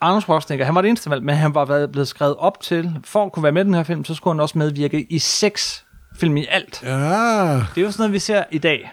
Arnold 0.00 0.22
Schwarzenegger, 0.22 0.64
han 0.64 0.74
var 0.74 0.80
det 0.80 0.88
eneste 0.88 1.10
valg, 1.10 1.22
men 1.22 1.34
han 1.36 1.54
var 1.54 1.86
blevet 1.86 2.08
skrevet 2.08 2.36
op 2.36 2.60
til, 2.60 2.96
for 3.04 3.24
at 3.24 3.32
kunne 3.32 3.42
være 3.42 3.52
med 3.52 3.62
i 3.62 3.64
den 3.64 3.74
her 3.74 3.82
film, 3.82 4.04
så 4.04 4.14
skulle 4.14 4.34
han 4.34 4.40
også 4.40 4.58
medvirke 4.58 5.06
i 5.10 5.18
seks 5.18 5.84
film 6.20 6.36
i 6.36 6.46
alt. 6.50 6.82
Ja, 6.82 6.90
Det 6.90 7.80
er 7.80 7.80
jo 7.82 7.90
sådan 7.90 7.94
noget, 7.98 8.12
vi 8.12 8.18
ser 8.18 8.44
i 8.50 8.58
dag. 8.58 8.92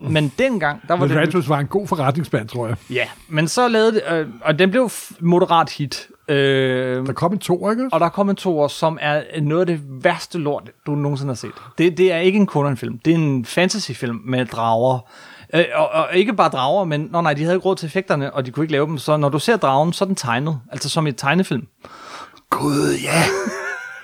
Men 0.00 0.32
dengang, 0.38 0.80
der 0.88 0.94
var 0.96 1.06
men 1.06 1.32
det... 1.32 1.48
Var 1.48 1.58
en 1.58 1.66
god 1.66 1.86
forretningsmand, 1.86 2.48
tror 2.48 2.66
jeg. 2.66 2.76
Ja, 2.90 3.04
men 3.28 3.48
så 3.48 3.68
lavede 3.68 3.92
det, 3.92 4.02
øh, 4.10 4.26
og 4.40 4.58
den 4.58 4.70
blev 4.70 4.90
moderat 5.20 5.70
hit. 5.70 6.08
Øh, 6.28 7.06
Der 7.06 7.12
kom 7.12 7.32
en 7.32 7.38
to, 7.38 7.70
ikke? 7.70 7.88
og 7.92 8.00
der 8.00 8.08
kom 8.08 8.30
en 8.30 8.36
toer, 8.36 8.68
som 8.68 8.98
er 9.00 9.40
noget 9.40 9.60
af 9.60 9.66
det 9.66 9.80
værste 10.04 10.38
lort, 10.38 10.70
du 10.86 10.94
nogensinde 10.94 11.30
har 11.30 11.36
set. 11.36 11.50
Det, 11.78 11.98
det 11.98 12.12
er 12.12 12.18
ikke 12.18 12.38
en 12.38 12.46
Conan-film. 12.46 12.98
Det 12.98 13.10
er 13.10 13.14
en 13.14 13.44
fantasyfilm 13.44 14.20
med 14.24 14.46
drager. 14.46 14.98
Øh, 15.54 15.64
og, 15.74 15.88
og, 15.88 16.08
ikke 16.14 16.32
bare 16.32 16.48
drager, 16.48 16.84
men 16.84 17.08
nå, 17.12 17.20
nej, 17.20 17.34
de 17.34 17.42
havde 17.42 17.54
ikke 17.56 17.64
råd 17.66 17.76
til 17.76 17.86
effekterne, 17.86 18.34
og 18.34 18.46
de 18.46 18.50
kunne 18.50 18.64
ikke 18.64 18.72
lave 18.72 18.86
dem. 18.86 18.98
Så 18.98 19.16
når 19.16 19.28
du 19.28 19.38
ser 19.38 19.56
dragen, 19.56 19.92
så 19.92 20.04
er 20.04 20.06
den 20.06 20.16
tegnet. 20.16 20.60
Altså 20.72 20.88
som 20.88 21.06
i 21.06 21.10
et 21.10 21.16
tegnefilm. 21.16 21.66
Gud, 22.50 22.98
ja. 23.02 23.22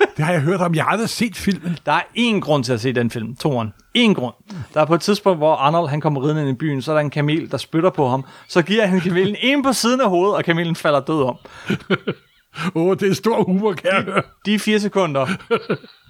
Det 0.17 0.25
har 0.25 0.33
jeg 0.33 0.41
hørt 0.41 0.61
om. 0.61 0.75
Jeg 0.75 0.85
har 0.85 0.91
aldrig 0.91 1.09
set 1.09 1.37
filmen. 1.37 1.79
Der 1.87 1.93
er 1.93 2.03
én 2.19 2.41
grund 2.41 2.65
til 2.65 2.73
at 2.73 2.81
se 2.81 2.93
den 2.93 3.11
film, 3.11 3.37
toren. 3.37 3.73
Én 3.99 4.12
grund. 4.12 4.35
Der 4.75 4.81
er 4.81 4.85
på 4.85 4.95
et 4.95 5.01
tidspunkt, 5.01 5.38
hvor 5.38 5.55
Arnold 5.55 5.88
han 5.88 6.01
kommer 6.01 6.25
ridende 6.25 6.43
ind 6.43 6.51
i 6.51 6.55
byen, 6.55 6.83
så 6.83 6.93
er 6.93 6.95
der 6.95 7.01
en 7.01 7.11
kamel, 7.11 7.51
der 7.51 7.57
spytter 7.57 7.91
på 7.91 8.09
ham. 8.09 8.25
Så 8.49 8.62
giver 8.62 8.87
han 8.87 9.01
kamelen 9.01 9.37
en 9.41 9.62
på 9.62 9.73
siden 9.73 10.01
af 10.01 10.09
hovedet, 10.09 10.37
og 10.37 10.45
kamelen 10.45 10.77
falder 10.77 11.01
død 11.01 11.23
om. 11.23 11.37
Åh, 12.75 12.83
oh, 12.83 12.97
det 12.97 13.11
er 13.11 13.15
stor 13.15 13.45
humor, 13.45 13.73
kan 13.73 13.91
jeg 13.93 14.03
høre. 14.03 14.23
De 14.47 14.55
er 14.55 14.59
fire 14.59 14.81
sekunder, 14.81 15.27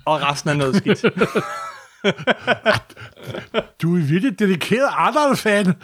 og 0.04 0.22
resten 0.22 0.50
er 0.50 0.54
noget 0.54 0.76
skidt. 0.76 1.04
Du 3.82 3.96
er 3.96 4.00
virkelig 4.00 4.38
dedikeret 4.38 4.88
Arnold-fan. 4.90 5.74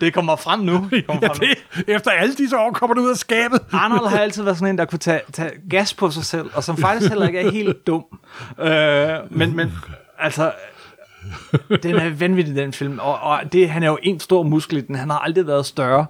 Det 0.00 0.14
kommer 0.14 0.36
frem 0.36 0.60
nu. 0.60 0.88
Det 0.90 1.06
kommer 1.06 1.20
Ja, 1.22 1.28
frem 1.28 1.36
nu. 1.40 1.46
det, 1.86 1.94
efter 1.94 2.10
alle 2.10 2.34
disse 2.34 2.58
år 2.58 2.70
kommer 2.72 2.94
du 2.94 3.00
ud 3.00 3.10
af 3.10 3.16
skabet. 3.16 3.60
Arnold 3.72 4.08
har 4.08 4.18
altid 4.18 4.42
været 4.42 4.56
sådan 4.58 4.74
en, 4.74 4.78
der 4.78 4.84
kunne 4.84 4.98
tage, 4.98 5.20
tage 5.32 5.50
gas 5.70 5.94
på 5.94 6.10
sig 6.10 6.24
selv, 6.24 6.50
og 6.54 6.64
som 6.64 6.76
faktisk 6.76 7.08
heller 7.08 7.26
ikke 7.26 7.38
er 7.38 7.50
helt 7.50 7.86
dum. 7.86 8.04
Øh, 8.60 9.08
men, 9.30 9.56
men 9.56 9.72
altså, 10.18 10.52
den 11.82 11.96
er 11.96 12.10
vanvittig, 12.10 12.54
den 12.54 12.72
film. 12.72 12.98
Og, 12.98 13.20
og 13.20 13.40
det, 13.52 13.70
han 13.70 13.82
er 13.82 13.86
jo 13.88 13.98
en 14.02 14.20
stor 14.20 14.42
muskel 14.42 14.78
i 14.78 14.80
den. 14.80 14.94
Han 14.94 15.10
har 15.10 15.18
aldrig 15.18 15.46
været 15.46 15.66
større. 15.66 16.06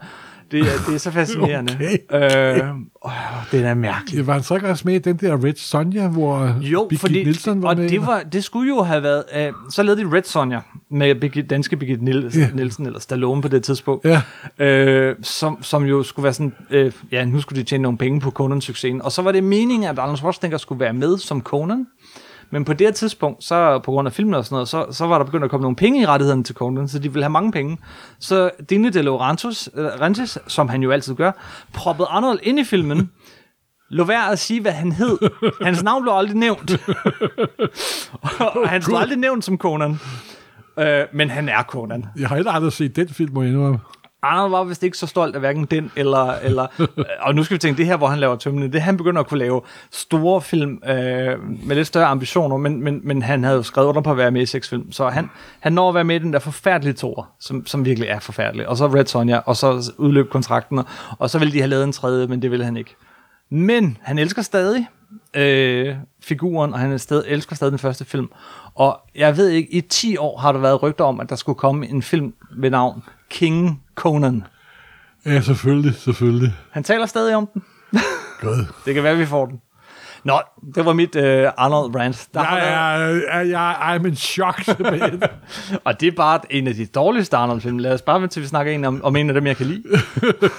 Det, 0.50 0.60
er- 0.60 0.64
det 0.86 0.94
er 0.94 0.98
så 0.98 1.10
fascinerende. 1.10 1.72
Okay. 2.10 2.58
Øh, 2.62 2.68
åh, 3.04 3.12
det 3.52 3.64
er 3.64 3.74
mærkeligt. 3.74 4.16
Det 4.18 4.26
var 4.26 4.32
han 4.32 4.42
så 4.42 4.54
ikke 4.54 4.68
også 4.68 4.82
med 4.86 4.94
i 4.94 4.98
den 4.98 5.16
der 5.16 5.44
Red 5.44 5.54
Sonja, 5.56 6.08
hvor 6.08 6.56
Jo, 6.60 6.80
Birgit 6.88 7.00
fordi, 7.00 7.24
Nielsen 7.24 7.62
var 7.62 7.68
og 7.68 7.76
med? 7.76 7.88
det, 7.88 8.06
var, 8.06 8.20
det 8.32 8.44
skulle 8.44 8.68
jo 8.68 8.82
have 8.82 9.02
været, 9.02 9.24
øh, 9.36 9.52
så 9.70 9.82
lavede 9.82 10.04
de 10.04 10.16
Red 10.16 10.22
Sonja 10.22 10.60
med 10.90 11.14
Birgit, 11.14 11.50
danske 11.50 11.76
Birgit 11.76 12.02
Nielsen. 12.02 12.50
Nielsen, 12.54 12.86
eller 12.86 13.00
Stallone 13.00 13.42
på 13.42 13.48
det 13.48 13.62
tidspunkt, 13.64 14.04
Ja. 14.04 14.22
øh, 14.64 15.16
som, 15.22 15.62
som 15.62 15.84
jo 15.84 16.02
skulle 16.02 16.24
være 16.24 16.32
sådan, 16.32 16.52
øh, 16.70 16.92
ja, 17.12 17.24
nu 17.24 17.40
skulle 17.40 17.60
de 17.62 17.66
tjene 17.66 17.82
nogle 17.82 17.98
penge 17.98 18.20
på 18.20 18.30
Conan-succesen, 18.30 19.02
og 19.02 19.12
så 19.12 19.22
var 19.22 19.32
det 19.32 19.44
meningen, 19.44 19.88
at 19.88 19.98
Arnold 19.98 20.16
Schwarzenegger 20.16 20.58
skulle 20.58 20.80
være 20.80 20.92
med 20.92 21.18
som 21.18 21.42
Conan, 21.42 21.86
men 22.50 22.64
på 22.64 22.72
det 22.72 22.86
her 22.86 22.92
tidspunkt, 22.92 23.44
så 23.44 23.78
på 23.78 23.90
grund 23.90 24.08
af 24.08 24.12
filmen 24.12 24.34
og 24.34 24.44
sådan 24.44 24.54
noget, 24.54 24.68
så, 24.68 24.86
så 24.90 25.06
var 25.06 25.18
der 25.18 25.24
begyndt 25.24 25.44
at 25.44 25.50
komme 25.50 25.62
nogle 25.62 25.76
penge 25.76 26.02
i 26.02 26.06
rettighederne 26.06 26.44
til 26.44 26.54
Conan, 26.54 26.88
så 26.88 26.98
de 26.98 27.12
ville 27.12 27.24
have 27.24 27.30
mange 27.30 27.52
penge. 27.52 27.78
Så 28.18 28.50
Dini 28.70 28.90
De 28.90 29.02
Laurentiis, 29.02 29.68
øh, 29.74 29.86
Rentis, 29.86 30.38
som 30.46 30.68
han 30.68 30.82
jo 30.82 30.90
altid 30.90 31.14
gør, 31.14 31.32
proppede 31.74 32.08
Arnold 32.08 32.38
ind 32.42 32.58
i 32.58 32.64
filmen, 32.64 33.10
lå 33.90 34.04
være 34.04 34.32
at 34.32 34.38
sige, 34.38 34.60
hvad 34.60 34.72
han 34.72 34.92
hed. 34.92 35.18
Hans 35.62 35.82
navn 35.82 36.02
blev 36.02 36.12
aldrig 36.14 36.36
nævnt. 36.36 36.70
og 38.62 38.68
han 38.68 38.82
blev 38.84 38.96
aldrig 38.96 39.18
nævnt 39.18 39.44
som 39.44 39.58
Conan. 39.58 39.98
Øh, 40.78 41.04
men 41.12 41.30
han 41.30 41.48
er 41.48 41.62
Conan. 41.62 42.06
Jeg 42.18 42.28
har 42.28 42.34
heller 42.34 42.52
aldrig 42.52 42.72
set 42.72 42.96
den 42.96 43.08
film, 43.08 43.34
må 43.34 43.42
jeg 43.42 43.52
indrømme. 43.52 43.78
Arnold 44.22 44.50
var 44.50 44.64
vist 44.64 44.82
ikke 44.82 44.98
så 44.98 45.06
stolt 45.06 45.34
af 45.34 45.40
hverken 45.40 45.64
den, 45.64 45.92
eller, 45.96 46.32
eller 46.42 46.66
og 47.26 47.34
nu 47.34 47.44
skal 47.44 47.54
vi 47.54 47.58
tænke, 47.58 47.78
det 47.78 47.86
her, 47.86 47.96
hvor 47.96 48.06
han 48.06 48.18
laver 48.18 48.36
tømmende, 48.36 48.72
det 48.72 48.82
han 48.82 48.96
begynder 48.96 49.20
at 49.20 49.26
kunne 49.26 49.38
lave 49.38 49.60
store 49.90 50.42
film 50.42 50.82
øh, 50.88 51.42
med 51.64 51.76
lidt 51.76 51.86
større 51.86 52.06
ambitioner, 52.06 52.56
men, 52.56 52.84
men, 52.84 53.00
men 53.04 53.22
han 53.22 53.44
havde 53.44 53.56
jo 53.56 53.62
skrevet 53.62 53.88
under 53.88 54.00
på 54.00 54.10
at 54.10 54.16
være 54.16 54.30
med 54.30 54.42
i 54.42 54.46
seks 54.46 54.68
film, 54.68 54.92
så 54.92 55.08
han, 55.08 55.30
han 55.60 55.72
når 55.72 55.88
at 55.88 55.94
være 55.94 56.04
med 56.04 56.16
i 56.16 56.18
den 56.18 56.32
der 56.32 56.38
forfærdelige 56.38 56.94
toer, 56.94 57.32
som, 57.40 57.66
som 57.66 57.84
virkelig 57.84 58.08
er 58.08 58.18
forfærdelig, 58.18 58.68
og 58.68 58.76
så 58.76 58.86
Red 58.86 59.06
Sonja, 59.06 59.38
og 59.38 59.56
så 59.56 59.92
udløb 59.98 60.30
kontrakten, 60.30 60.80
og 61.18 61.30
så 61.30 61.38
ville 61.38 61.52
de 61.52 61.58
have 61.58 61.70
lavet 61.70 61.84
en 61.84 61.92
tredje, 61.92 62.26
men 62.26 62.42
det 62.42 62.50
ville 62.50 62.64
han 62.64 62.76
ikke. 62.76 62.96
Men 63.50 63.96
han 64.02 64.18
elsker 64.18 64.42
stadig 64.42 64.88
øh, 65.34 65.94
figuren, 66.22 66.72
og 66.72 66.78
han 66.78 66.92
er 66.92 66.96
stadig, 66.96 67.24
elsker 67.28 67.56
stadig 67.56 67.70
den 67.70 67.78
første 67.78 68.04
film. 68.04 68.30
Og 68.74 69.00
jeg 69.14 69.36
ved 69.36 69.48
ikke, 69.48 69.72
i 69.72 69.80
10 69.80 70.16
år 70.16 70.38
har 70.38 70.52
der 70.52 70.60
været 70.60 70.82
rygter 70.82 71.04
om, 71.04 71.20
at 71.20 71.28
der 71.28 71.36
skulle 71.36 71.58
komme 71.58 71.88
en 71.88 72.02
film 72.02 72.34
ved 72.56 72.70
navn 72.70 73.04
King 73.30 73.82
Conan. 73.94 74.44
Ja, 75.26 75.40
selvfølgelig, 75.40 75.94
selvfølgelig. 75.94 76.54
Han 76.70 76.82
taler 76.82 77.06
stadig 77.06 77.36
om 77.36 77.48
den. 77.54 77.62
God. 78.40 78.66
Det 78.84 78.94
kan 78.94 79.02
være, 79.02 79.16
vi 79.16 79.26
får 79.26 79.46
den. 79.46 79.60
Nå, 80.24 80.40
det 80.74 80.84
var 80.84 80.92
mit 80.92 81.16
øh, 81.16 81.50
Arnold 81.56 81.96
rant. 81.96 82.28
Der 82.34 82.40
Jeg 82.40 82.50
været, 82.52 83.24
er, 83.28 83.38
jeg, 83.38 83.50
jeg, 83.50 83.96
I'm 83.96 84.06
in 84.06 84.16
shock, 84.16 84.68
og 85.84 86.00
det 86.00 86.06
er 86.06 86.12
bare 86.16 86.40
en 86.50 86.66
af 86.66 86.74
de 86.74 86.86
dårligste 86.86 87.36
Arnold-film. 87.36 87.78
Lad 87.78 87.92
os 87.92 88.02
bare 88.02 88.20
vente 88.20 88.34
til, 88.34 88.42
vi 88.42 88.46
snakker 88.46 88.72
en 88.72 88.84
om, 88.84 89.04
om 89.04 89.16
en 89.16 89.28
af 89.30 89.34
dem, 89.34 89.46
jeg 89.46 89.56
kan 89.56 89.66
lide. 89.66 89.82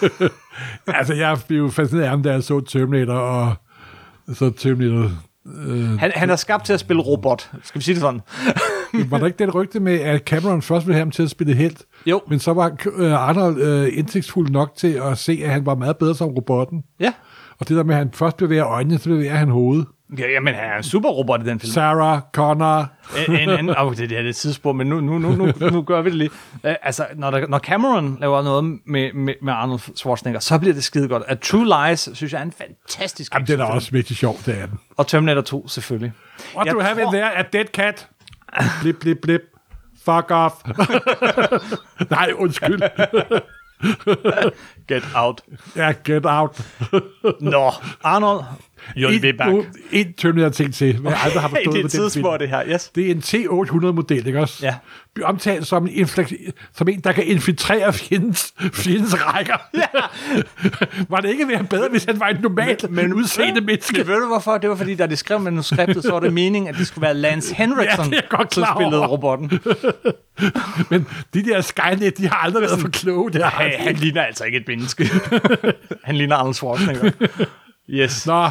altså, 0.88 1.14
jeg 1.14 1.38
blev 1.48 1.72
fascineret 1.72 2.04
af 2.04 2.10
ham, 2.10 2.24
da 2.24 2.32
jeg 2.32 2.44
så 2.44 2.62
Terminator, 2.62 3.14
og 3.14 3.56
så 4.34 4.52
Terminator... 4.58 5.12
Han, 6.00 6.12
han 6.16 6.30
er 6.30 6.36
skabt 6.36 6.66
til 6.66 6.74
at 6.74 6.80
spille 6.80 7.02
robot. 7.02 7.52
Skal 7.64 7.80
vi 7.80 7.84
sige 7.84 7.96
det 7.96 8.02
sådan? 8.02 8.22
Var 9.10 9.18
der 9.18 9.26
ikke 9.26 9.40
den 9.40 9.52
rygte 9.52 9.80
med, 9.80 10.00
at 10.00 10.22
Cameron 10.22 10.62
først 10.62 10.88
ville 10.88 10.96
have 10.96 11.02
ham 11.02 11.12
til 11.12 11.24
at 11.24 11.30
spille 11.30 11.54
helt? 11.54 11.86
Jo. 12.06 12.22
Men 12.30 12.40
så 12.40 12.54
var 12.54 12.78
øh, 12.96 13.14
Arnold 13.14 13.62
øh, 13.62 13.98
indsigtsfuld 13.98 14.50
nok 14.50 14.76
til 14.76 15.02
at 15.04 15.18
se, 15.18 15.42
at 15.44 15.52
han 15.52 15.66
var 15.66 15.76
meget 15.76 15.98
bedre 15.98 16.16
som 16.16 16.28
robotten. 16.28 16.84
Ja. 17.00 17.14
Og 17.60 17.68
det 17.70 17.78
der 17.78 17.84
med, 17.84 17.96
at 17.96 18.00
han 18.00 18.12
først 18.14 18.38
bevæger 18.38 18.68
øjnene, 18.68 18.98
så 18.98 19.10
bevæger 19.10 19.36
han 19.36 19.50
hovedet. 19.50 19.86
Ja 20.18 20.28
jamen, 20.32 20.54
han 20.56 20.64
er 20.64 20.78
en 20.78 20.84
super 20.84 21.10
robot 21.10 21.42
i 21.42 21.46
den 21.46 21.60
film. 21.60 21.72
Sarah 21.74 22.22
Connor. 22.34 22.88
en, 23.28 23.36
en 23.36 23.50
anden, 23.50 23.76
oh, 23.78 23.96
det, 23.96 24.10
det 24.10 24.18
er 24.18 24.22
det 24.24 24.36
tidsspur, 24.36 24.74
men 24.74 24.88
nu, 24.88 25.00
nu, 25.00 25.18
nu, 25.18 25.30
nu, 25.36 25.54
nu 25.72 25.82
gør 25.82 26.02
vi 26.02 26.10
det 26.10 26.18
lige. 26.18 26.30
Uh, 26.54 26.72
altså, 26.82 27.06
når, 27.16 27.32
der, 27.32 27.48
når 27.48 27.60
Cameron 27.60 28.18
laver 28.22 28.42
noget 28.44 28.64
med, 28.86 29.14
med, 29.14 29.34
med 29.42 29.54
Arnold 29.54 29.80
Schwarzenegger, 29.96 30.40
så 30.40 30.60
bliver 30.60 30.74
det 30.74 30.84
skide 30.84 31.08
godt. 31.08 31.24
A 31.28 31.36
True 31.36 31.88
Lies, 31.90 32.10
synes 32.14 32.34
jeg, 32.34 32.40
er 32.40 32.44
en 32.44 32.54
fantastisk 32.58 33.34
Jamen, 33.34 33.48
den 33.48 33.60
er 33.60 33.66
også 33.66 33.92
virkelig 33.92 34.18
sjov, 34.18 34.38
det 34.46 34.62
er 34.62 34.66
den. 34.66 34.80
Og 34.98 35.08
Terminator 35.08 35.42
2, 35.42 35.68
selvfølgelig. 35.68 36.12
What 36.56 36.66
Jeg 36.66 36.74
do 36.74 36.80
you 36.80 36.86
have 36.86 37.00
in 37.02 37.06
tror- 37.06 37.12
there? 37.12 37.38
A 37.38 37.42
dead 37.54 37.66
cat? 37.66 38.08
Blip, 38.82 38.96
blip, 39.00 39.18
blip. 39.22 39.42
Fuck 40.06 40.32
off. 40.32 40.54
Nej, 42.10 42.32
undskyld. 42.36 42.82
Get 44.88 45.04
out. 45.16 45.42
Ja, 45.76 45.94
get 46.06 46.26
out. 46.26 46.62
Nå, 47.42 47.72
Arnold, 48.04 48.44
You'll 48.98 49.08
en, 49.16 49.22
be 49.22 49.34
back. 49.34 49.52
nu- 49.52 49.66
En 49.92 50.14
Terminator 50.14 50.50
ting 50.50 50.74
til, 50.74 50.98
hvad 50.98 51.12
jeg 51.12 51.22
aldrig 51.24 51.42
har 51.42 51.50
forstået 51.56 51.76
det 51.76 51.86
er 51.86 51.88
tidsspor, 51.90 52.38
det 52.38 52.50
her. 52.50 52.64
Yes. 52.68 52.92
Det 52.96 53.06
er 53.08 53.12
en 53.12 53.22
T-800-model, 53.22 54.28
ikke 54.28 54.40
også? 54.40 54.58
Ja. 54.62 54.76
Bliver 55.16 55.28
omtalt 55.28 55.68
som 55.68 55.88
en, 55.92 56.08
som 56.74 56.88
en 56.90 57.00
der 57.00 57.12
kan 57.12 57.24
infiltrere 57.28 57.94
fjendens, 57.94 58.54
fjendens 58.74 59.16
rækker. 59.26 59.54
Ja. 59.76 59.86
var 61.16 61.18
det 61.18 61.30
ikke 61.30 61.46
mere 61.46 61.64
bedre, 61.64 61.88
hvis 61.92 62.04
han 62.04 62.20
var 62.20 62.28
en 62.28 62.38
normalt 62.42 62.92
men, 62.92 63.14
udseende 63.14 63.62
menneske? 63.62 63.98
Men 63.98 64.08
ved 64.08 64.16
du 64.22 64.28
hvorfor? 64.28 64.58
Det 64.58 64.70
var 64.70 64.76
fordi, 64.76 64.96
da 64.96 65.08
de 65.08 65.16
skrev 65.16 65.40
manuskriptet, 65.40 66.04
så 66.04 66.12
var 66.12 66.20
det 66.20 66.34
meningen, 66.34 66.70
at 66.70 66.76
det 66.76 66.88
skulle 66.88 67.02
være 67.02 67.14
Lance 67.14 67.56
Henriksen, 67.62 68.06
Ja, 68.14 68.16
jeg 68.16 68.24
godt 68.30 68.54
som 68.54 68.64
klar 68.64 68.76
spillede 68.76 69.00
over. 69.00 69.08
robotten. 69.08 69.52
Men 70.90 71.08
de 71.34 71.44
der 71.46 71.62
Skynet, 71.62 72.18
de 72.18 72.28
har 72.28 72.36
aldrig 72.36 72.62
været 72.62 72.80
for 72.80 72.88
kloge. 72.90 73.32
Det 73.32 73.44
har 73.44 73.64
Hey, 73.64 73.72
de 73.72 73.78
han 73.84 73.96
ligner 73.96 74.22
altså 74.22 74.44
ikke 74.44 74.58
et 74.58 74.68
menneske. 74.68 75.10
han 76.04 76.16
ligner 76.16 76.36
Arnold 76.36 76.54
Schwarzenegger. 76.54 77.12
Yes. 77.90 78.28
Nå, 78.28 78.50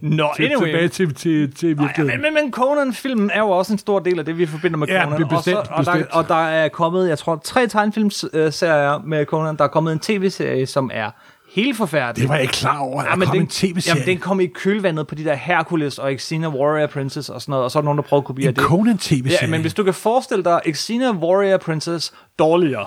Nå, 0.00 0.28
til, 0.36 0.44
anyway. 0.44 0.64
tilbage 0.66 0.88
til, 0.88 1.14
til, 1.14 1.54
til 1.54 1.68
Ja, 1.68 1.82
virkeligheden. 1.82 2.22
men, 2.22 2.34
men, 2.34 2.44
men 2.44 2.52
Conan-filmen 2.52 3.30
er 3.30 3.38
jo 3.38 3.48
også 3.50 3.72
en 3.72 3.78
stor 3.78 3.98
del 3.98 4.18
af 4.18 4.24
det, 4.24 4.38
vi 4.38 4.46
forbinder 4.46 4.76
med 4.78 4.86
Ja, 4.88 5.02
Conan. 5.04 5.22
og, 5.22 5.28
bestemt, 5.28 5.44
så, 5.44 5.72
og, 5.72 5.84
der, 5.86 5.92
bestemt. 5.92 6.10
og 6.12 6.28
der 6.28 6.34
er 6.48 6.68
kommet, 6.68 7.08
jeg 7.08 7.18
tror, 7.18 7.40
tre 7.44 7.66
tegnefilmserier 7.66 8.98
med 9.06 9.24
Conan. 9.26 9.56
Der 9.56 9.64
er 9.64 9.68
kommet 9.68 9.92
en 9.92 9.98
tv-serie, 9.98 10.66
som 10.66 10.90
er 10.94 11.10
helt 11.54 11.76
forfærdelig. 11.76 12.22
Det 12.22 12.28
var 12.28 12.34
jeg 12.34 12.42
ikke 12.42 12.52
klar 12.54 12.78
over, 12.78 13.02
at 13.02 13.10
Ja, 13.10 13.16
men 13.16 13.26
kom 13.26 13.32
den, 13.36 13.42
en 13.42 13.48
tv-serie. 13.48 13.96
Jamen, 13.98 14.06
den 14.06 14.18
kom 14.18 14.40
i 14.40 14.46
kølvandet 14.46 15.06
på 15.06 15.14
de 15.14 15.24
der 15.24 15.34
Hercules 15.34 15.98
og 15.98 16.12
Xena 16.18 16.48
Warrior 16.48 16.86
Princess 16.86 17.28
og 17.28 17.42
sådan 17.42 17.50
noget, 17.52 17.64
og 17.64 17.70
så 17.70 17.78
er 17.78 17.80
der 17.80 17.84
nogen, 17.84 17.96
der 17.98 18.02
prøvede 18.02 18.22
at 18.22 18.26
kopiere 18.26 18.48
en 18.48 18.54
det. 18.56 18.64
Conan-tv-serie. 18.64 19.38
Ja, 19.42 19.46
men 19.50 19.60
hvis 19.60 19.74
du 19.74 19.84
kan 19.84 19.94
forestille 19.94 20.44
dig 20.44 20.60
Xena 20.74 21.10
Warrior 21.12 21.56
Princess 21.58 22.12
dårligere, 22.38 22.86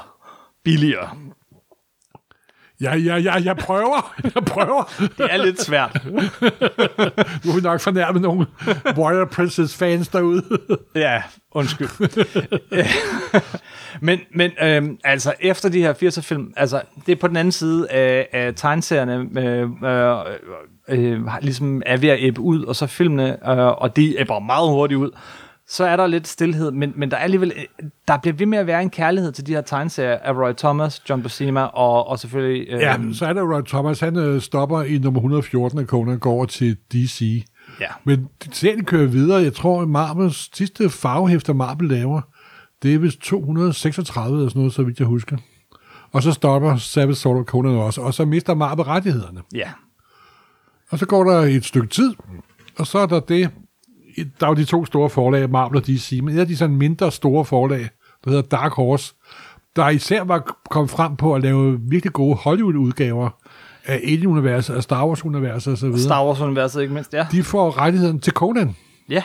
billigere. 0.63 1.09
Ja, 2.81 2.95
ja, 2.95 3.15
ja, 3.17 3.33
jeg 3.43 3.57
prøver. 3.57 4.15
Jeg 4.35 4.43
prøver. 4.45 4.83
Det 5.17 5.27
er 5.33 5.37
lidt 5.45 5.61
svært. 5.61 5.95
Er 7.49 7.55
vi 7.55 7.61
nok 7.61 7.81
fornærmet 7.81 8.21
nogle 8.21 8.45
Warrior 8.97 9.25
Princess-fans 9.25 10.07
derude. 10.07 10.43
Ja, 10.95 11.21
undskyld. 11.51 11.87
men 14.01 14.19
men 14.35 14.51
øhm, 14.63 14.97
altså, 15.03 15.33
efter 15.39 15.69
de 15.69 15.79
her 15.81 15.93
80'er 15.93 16.21
film, 16.21 16.53
altså, 16.57 16.81
det 17.05 17.11
er 17.11 17.15
på 17.15 17.27
den 17.27 17.37
anden 17.37 17.51
side 17.51 17.91
af, 17.91 18.27
af 18.33 18.53
tegneserierne, 18.55 19.41
øh, 19.41 19.61
øh, 19.83 20.17
øh, 21.15 21.25
har- 21.25 21.39
ligesom 21.41 21.81
er 21.85 21.97
ved 21.97 22.09
at 22.09 22.17
æbbe 22.21 22.41
ud, 22.41 22.63
og 22.63 22.75
så 22.75 22.87
filmene, 22.87 23.49
øh, 23.51 23.57
og 23.67 23.95
de 23.95 24.19
æbber 24.19 24.39
meget 24.39 24.69
hurtigt 24.69 24.97
ud, 24.97 25.09
så 25.71 25.83
er 25.85 25.95
der 25.95 26.07
lidt 26.07 26.27
stillhed, 26.27 26.71
men, 26.71 26.93
men 26.95 27.11
der 27.11 27.17
er 27.17 27.21
alligevel, 27.21 27.53
øh, 27.57 27.89
der 28.07 28.17
bliver 28.17 28.35
ved 28.35 28.45
med 28.45 28.57
at 28.57 28.67
være 28.67 28.81
en 28.81 28.89
kærlighed 28.89 29.31
til 29.31 29.47
de 29.47 29.53
her 29.53 29.61
tegneserier 29.61 30.17
af 30.17 30.33
Roy 30.33 30.53
Thomas, 30.57 31.01
John 31.09 31.21
Buscema, 31.21 31.61
og, 31.61 32.07
og 32.07 32.19
selvfølgelig... 32.19 32.67
Øh, 32.69 32.79
Ja, 32.81 32.97
så 33.13 33.25
er 33.25 33.33
der 33.33 33.55
Roy 33.55 33.61
Thomas, 33.67 33.99
han 33.99 34.15
øh, 34.15 34.41
stopper 34.41 34.81
i 34.81 34.97
nummer 34.97 35.19
114 35.19 35.79
af 35.79 35.85
Conan, 35.85 36.19
går 36.19 36.31
over 36.31 36.45
til 36.45 36.77
DC. 36.93 37.45
ja. 37.81 37.87
Men 38.03 38.27
serien 38.51 38.85
kører 38.85 39.07
videre. 39.07 39.41
Jeg 39.43 39.53
tror, 39.53 39.85
Marvels 39.85 40.49
sidste 40.57 40.89
farvehæfter, 40.89 41.53
Marvel 41.53 41.87
laver, 41.89 42.21
det 42.83 42.93
er 42.93 42.99
vist 42.99 43.19
236 43.19 44.37
eller 44.37 44.49
sådan 44.49 44.59
noget, 44.59 44.73
så 44.73 44.83
vidt 44.83 44.99
jeg 44.99 45.07
husker. 45.07 45.37
Og 46.11 46.23
så 46.23 46.31
stopper 46.31 46.75
Savage 46.77 47.15
Sword 47.15 47.37
of 47.39 47.45
Conan 47.45 47.75
også, 47.75 48.01
og 48.01 48.13
så 48.13 48.25
mister 48.25 48.53
Marvel 48.55 48.83
rettighederne. 48.83 49.41
ja. 49.55 49.69
Og 50.91 50.99
så 50.99 51.05
går 51.05 51.23
der 51.23 51.39
et 51.41 51.65
stykke 51.65 51.87
tid, 51.87 52.13
og 52.79 52.87
så 52.87 52.99
er 52.99 53.05
der 53.05 53.19
det, 53.19 53.49
der 54.39 54.45
er 54.45 54.49
jo 54.49 54.53
de 54.55 54.65
to 54.65 54.85
store 54.85 55.09
forlag, 55.09 55.49
Marvel 55.49 55.77
og 55.77 55.87
DC, 55.87 56.19
men 56.23 56.35
et 56.35 56.39
af 56.39 56.47
de 56.47 56.57
sådan 56.57 56.75
mindre 56.75 57.11
store 57.11 57.45
forlag, 57.45 57.89
der 58.23 58.29
hedder 58.29 58.41
Dark 58.41 58.71
Horse, 58.71 59.13
der 59.75 59.89
især 59.89 60.23
var 60.23 60.57
kommet 60.69 60.89
frem 60.89 61.15
på 61.15 61.35
at 61.35 61.41
lave 61.41 61.79
virkelig 61.81 62.13
gode 62.13 62.35
Hollywood-udgaver 62.35 63.29
af 63.85 63.95
Alien-universet, 64.03 64.75
af 64.75 64.83
Star 64.83 65.07
Wars-universet 65.07 65.73
osv. 65.73 65.97
Star 65.97 66.25
Wars-universet 66.25 66.81
ikke 66.81 66.93
mindst, 66.93 67.13
ja. 67.13 67.27
De 67.31 67.43
får 67.43 67.77
rettigheden 67.77 68.19
til 68.19 68.33
Conan. 68.33 68.75
Ja, 69.09 69.23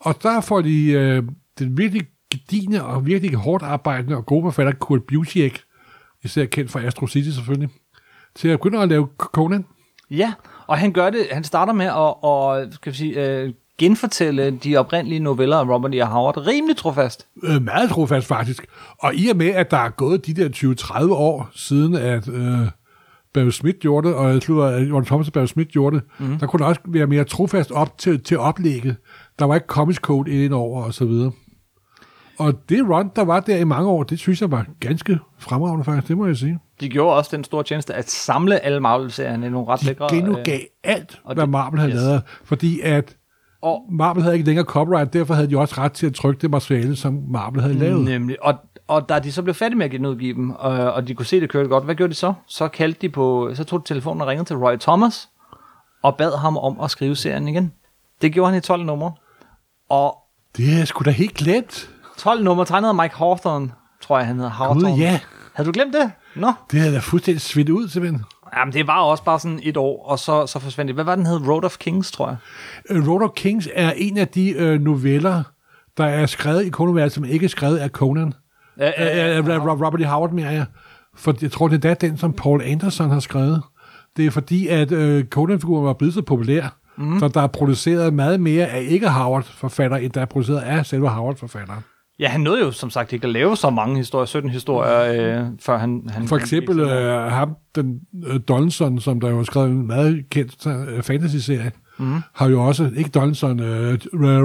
Og 0.00 0.22
der 0.22 0.40
får 0.40 0.60
de 0.60 0.90
øh, 0.90 1.22
den 1.58 1.78
virkelig 1.78 2.02
gedigende 2.30 2.84
og 2.84 3.06
virkelig 3.06 3.36
hårdt 3.36 3.62
arbejdende 3.62 4.16
og 4.16 4.26
gode 4.26 4.42
forfatter 4.42 4.72
Kurt 4.72 5.00
Busiek, 5.08 5.60
især 6.24 6.44
kendt 6.44 6.70
fra 6.70 6.82
Astro 6.82 7.06
City 7.06 7.30
selvfølgelig, 7.30 7.68
til 8.34 8.48
at 8.48 8.58
begynde 8.58 8.82
at 8.82 8.88
lave 8.88 9.08
Conan. 9.18 9.66
Ja, 10.10 10.32
og 10.66 10.78
han 10.78 10.92
gør 10.92 11.10
det, 11.10 11.26
han 11.30 11.44
starter 11.44 11.72
med 11.72 11.86
at, 11.86 12.14
og, 12.22 12.66
skal 12.72 12.92
vi 12.92 12.96
sige, 12.96 13.26
øh, 13.28 13.52
genfortælle 13.82 14.50
de 14.50 14.76
oprindelige 14.76 15.20
noveller 15.20 15.56
af 15.56 15.68
Robert 15.68 15.94
E. 15.94 16.02
Howard 16.02 16.46
rimelig 16.46 16.76
trofast. 16.76 17.26
Øh, 17.42 17.62
meget 17.62 17.90
trofast 17.90 18.26
faktisk. 18.26 18.66
Og 18.98 19.14
i 19.14 19.28
og 19.28 19.36
med, 19.36 19.48
at 19.48 19.70
der 19.70 19.76
er 19.76 19.90
gået 19.90 20.26
de 20.26 20.34
der 20.34 20.48
20-30 21.08 21.12
år 21.12 21.50
siden, 21.54 21.94
at 21.94 22.28
øh, 22.28 22.58
Barry 23.34 23.50
Smith 23.50 23.78
gjorde 23.78 24.08
det, 24.08 24.16
og 24.16 24.32
jeg 24.32 24.42
tror, 24.42 24.64
at 24.64 24.88
John 24.88 25.04
Thomas 25.04 25.26
og 25.26 25.32
Barry 25.32 25.46
Smith 25.46 25.70
gjorde 25.70 25.96
det, 25.96 26.04
mm. 26.18 26.38
der 26.38 26.46
kunne 26.46 26.60
der 26.60 26.64
også 26.64 26.80
være 26.88 27.06
mere 27.06 27.24
trofast 27.24 27.70
op 27.70 27.98
til, 27.98 28.22
til 28.22 28.38
oplægget. 28.38 28.96
Der 29.38 29.44
var 29.44 29.54
ikke 29.54 29.66
Comics 29.66 29.98
Code 29.98 30.44
ind 30.44 30.52
over 30.52 30.84
og 30.84 30.94
så 30.94 31.04
videre. 31.04 31.32
Og 32.38 32.54
det 32.68 32.88
run, 32.88 33.10
der 33.16 33.24
var 33.24 33.40
der 33.40 33.56
i 33.56 33.64
mange 33.64 33.88
år, 33.88 34.02
det 34.02 34.18
synes 34.18 34.40
jeg 34.40 34.50
var 34.50 34.66
ganske 34.80 35.18
fremragende 35.38 35.84
faktisk, 35.84 36.08
det 36.08 36.16
må 36.16 36.26
jeg 36.26 36.36
sige. 36.36 36.58
De 36.80 36.88
gjorde 36.88 37.16
også 37.16 37.36
den 37.36 37.44
store 37.44 37.62
tjeneste 37.62 37.94
at 37.94 38.10
samle 38.10 38.64
alle 38.64 38.80
Marvel-serierne 38.80 39.46
i 39.46 39.50
nogle 39.50 39.68
ret 39.68 39.84
lækre... 39.84 40.06
Genudgav 40.10 40.60
alt, 40.84 41.20
og 41.24 41.34
hvad 41.34 41.46
Marvel 41.46 41.80
havde 41.80 41.92
yes. 41.92 42.00
lavet, 42.00 42.22
fordi 42.44 42.80
at 42.80 43.16
og, 43.62 43.82
Marvel 43.90 44.22
havde 44.22 44.34
ikke 44.34 44.46
længere 44.46 44.64
copyright, 44.66 45.12
derfor 45.12 45.34
havde 45.34 45.50
de 45.50 45.58
også 45.58 45.74
ret 45.78 45.92
til 45.92 46.06
at 46.06 46.14
trykke 46.14 46.42
det 46.42 46.50
materiale, 46.50 46.96
som 46.96 47.22
Marvel 47.28 47.60
havde 47.62 47.74
lavet. 47.74 48.04
Nemlig. 48.04 48.44
Og, 48.44 48.54
og 48.88 49.08
da 49.08 49.18
de 49.18 49.32
så 49.32 49.42
blev 49.42 49.54
færdige 49.54 49.78
med 49.78 49.84
at 49.84 49.90
genudgive 49.90 50.34
dem, 50.34 50.50
og, 50.50 50.92
og 50.92 51.08
de 51.08 51.14
kunne 51.14 51.26
se, 51.26 51.40
det 51.40 51.50
kørte 51.50 51.68
godt, 51.68 51.84
hvad 51.84 51.94
gjorde 51.94 52.10
de 52.10 52.14
så? 52.14 52.34
Så 52.46 52.68
kaldte 52.68 53.00
de 53.00 53.08
på, 53.08 53.50
så 53.54 53.64
tog 53.64 53.80
de 53.80 53.84
telefonen 53.88 54.20
og 54.20 54.26
ringede 54.28 54.48
til 54.48 54.56
Roy 54.56 54.76
Thomas, 54.76 55.28
og 56.02 56.16
bad 56.16 56.38
ham 56.38 56.56
om 56.56 56.80
at 56.80 56.90
skrive 56.90 57.16
serien 57.16 57.48
igen. 57.48 57.72
Det 58.22 58.32
gjorde 58.32 58.50
han 58.50 58.58
i 58.58 58.60
12 58.60 58.84
numre. 58.84 59.12
Og 59.90 60.16
Det 60.56 60.80
er 60.80 60.84
sgu 60.84 61.02
da 61.04 61.10
helt 61.10 61.34
glemt. 61.34 61.90
12 62.18 62.44
numre 62.44 62.64
tegnet 62.64 62.88
af 62.88 62.94
Mike 62.94 63.16
Hawthorne, 63.16 63.72
tror 64.00 64.18
jeg, 64.18 64.26
han 64.26 64.36
hedder. 64.36 64.50
Hawthorne. 64.50 64.90
Gud, 64.90 64.98
ja. 64.98 65.20
Havde 65.54 65.66
du 65.66 65.72
glemt 65.72 65.94
det? 65.94 66.12
Nå. 66.36 66.52
Det 66.70 66.80
havde 66.80 66.94
da 66.94 66.98
fuldstændig 66.98 67.40
svidt 67.40 67.68
ud, 67.70 67.88
simpelthen. 67.88 68.24
Jamen, 68.56 68.72
det 68.72 68.86
var 68.86 69.00
også 69.00 69.24
bare 69.24 69.38
sådan 69.38 69.60
et 69.62 69.76
år, 69.76 70.06
og 70.06 70.18
så, 70.18 70.46
så 70.46 70.58
forsvandt 70.58 70.88
det. 70.88 70.94
Hvad 70.94 71.04
var 71.04 71.16
den 71.16 71.26
hed? 71.26 71.48
Road 71.48 71.64
of 71.64 71.76
Kings, 71.78 72.12
tror 72.12 72.28
jeg. 72.28 72.36
Uh, 72.98 73.08
Road 73.08 73.22
of 73.22 73.30
Kings 73.36 73.68
er 73.74 73.92
en 73.96 74.18
af 74.18 74.28
de 74.28 74.50
øh, 74.50 74.80
noveller, 74.80 75.42
der 75.96 76.04
er 76.04 76.26
skrevet 76.26 76.64
i 76.64 76.70
Conan-universet, 76.70 77.14
som 77.14 77.24
ikke 77.24 77.44
er 77.44 77.48
skrevet 77.48 77.76
af 77.76 77.90
Conan. 77.90 78.34
Uh, 78.76 78.84
Robert 79.82 80.00
E. 80.00 80.04
Howard, 80.04 80.32
mener 80.32 80.50
jeg. 80.50 80.64
For 81.16 81.34
jeg 81.42 81.52
tror, 81.52 81.68
det 81.68 81.84
er 81.84 81.94
da 81.94 82.06
den, 82.06 82.16
som 82.16 82.32
Paul 82.32 82.62
Anderson 82.62 83.10
har 83.10 83.20
skrevet. 83.20 83.62
Det 84.16 84.26
er 84.26 84.30
fordi, 84.30 84.68
at 84.68 84.92
øh, 84.92 85.24
Conan-figuren 85.24 85.84
var 85.84 85.92
blevet 85.92 86.14
så 86.14 86.22
populær, 86.22 86.76
mm. 86.96 87.18
så 87.18 87.28
der 87.28 87.40
er 87.40 87.46
produceret 87.46 88.14
meget 88.14 88.40
mere 88.40 88.66
af 88.66 88.82
ikke 88.82 89.08
Howard-forfatter, 89.08 89.96
end 89.96 90.12
der 90.12 90.20
er 90.20 90.26
produceret 90.26 90.60
af 90.60 90.86
selve 90.86 91.08
Howard-forfatteren. 91.08 91.84
Ja, 92.22 92.28
han 92.28 92.40
nåede 92.40 92.60
jo 92.60 92.70
som 92.70 92.90
sagt 92.90 93.12
ikke 93.12 93.24
at 93.24 93.32
lave 93.32 93.56
så 93.56 93.70
mange 93.70 93.96
historier, 93.96 94.26
17 94.26 94.50
historier, 94.50 95.40
øh, 95.40 95.46
før 95.60 95.78
han... 95.78 96.02
han 96.10 96.28
For 96.28 96.36
eksempel 96.36 96.80
øh, 96.80 97.32
ham, 97.32 97.56
den 97.74 98.00
øh, 98.26 98.40
Donaldson, 98.48 99.00
som 99.00 99.20
der 99.20 99.30
jo 99.30 99.36
har 99.36 99.44
skrevet 99.44 99.70
en 99.70 99.86
meget 99.86 100.24
kendt 100.30 100.66
øh, 100.66 101.02
fantasy-serie, 101.02 101.72
mm. 101.98 102.20
har 102.34 102.48
jo 102.48 102.64
også, 102.64 102.90
ikke 102.96 103.10
Donaldson, 103.10 103.60
øh, 103.60 103.98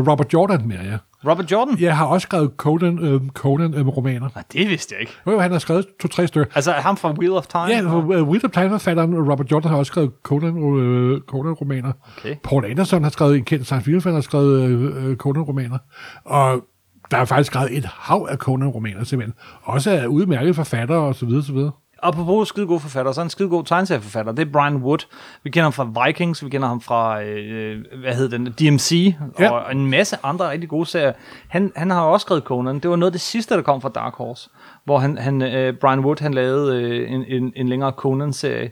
Robert 0.09 0.33
Jordan 0.33 0.67
mere, 0.67 0.83
ja. 0.83 0.97
Robert 1.29 1.51
Jordan? 1.51 1.77
Jeg 1.79 1.97
har 1.97 2.05
også 2.05 2.25
skrevet 2.25 2.51
Conan, 2.57 2.99
øh, 2.99 3.21
Conan 3.29 3.73
øh, 3.73 3.87
romaner. 3.87 4.29
Nej, 4.35 4.43
det 4.53 4.69
vidste 4.69 4.95
jeg 4.95 5.01
ikke. 5.01 5.13
Jo, 5.27 5.39
han 5.39 5.51
har 5.51 5.59
skrevet 5.59 5.85
to-tre 6.01 6.27
stykker. 6.27 6.51
Altså, 6.55 6.71
ham 6.71 6.97
fra 6.97 7.11
Wheel 7.11 7.33
of 7.33 7.47
Time? 7.47 7.65
Ja, 7.67 7.95
uh, 7.95 8.29
Will 8.29 8.45
of 8.45 8.51
Time-forfatteren 8.51 9.29
Robert 9.31 9.51
Jordan 9.51 9.69
har 9.69 9.77
også 9.77 9.89
skrevet 9.89 10.11
Conan, 10.23 10.79
øh, 10.79 11.21
Conan-romaner. 11.21 11.91
Okay. 12.17 12.35
Paul 12.43 12.65
Anderson 12.65 13.03
har 13.03 13.09
skrevet 13.09 13.37
en 13.37 13.45
kendt 13.45 13.65
science 13.65 13.85
fiction 13.91 14.13
har 14.13 14.21
skrevet 14.21 14.63
øh, 14.63 15.09
øh, 15.09 15.15
Conan-romaner. 15.15 15.77
Og 16.25 16.63
der 17.11 17.17
er 17.17 17.25
faktisk 17.25 17.47
skrevet 17.51 17.77
et 17.77 17.85
hav 17.85 18.27
af 18.31 18.37
Conan-romaner, 18.37 19.03
simpelthen. 19.03 19.33
Også 19.63 19.91
af 19.91 20.05
udmærkede 20.05 20.53
forfattere, 20.53 20.97
og 20.99 21.15
så 21.15 21.25
videre, 21.25 21.43
så 21.43 21.53
videre. 21.53 21.71
Og 22.01 22.13
på 22.13 22.45
skide 22.45 22.67
gode 22.67 22.79
forfatter, 22.79 23.11
så 23.11 23.21
er 23.21 23.23
en 23.23 23.29
skide 23.29 23.49
god 23.49 23.63
tegneserieforfatter. 23.63 24.31
Det 24.31 24.47
er 24.47 24.51
Brian 24.51 24.75
Wood. 24.75 24.99
Vi 25.43 25.49
kender 25.49 25.63
ham 25.63 25.73
fra 25.73 26.05
Vikings, 26.05 26.45
vi 26.45 26.49
kender 26.49 26.67
ham 26.67 26.81
fra, 26.81 27.23
øh, 27.23 27.83
hvad 28.01 28.13
hedder 28.15 28.37
den, 28.37 28.45
DMC, 28.45 29.15
Ja. 29.39 29.49
og 29.51 29.71
en 29.71 29.89
masse 29.89 30.17
andre 30.23 30.49
rigtig 30.49 30.69
gode 30.69 30.85
serier. 30.85 31.11
Han, 31.47 31.71
han 31.75 31.89
har 31.89 32.01
også 32.01 32.23
skrevet 32.23 32.43
Conan. 32.43 32.79
Det 32.79 32.89
var 32.89 32.95
noget 32.95 33.11
af 33.11 33.13
det 33.13 33.21
sidste, 33.21 33.55
der 33.55 33.61
kom 33.61 33.81
fra 33.81 33.89
Dark 33.89 34.13
Horse, 34.13 34.49
hvor 34.85 34.97
han, 34.99 35.17
han, 35.17 35.41
øh, 35.41 35.73
Brian 35.81 35.99
Wood 35.99 36.21
han 36.21 36.33
lavede 36.33 36.81
øh, 36.81 37.11
en, 37.11 37.23
en, 37.27 37.53
en 37.55 37.69
længere 37.69 37.91
Conan-serie. 37.91 38.71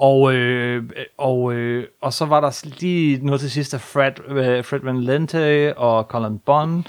Og, 0.00 0.34
øh, 0.34 0.82
og, 1.18 1.52
øh, 1.54 1.84
og 2.02 2.12
så 2.12 2.24
var 2.24 2.40
der 2.40 2.64
lige 2.80 3.26
noget 3.26 3.40
til 3.40 3.50
sidst 3.50 3.74
af 3.74 3.80
Fred, 3.80 4.12
øh, 4.28 4.64
Fred 4.64 4.80
Van 4.82 5.00
Lente 5.00 5.74
og 5.78 6.04
Colin 6.04 6.38
Bond. 6.38 6.84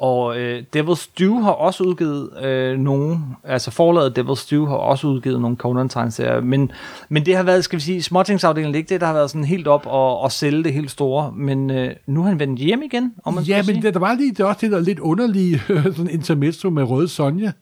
Og 0.00 0.38
øh, 0.38 0.62
Devil's 0.76 0.94
Stew 1.02 1.40
har 1.40 1.50
også 1.50 1.84
udgivet 1.84 2.44
øh, 2.44 2.78
nogle, 2.78 3.18
altså 3.44 3.70
forlaget 3.70 4.18
Devil's 4.18 4.36
Stew 4.40 4.66
har 4.66 4.76
også 4.76 5.06
udgivet 5.06 5.40
nogle 5.40 5.56
conan 5.56 5.88
tegneserier 5.88 6.40
men, 6.40 6.72
men 7.08 7.26
det 7.26 7.36
har 7.36 7.42
været, 7.42 7.64
skal 7.64 7.76
vi 7.76 7.82
sige, 7.82 8.02
småtingsafdelingen, 8.02 8.74
ikke 8.74 8.88
det, 8.88 9.00
der 9.00 9.06
har 9.06 9.14
været 9.14 9.30
sådan 9.30 9.44
helt 9.44 9.66
op 9.66 9.86
og, 9.86 10.20
og 10.20 10.32
sælge 10.32 10.64
det 10.64 10.72
helt 10.72 10.90
store, 10.90 11.32
men 11.32 11.70
øh, 11.70 11.94
nu 12.06 12.22
har 12.22 12.28
han 12.28 12.38
vendt 12.38 12.60
hjem 12.60 12.82
igen, 12.82 13.14
om 13.24 13.34
man 13.34 13.44
Ja, 13.44 13.56
men 13.56 13.64
sige. 13.64 13.92
der 13.92 13.98
var 13.98 14.14
lige 14.14 14.32
det 14.32 14.46
også 14.46 14.58
det 14.60 14.70
der 14.70 14.80
lidt 14.80 14.98
underlige 14.98 15.62
sådan 15.96 16.10
intermezzo 16.10 16.70
med 16.70 16.82
Røde 16.82 17.08
Sonja, 17.08 17.52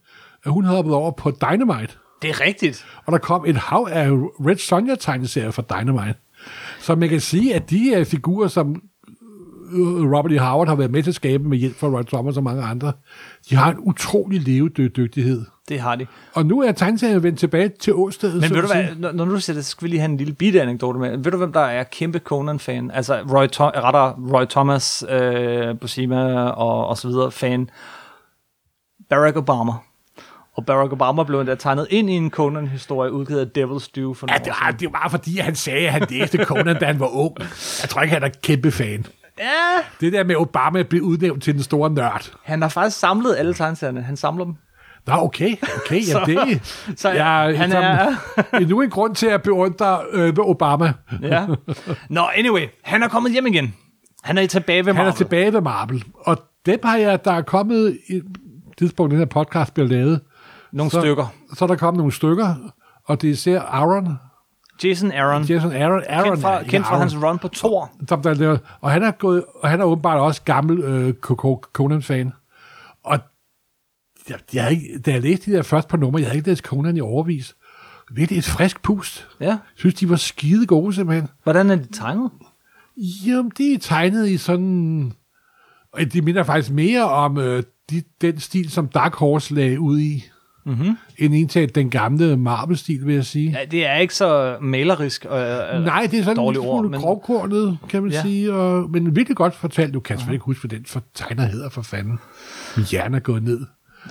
at 0.44 0.52
hun 0.52 0.64
hoppede 0.64 0.96
over 0.96 1.10
på 1.10 1.30
Dynamite. 1.30 1.92
Det 2.22 2.30
er 2.30 2.40
rigtigt. 2.40 2.86
Og 3.06 3.12
der 3.12 3.18
kom 3.18 3.44
et 3.46 3.56
hav 3.56 3.88
af 3.90 4.08
Red 4.46 4.56
Sonja-tegneserier 4.56 5.50
fra 5.50 5.62
Dynamite. 5.62 6.14
Så 6.80 6.94
man 6.94 7.08
kan 7.08 7.20
sige, 7.20 7.54
at 7.54 7.70
de 7.70 7.96
uh, 8.00 8.06
figurer, 8.06 8.48
som 8.48 8.82
Robert 10.16 10.32
E. 10.32 10.38
Howard 10.38 10.68
har 10.68 10.74
været 10.74 10.90
med 10.90 11.02
til 11.02 11.10
at 11.10 11.14
skabe 11.14 11.48
med 11.48 11.58
hjælp 11.58 11.76
fra 11.76 11.86
Roy 11.86 12.02
Thomas 12.02 12.36
og 12.36 12.42
mange 12.42 12.62
andre, 12.62 12.92
de 13.50 13.56
har 13.56 13.70
en 13.70 13.78
utrolig 13.78 14.40
levedygtighed. 14.40 15.44
Det 15.68 15.80
har 15.80 15.94
de. 15.94 16.06
Og 16.34 16.46
nu 16.46 16.62
er 16.62 16.72
tegneserien 16.72 17.22
vendt 17.22 17.38
tilbage 17.38 17.68
til 17.80 17.94
åstedet. 17.94 18.40
Men 18.40 18.50
ved 18.50 18.62
du 18.62 18.66
hvad, 18.66 18.84
når, 18.96 19.12
når 19.12 19.24
du 19.24 19.40
siger 19.40 19.54
det, 19.54 19.64
så 19.64 19.70
skal 19.70 19.84
vi 19.84 19.88
lige 19.88 20.00
have 20.00 20.10
en 20.10 20.16
lille 20.16 20.32
bitte 20.34 20.62
anekdote 20.62 20.98
med. 20.98 21.16
Ved 21.16 21.32
du, 21.32 21.36
hvem 21.36 21.52
der 21.52 21.60
er 21.60 21.82
kæmpe 21.82 22.18
Conan-fan? 22.18 22.90
Altså 22.90 23.20
Roy, 23.34 23.46
Tom, 23.46 23.72
retter 23.76 24.32
Roy 24.34 24.44
Thomas, 24.44 25.04
øh, 25.08 25.78
Buscema 25.80 26.44
og, 26.44 26.86
og 26.86 26.98
så 26.98 27.08
videre 27.08 27.30
fan. 27.30 27.70
Barack 29.10 29.36
Obama. 29.36 29.72
Og 30.56 30.66
Barack 30.66 30.92
Obama 30.92 31.22
blev 31.22 31.40
endda 31.40 31.54
tegnet 31.54 31.86
ind 31.90 32.10
i 32.10 32.12
en 32.12 32.30
Conan-historie, 32.30 33.12
udgivet 33.12 33.40
af 33.40 33.64
Devil's 33.64 33.90
Due 33.96 34.14
for 34.14 34.26
Ja, 34.30 34.38
det 34.38 34.52
var, 34.60 34.70
det 34.80 34.92
var 34.92 35.08
fordi, 35.10 35.38
han 35.38 35.54
sagde, 35.54 35.86
at 35.86 35.92
han 35.92 36.06
læste 36.10 36.44
Conan, 36.44 36.78
da 36.80 36.86
han 36.86 37.00
var 37.00 37.16
ung. 37.16 37.34
Jeg 37.82 37.88
tror 37.88 38.02
ikke, 38.02 38.14
han 38.14 38.22
er 38.22 38.28
kæmpe 38.42 38.70
fan. 38.70 39.06
Ja, 39.38 39.78
Det 40.00 40.12
der 40.12 40.24
med 40.24 40.36
Obama 40.36 40.78
at 40.78 40.88
blive 40.88 41.02
udnævnt 41.04 41.42
til 41.42 41.54
den 41.54 41.62
store 41.62 41.90
nørd. 41.90 42.32
han 42.44 42.62
har 42.62 42.68
faktisk 42.68 42.98
samlet 42.98 43.36
alle 43.36 43.54
tegneserierne. 43.54 44.02
Han 44.02 44.16
samler 44.16 44.44
dem. 44.44 44.54
Nå, 45.06 45.12
okay, 45.14 45.56
okay, 45.76 45.96
ja, 45.96 46.12
Så- 46.12 46.22
det 46.26 46.60
så 47.00 47.10
ja, 47.10 47.56
han 47.56 47.72
er- 47.72 48.14
endnu 48.60 48.80
en 48.82 48.90
grund 48.90 49.14
til 49.14 49.26
at 49.26 49.42
beundre 49.42 49.98
øh, 50.12 50.34
Obama. 50.38 50.92
Ja. 51.22 51.46
Nå, 52.10 52.22
anyway, 52.36 52.66
han 52.84 53.02
er 53.02 53.08
kommet 53.08 53.32
hjem 53.32 53.46
igen. 53.46 53.74
Han 54.24 54.38
er 54.38 54.46
tilbage 54.46 54.86
ved 54.86 54.92
Han 54.92 55.00
er 55.00 55.04
Marvel. 55.04 55.16
tilbage 55.16 55.52
ved 55.52 55.60
Marvel, 55.60 56.04
og 56.14 56.36
dem 56.66 56.80
har 56.84 56.96
jeg, 56.96 57.24
der 57.24 57.32
er 57.32 57.42
kommet 57.42 57.98
i 58.10 58.20
tidspunkt, 58.78 59.10
den 59.10 59.18
her 59.18 59.26
podcast 59.26 59.74
bliver 59.74 59.88
lavet, 59.88 60.20
Nogle 60.72 60.90
så, 60.90 61.00
stykker. 61.00 61.26
så 61.54 61.64
er 61.64 61.66
der 61.66 61.76
kommet 61.76 61.98
nogle 61.98 62.12
stykker, 62.12 62.54
og 63.06 63.22
det 63.22 63.28
er 63.28 63.32
især 63.32 63.60
Aaron, 63.60 64.08
Jason 64.84 65.12
Aaron. 65.12 65.42
Jason 65.42 65.72
Aaron, 65.72 66.02
Aaron 66.08 66.24
Kendt 66.24 66.42
fra, 66.42 66.52
ja, 66.52 66.62
kendt 66.62 66.86
fra 66.86 66.94
Aaron, 66.94 67.00
hans 67.00 67.24
run 67.24 67.38
på 67.38 67.48
Thor. 67.48 67.90
som 68.08 68.22
der 68.22 68.34
laver, 68.34 68.58
og 68.80 68.90
han 68.90 69.02
er 69.02 69.10
gået, 69.10 69.44
og 69.54 69.68
han 69.68 69.80
er 69.80 69.84
åbenbart 69.84 70.20
også 70.20 70.42
gammel 70.42 70.78
øh, 70.78 71.14
Conan-fan, 71.72 72.32
og 73.04 73.18
jeg, 74.28 74.38
jeg 74.54 74.70
ikke, 74.70 74.98
da 74.98 75.10
jeg 75.10 75.22
læste 75.22 75.50
de 75.50 75.56
der 75.56 75.62
første 75.62 75.88
par 75.88 75.98
numre, 75.98 76.20
jeg 76.20 76.28
havde 76.28 76.38
ikke 76.38 76.48
læst 76.48 76.64
Conan 76.64 76.96
i 76.96 77.00
overvis, 77.00 77.56
virkelig 78.10 78.38
et 78.38 78.44
frisk 78.44 78.82
pust. 78.82 79.28
Ja. 79.40 79.46
Jeg 79.46 79.58
synes, 79.74 79.94
de 79.94 80.10
var 80.10 80.16
skide 80.16 80.66
gode 80.66 80.94
simpelthen. 80.94 81.28
Hvordan 81.42 81.70
er 81.70 81.76
de 81.76 81.86
tegnet? 81.92 82.30
Jamen, 82.96 83.52
de 83.58 83.74
er 83.74 83.78
tegnet 83.78 84.28
i 84.28 84.36
sådan... 84.36 85.12
og 85.92 86.00
De 86.12 86.22
minder 86.22 86.42
faktisk 86.42 86.72
mere 86.72 87.10
om 87.10 87.38
øh, 87.38 87.62
de, 87.90 88.02
den 88.20 88.40
stil, 88.40 88.70
som 88.70 88.88
Dark 88.88 89.14
Horse 89.14 89.54
lagde 89.54 89.80
ud 89.80 89.98
i, 89.98 90.24
mm-hmm. 90.68 90.96
end 91.18 91.34
indtaget 91.34 91.74
den 91.74 91.90
gamle 91.90 92.36
Marvel-stil, 92.36 93.06
vil 93.06 93.14
jeg 93.14 93.24
sige. 93.24 93.50
Ja, 93.50 93.64
det 93.70 93.86
er 93.86 93.94
ikke 93.96 94.14
så 94.14 94.56
malerisk. 94.60 95.24
Øh, 95.24 95.30
Nej, 95.30 96.08
det 96.10 96.18
er 96.18 96.24
sådan 96.24 96.38
ord, 96.38 96.54
smule 96.54 96.88
men- 96.88 97.00
grovkornet, 97.00 97.78
kan 97.88 98.02
man 98.02 98.12
Ja. 98.12 98.22
sige. 98.22 98.52
Og, 98.52 98.90
men 98.90 99.16
virkelig 99.16 99.36
godt 99.36 99.54
fortalt. 99.54 99.94
Du 99.94 100.00
kan 100.00 100.16
selvfølgelig 100.16 100.34
ikke 100.36 100.44
huske, 100.44 100.68
hvad 100.68 100.78
den 100.78 100.86
for 100.86 101.02
tegner 101.14 101.44
hedder 101.46 101.68
for 101.68 101.82
fanden. 101.82 102.18
Min 102.76 102.86
hjerne 102.86 103.16
er 103.16 103.20
gået 103.20 103.42
ned. 103.42 103.60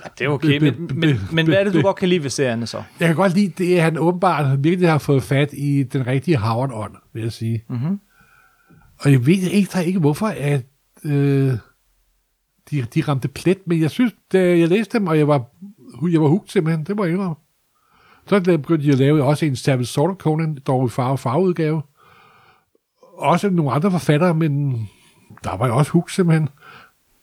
Ja, 0.04 0.08
det 0.18 0.24
er 0.24 0.28
okay, 0.28 0.58
men, 0.62 0.90
men, 0.94 1.20
men 1.32 1.46
hvad 1.46 1.56
er 1.56 1.64
det, 1.64 1.74
du 1.74 1.80
godt 1.82 1.96
kan 1.96 2.08
lide 2.08 2.22
ved 2.22 2.30
serierne 2.30 2.66
så? 2.66 2.82
Jeg 3.00 3.08
kan 3.08 3.16
godt 3.16 3.34
lide 3.34 3.52
det, 3.58 3.76
at 3.76 3.82
han 3.82 3.98
åbenbart 3.98 4.64
virkelig 4.64 4.90
har 4.90 4.98
fået 4.98 5.22
fat 5.22 5.50
i 5.52 5.82
den 5.82 6.06
rigtige 6.06 6.36
Howard-ånd, 6.36 6.92
vil 7.14 7.22
jeg 7.22 7.32
sige. 7.32 7.64
Mm-hmm. 7.68 8.00
Og 8.98 9.12
jeg 9.12 9.26
ved 9.26 9.34
ikke, 9.50 9.86
ikke 9.86 9.98
hvorfor, 9.98 10.26
at 10.26 10.62
øh, 11.04 11.52
de, 12.70 12.82
de 12.94 13.00
ramte 13.08 13.28
plet, 13.28 13.58
men 13.66 13.80
jeg 13.80 13.90
synes, 13.90 14.12
da 14.32 14.58
jeg 14.58 14.68
læste 14.68 14.98
dem, 14.98 15.06
og 15.06 15.18
jeg 15.18 15.28
var, 15.28 15.44
jeg 16.12 16.22
var 16.22 16.28
hugt 16.28 16.52
simpelthen, 16.52 16.84
det 16.86 16.98
var 16.98 17.04
jeg 17.04 17.12
indrømme. 17.12 17.36
Så 18.26 18.40
begyndte 18.40 18.86
de 18.86 18.92
at 18.92 18.98
lave 18.98 19.24
også 19.24 19.46
en 19.46 19.56
Savage 19.56 19.86
Sword 19.86 20.10
of 20.10 20.16
Conan, 20.16 20.58
dog 20.66 20.86
i 20.86 20.88
farve 20.88 21.18
farveudgave. 21.18 21.82
Også 23.18 23.50
nogle 23.50 23.72
andre 23.72 23.90
forfattere, 23.90 24.34
men 24.34 24.70
der 25.44 25.56
var 25.56 25.66
jeg 25.66 25.74
også 25.74 25.92
hugt 25.92 26.12
simpelthen. 26.12 26.48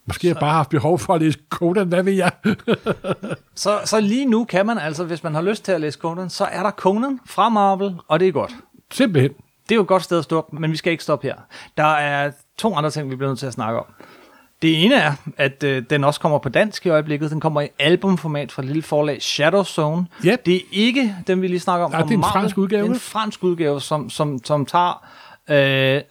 Måske 0.07 0.27
har 0.27 0.33
jeg 0.35 0.39
bare 0.39 0.53
haft 0.53 0.69
behov 0.69 0.99
for 0.99 1.13
at 1.13 1.21
læse 1.21 1.39
Conan, 1.49 1.87
hvad 1.87 2.03
ved 2.03 2.13
jeg? 2.13 2.31
Så, 3.55 3.79
så 3.85 3.99
lige 3.99 4.25
nu 4.25 4.43
kan 4.45 4.65
man 4.65 4.77
altså, 4.77 5.03
hvis 5.03 5.23
man 5.23 5.35
har 5.35 5.41
lyst 5.41 5.65
til 5.65 5.71
at 5.71 5.81
læse 5.81 5.99
Conan, 5.99 6.29
så 6.29 6.45
er 6.45 6.63
der 6.63 6.71
Conan 6.71 7.19
fra 7.25 7.49
Marvel, 7.49 7.95
og 8.07 8.19
det 8.19 8.27
er 8.27 8.31
godt. 8.31 8.55
simpelthen. 8.91 9.31
Det 9.69 9.71
er 9.71 9.75
jo 9.75 9.81
et 9.81 9.87
godt 9.87 10.03
sted 10.03 10.17
at 10.17 10.23
stoppe, 10.23 10.59
men 10.59 10.71
vi 10.71 10.77
skal 10.77 10.91
ikke 10.91 11.03
stoppe 11.03 11.27
her. 11.27 11.35
Der 11.77 11.83
er 11.83 12.31
to 12.57 12.75
andre 12.75 12.91
ting, 12.91 13.09
vi 13.11 13.15
bliver 13.15 13.29
nødt 13.29 13.39
til 13.39 13.45
at 13.45 13.53
snakke 13.53 13.79
om. 13.79 13.85
Det 14.65 14.83
ene 14.83 14.95
er, 14.95 15.13
at 15.37 15.63
øh, 15.63 15.83
den 15.89 16.03
også 16.03 16.19
kommer 16.19 16.37
på 16.37 16.49
dansk 16.49 16.85
i 16.85 16.89
øjeblikket. 16.89 17.31
Den 17.31 17.39
kommer 17.39 17.61
i 17.61 17.67
albumformat 17.79 18.51
fra 18.51 18.61
lille 18.61 18.81
forlag 18.81 19.21
Shadow 19.21 19.63
Zone. 19.63 20.07
Yep. 20.25 20.45
Det 20.45 20.55
er 20.55 20.59
ikke 20.71 21.15
den, 21.27 21.41
vi 21.41 21.47
lige 21.47 21.59
snakker 21.59 21.85
om. 21.85 21.91
Nej, 21.91 22.01
det 22.01 22.09
er 22.09 22.13
en 22.13 22.19
Marvel. 22.19 22.31
fransk 22.31 22.57
udgave. 22.57 22.83
Det 22.83 22.89
er 22.89 22.93
en 22.93 22.99
fransk 22.99 23.43
udgave, 23.43 23.81
som, 23.81 24.09
som, 24.09 24.39
som 24.43 24.65
tager 24.65 25.05
øh, 25.49 26.01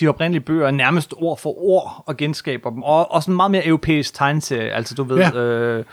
de 0.00 0.08
oprindelige 0.08 0.44
bøger 0.44 0.70
nærmest 0.70 1.14
ord 1.16 1.38
for 1.38 1.62
ord 1.62 2.04
og 2.06 2.16
genskaber 2.16 2.70
dem. 2.70 2.82
Og, 2.82 3.12
og 3.12 3.22
sådan 3.22 3.32
en 3.32 3.36
meget 3.36 3.50
mere 3.50 3.66
europæisk 3.66 4.14
tegneserie. 4.14 4.70
Altså 4.70 4.94
du 4.94 5.04
ved... 5.04 5.18
Ja. 5.18 5.34
Øh, 5.34 5.84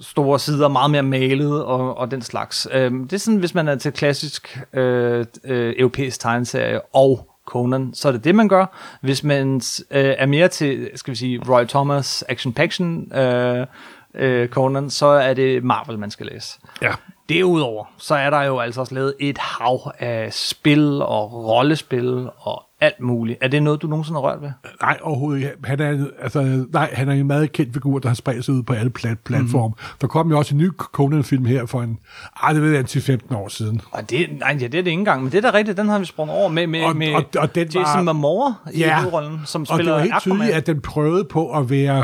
store 0.00 0.38
sider, 0.38 0.68
meget 0.68 0.90
mere 0.90 1.02
malet 1.02 1.64
og, 1.64 1.98
og 1.98 2.10
den 2.10 2.22
slags. 2.22 2.68
Øhm, 2.72 3.08
det 3.08 3.12
er 3.12 3.20
sådan, 3.20 3.38
hvis 3.38 3.54
man 3.54 3.68
er 3.68 3.74
til 3.74 3.92
klassisk 3.92 4.58
øh, 4.72 5.26
øh, 5.44 5.74
europæisk 5.78 6.20
tegneserie 6.20 6.80
og 6.94 7.29
Conan, 7.50 7.94
så 7.94 8.08
er 8.08 8.12
det 8.12 8.24
det, 8.24 8.34
man 8.34 8.48
gør. 8.48 8.66
Hvis 9.00 9.24
man 9.24 9.56
øh, 9.90 10.14
er 10.18 10.26
mere 10.26 10.48
til, 10.48 10.90
skal 10.94 11.10
vi 11.10 11.16
sige, 11.16 11.40
Roy 11.48 11.64
Thomas 11.64 12.24
Action 12.28 12.52
Paction 12.52 13.14
øh, 13.14 13.66
øh, 14.14 14.48
Conan, 14.48 14.90
så 14.90 15.06
er 15.06 15.34
det 15.34 15.64
Marvel, 15.64 15.98
man 15.98 16.10
skal 16.10 16.26
læse. 16.26 16.58
Ja. 16.82 16.92
Derudover, 17.34 17.84
så 17.98 18.14
er 18.14 18.30
der 18.30 18.42
jo 18.42 18.58
altså 18.58 18.80
også 18.80 18.94
lavet 18.94 19.14
et 19.20 19.38
hav 19.38 19.92
af 19.98 20.32
spil 20.32 21.02
og 21.02 21.32
rollespil 21.32 22.28
og 22.38 22.62
alt 22.80 23.00
muligt. 23.00 23.38
Er 23.42 23.48
det 23.48 23.62
noget, 23.62 23.82
du 23.82 23.86
nogensinde 23.86 24.20
har 24.20 24.28
rørt 24.28 24.42
ved? 24.42 24.50
Nej, 24.82 24.98
overhovedet 25.02 25.38
ikke. 25.42 25.52
Han 25.64 25.80
er, 25.80 26.06
altså, 26.22 26.66
nej, 26.72 26.90
han 26.92 27.08
er 27.08 27.12
en 27.12 27.26
meget 27.26 27.52
kendt 27.52 27.72
figur, 27.74 27.98
der 27.98 28.08
har 28.08 28.14
spredt 28.14 28.44
sig 28.44 28.54
ud 28.54 28.62
på 28.62 28.72
alle 28.72 28.90
plat- 28.98 29.18
platforme. 29.24 29.68
Mhm. 29.68 29.76
Mm-hmm. 29.80 29.98
Der 30.00 30.06
kom 30.06 30.30
jo 30.30 30.38
også 30.38 30.54
en 30.54 30.58
ny 30.58 30.70
Conan-film 30.76 31.44
her 31.44 31.66
for 31.66 31.82
en, 31.82 31.98
ej, 32.42 32.52
det 32.52 32.62
ved 32.62 32.72
jeg, 32.74 32.86
til 32.86 33.02
15 33.02 33.34
år 33.36 33.48
siden. 33.48 33.80
Og 33.92 34.10
det, 34.10 34.26
nej, 34.38 34.48
ja, 34.48 34.54
det 34.54 34.64
er 34.64 34.68
det 34.68 34.76
ikke 34.76 34.90
engang, 34.92 35.22
men 35.22 35.32
det 35.32 35.44
er 35.44 35.50
da 35.50 35.58
rigtigt, 35.58 35.76
den 35.78 35.88
har 35.88 35.98
vi 35.98 36.04
sprunget 36.04 36.36
over 36.36 36.48
med, 36.48 36.66
med, 36.66 36.84
Og- 36.84 36.96
med 36.96 37.14
og- 37.14 37.24
og 37.38 37.54
den 37.54 37.66
Jason 37.68 38.06
var- 38.06 38.12
Momoa 38.12 38.52
i 38.72 38.78
Ja. 38.78 38.98
hovedrollen, 39.00 39.40
som 39.44 39.60
Og 39.62 39.66
det 39.66 39.74
spiller 39.76 39.92
var 39.92 40.00
helt 40.00 40.12
Aquaman. 40.14 40.38
tydeligt, 40.38 40.56
at 40.56 40.66
den 40.66 40.80
prøvede 40.80 41.24
på 41.24 41.50
at 41.52 41.70
være, 41.70 41.96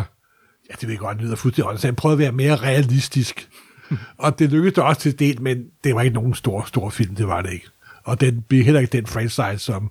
ja, 0.70 0.74
det 0.80 0.82
ved 0.82 0.90
jeg 0.90 0.98
godt, 0.98 1.16
det 1.16 1.24
lyder 1.24 1.36
fuldstændig 1.36 1.70
åndssvagt, 1.70 1.90
den 1.90 1.96
prøvede 1.96 2.14
at 2.16 2.18
være 2.18 2.32
mere 2.32 2.56
realistisk. 2.56 3.48
og 4.18 4.38
det 4.38 4.50
lykkedes 4.50 4.74
da 4.74 4.80
også 4.82 5.00
til 5.00 5.18
del, 5.18 5.42
men 5.42 5.64
det 5.84 5.94
var 5.94 6.02
ikke 6.02 6.14
nogen 6.14 6.34
stor, 6.34 6.64
stor 6.66 6.90
film, 6.90 7.14
det 7.14 7.28
var 7.28 7.42
det 7.42 7.52
ikke. 7.52 7.66
Og 8.04 8.20
den 8.20 8.44
blev 8.48 8.64
heller 8.64 8.80
ikke 8.80 8.92
den 8.92 9.06
franchise, 9.06 9.58
som 9.58 9.90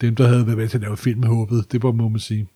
dem, 0.00 0.14
der 0.16 0.28
havde 0.28 0.46
været 0.46 0.58
med 0.58 0.68
til 0.68 0.76
at 0.78 0.82
lave 0.82 0.96
film, 0.96 1.22
håbede. 1.22 1.64
Det 1.72 1.82
var, 1.82 1.92
må 1.92 2.08
man 2.08 2.20
sige. 2.20 2.48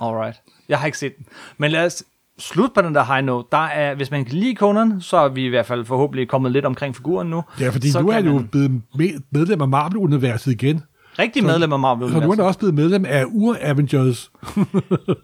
Alright. 0.00 0.36
Jeg 0.68 0.78
har 0.78 0.86
ikke 0.86 0.98
set 0.98 1.16
den. 1.16 1.26
Men 1.58 1.70
lad 1.70 1.86
os 1.86 2.02
slutte 2.38 2.74
på 2.74 2.82
den 2.82 2.94
der 2.94 3.04
high 3.04 3.24
note. 3.26 3.48
Der 3.52 3.58
er, 3.58 3.94
hvis 3.94 4.10
man 4.10 4.24
kan 4.24 4.34
lide 4.38 4.54
Conan, 4.56 5.00
så 5.00 5.16
er 5.16 5.28
vi 5.28 5.44
i 5.44 5.48
hvert 5.48 5.66
fald 5.66 5.84
forhåbentlig 5.84 6.28
kommet 6.28 6.52
lidt 6.52 6.64
omkring 6.64 6.96
figuren 6.96 7.30
nu. 7.30 7.42
Ja, 7.60 7.68
fordi 7.68 7.90
så 7.90 8.00
nu 8.02 8.08
er 8.08 8.12
han 8.12 8.24
jo 8.26 8.44
blevet 8.52 8.70
med- 8.94 9.20
medlem 9.30 9.60
af 9.62 9.68
Marvel-universet 9.68 10.52
igen. 10.52 10.82
Rigtig 11.18 11.44
medlem 11.44 11.72
af 11.72 11.78
Marvel. 11.78 12.08
Så 12.12 12.20
nu 12.20 12.30
er 12.30 12.34
han 12.36 12.44
også 12.44 12.58
blevet 12.58 12.74
medlem 12.74 13.04
af 13.08 13.24
Ur-Avengers. 13.24 14.30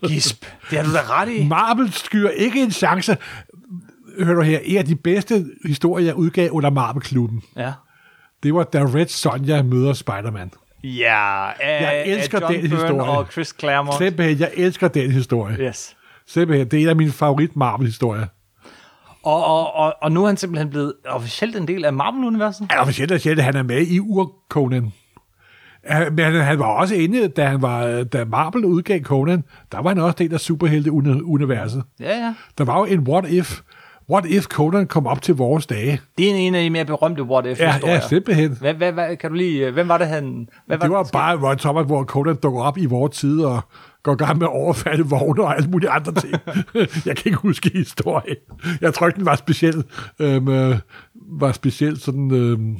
Gisp. 0.08 0.44
Det 0.70 0.78
har 0.78 0.84
du 0.84 0.92
da 0.92 1.00
ret 1.20 1.28
i. 1.32 1.46
Marvel 1.56 1.92
skyer 1.92 2.28
ikke 2.28 2.62
en 2.62 2.70
chance. 2.70 3.16
Hør 4.20 4.34
du 4.34 4.40
her, 4.42 4.58
en 4.64 4.76
af 4.76 4.84
de 4.84 4.96
bedste 4.96 5.46
historier, 5.66 6.06
jeg 6.06 6.14
udgav 6.14 6.50
under 6.52 6.70
Marvel-klubben, 6.70 7.42
Ja. 7.56 7.72
det 8.42 8.54
var 8.54 8.62
da 8.62 8.78
Red 8.84 9.06
Sonja 9.06 9.62
møder 9.62 9.92
Spider-Man. 9.92 10.50
Ja, 10.84 11.50
af, 11.60 11.82
Jeg 11.82 12.06
elsker 12.06 12.38
John 12.40 12.54
den 12.54 12.60
Byrne 12.62 12.76
historie. 12.76 13.02
og 13.10 13.26
Chris 13.32 13.54
Claremont. 13.58 13.98
Simpelthen, 13.98 14.38
jeg 14.40 14.50
elsker 14.56 14.88
den 14.88 15.10
historie. 15.10 15.56
Yes. 15.60 15.96
Simpelthen, 16.26 16.68
det 16.68 16.78
er 16.78 16.82
en 16.82 16.88
af 16.88 16.96
mine 16.96 17.10
favorit 17.12 17.56
Marvel-historier. 17.56 18.26
Og, 19.22 19.44
og, 19.44 19.74
og, 19.74 19.94
og 20.02 20.12
nu 20.12 20.22
er 20.22 20.26
han 20.26 20.36
simpelthen 20.36 20.70
blevet 20.70 20.92
officielt 21.06 21.56
en 21.56 21.68
del 21.68 21.84
af 21.84 21.92
Marvel-universet. 21.92 22.66
Ja, 22.72 22.82
officielt 22.82 23.12
er 23.12 23.30
at 23.32 23.44
han 23.44 23.56
er 23.56 23.62
med 23.62 23.86
i 23.86 23.98
Ur-Conan. 24.00 24.92
Men 26.12 26.18
han 26.42 26.58
var 26.58 26.66
også 26.66 26.94
inde, 26.94 27.28
da, 27.28 27.44
han 27.46 27.62
var, 27.62 28.02
da 28.04 28.24
Marvel 28.24 28.64
udgav 28.64 29.00
Conan, 29.02 29.44
der 29.72 29.82
var 29.82 29.88
han 29.88 29.98
også 29.98 30.16
del 30.18 30.34
af 30.34 30.40
superhelte-universet. 30.40 31.82
Ja, 32.00 32.18
ja. 32.18 32.34
Der 32.58 32.64
var 32.64 32.78
jo 32.78 32.84
en 32.84 33.00
what 33.00 33.28
if, 33.30 33.60
what 34.10 34.24
if 34.26 34.44
Conan 34.44 34.86
kom 34.86 35.06
op 35.06 35.22
til 35.22 35.34
vores 35.34 35.66
dage. 35.66 36.00
Det 36.18 36.30
er 36.30 36.34
en 36.34 36.54
af 36.54 36.62
de 36.62 36.70
mere 36.70 36.84
berømte 36.84 37.22
what 37.22 37.44
Ja, 37.44 37.50
if-historier. 37.50 37.94
ja, 37.94 38.00
simpelthen. 38.08 38.56
Hvad, 38.60 38.74
hvad, 38.74 38.92
hvad, 38.92 39.16
kan 39.16 39.30
du 39.30 39.36
lige, 39.36 39.70
hvem 39.70 39.88
var 39.88 39.98
det 39.98 40.06
han... 40.06 40.48
Hvad 40.66 40.78
Det 40.78 40.90
var 40.90 41.02
der 41.02 41.10
bare 41.12 41.48
Roy 41.48 41.54
Thomas, 41.54 41.86
hvor 41.86 42.04
Conan 42.04 42.36
dukker 42.36 42.62
op 42.62 42.78
i 42.78 42.86
vores 42.86 43.16
tid 43.18 43.40
og 43.44 43.60
går 44.02 44.12
i 44.12 44.16
gang 44.16 44.38
med 44.38 44.46
at 44.46 44.52
overfalde 44.52 45.04
vogne 45.06 45.42
og 45.42 45.56
alle 45.56 45.70
mulige 45.70 45.90
andre 45.90 46.12
ting. 46.12 46.34
jeg 47.06 47.16
kan 47.16 47.22
ikke 47.26 47.38
huske 47.38 47.70
historien. 47.74 48.36
Jeg 48.80 48.94
tror 48.94 49.06
ikke, 49.06 49.16
den 49.16 49.26
var 49.26 49.36
speciel. 49.36 49.84
Øhm, 50.18 50.48
øh, 50.48 50.76
var 51.30 51.52
specielt 51.52 52.02
sådan... 52.02 52.30
Øhm, 52.34 52.76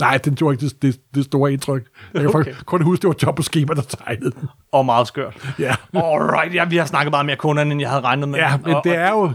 nej, 0.00 0.16
den 0.24 0.36
tog 0.36 0.52
ikke 0.52 0.64
det, 0.64 0.82
det, 0.82 1.00
det 1.14 1.24
store 1.24 1.52
indtryk. 1.52 1.82
Jeg 2.14 2.22
kan 2.22 2.30
Okay. 2.34 2.54
kun 2.66 2.82
huske, 2.82 3.08
det 3.08 3.26
var 3.26 3.32
på 3.32 3.42
Schema, 3.42 3.74
der 3.74 3.82
tegnede 3.82 4.30
den. 4.30 4.48
Og 4.72 4.84
meget 4.84 5.08
skørt. 5.08 5.54
Ja. 5.58 5.74
Alright, 5.94 6.54
ja, 6.54 6.64
vi 6.64 6.76
har 6.76 6.84
snakket 6.84 7.10
meget 7.10 7.26
mere 7.26 7.36
Conan, 7.36 7.72
end 7.72 7.80
jeg 7.80 7.90
havde 7.90 8.02
regnet 8.02 8.28
med. 8.28 8.38
Ja, 8.38 8.56
men 8.56 8.74
og, 8.74 8.80
det 8.84 8.96
er 8.96 9.10
jo 9.10 9.32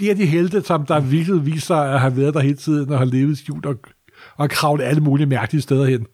en 0.00 0.10
af 0.10 0.16
de 0.16 0.26
helte, 0.26 0.62
som 0.62 0.86
der 0.86 1.00
virkelig 1.00 1.46
viser 1.46 1.66
sig 1.66 1.94
at 1.94 2.00
have 2.00 2.16
været 2.16 2.34
der 2.34 2.40
hele 2.40 2.56
tiden 2.56 2.92
og 2.92 2.98
har 2.98 3.04
levet 3.04 3.38
skjult 3.38 3.66
og, 3.66 3.74
og 4.36 4.50
kravlet 4.50 4.84
alle 4.84 5.00
mulige 5.00 5.26
mærkelige 5.26 5.62
steder 5.62 5.84
hen. 5.86 6.06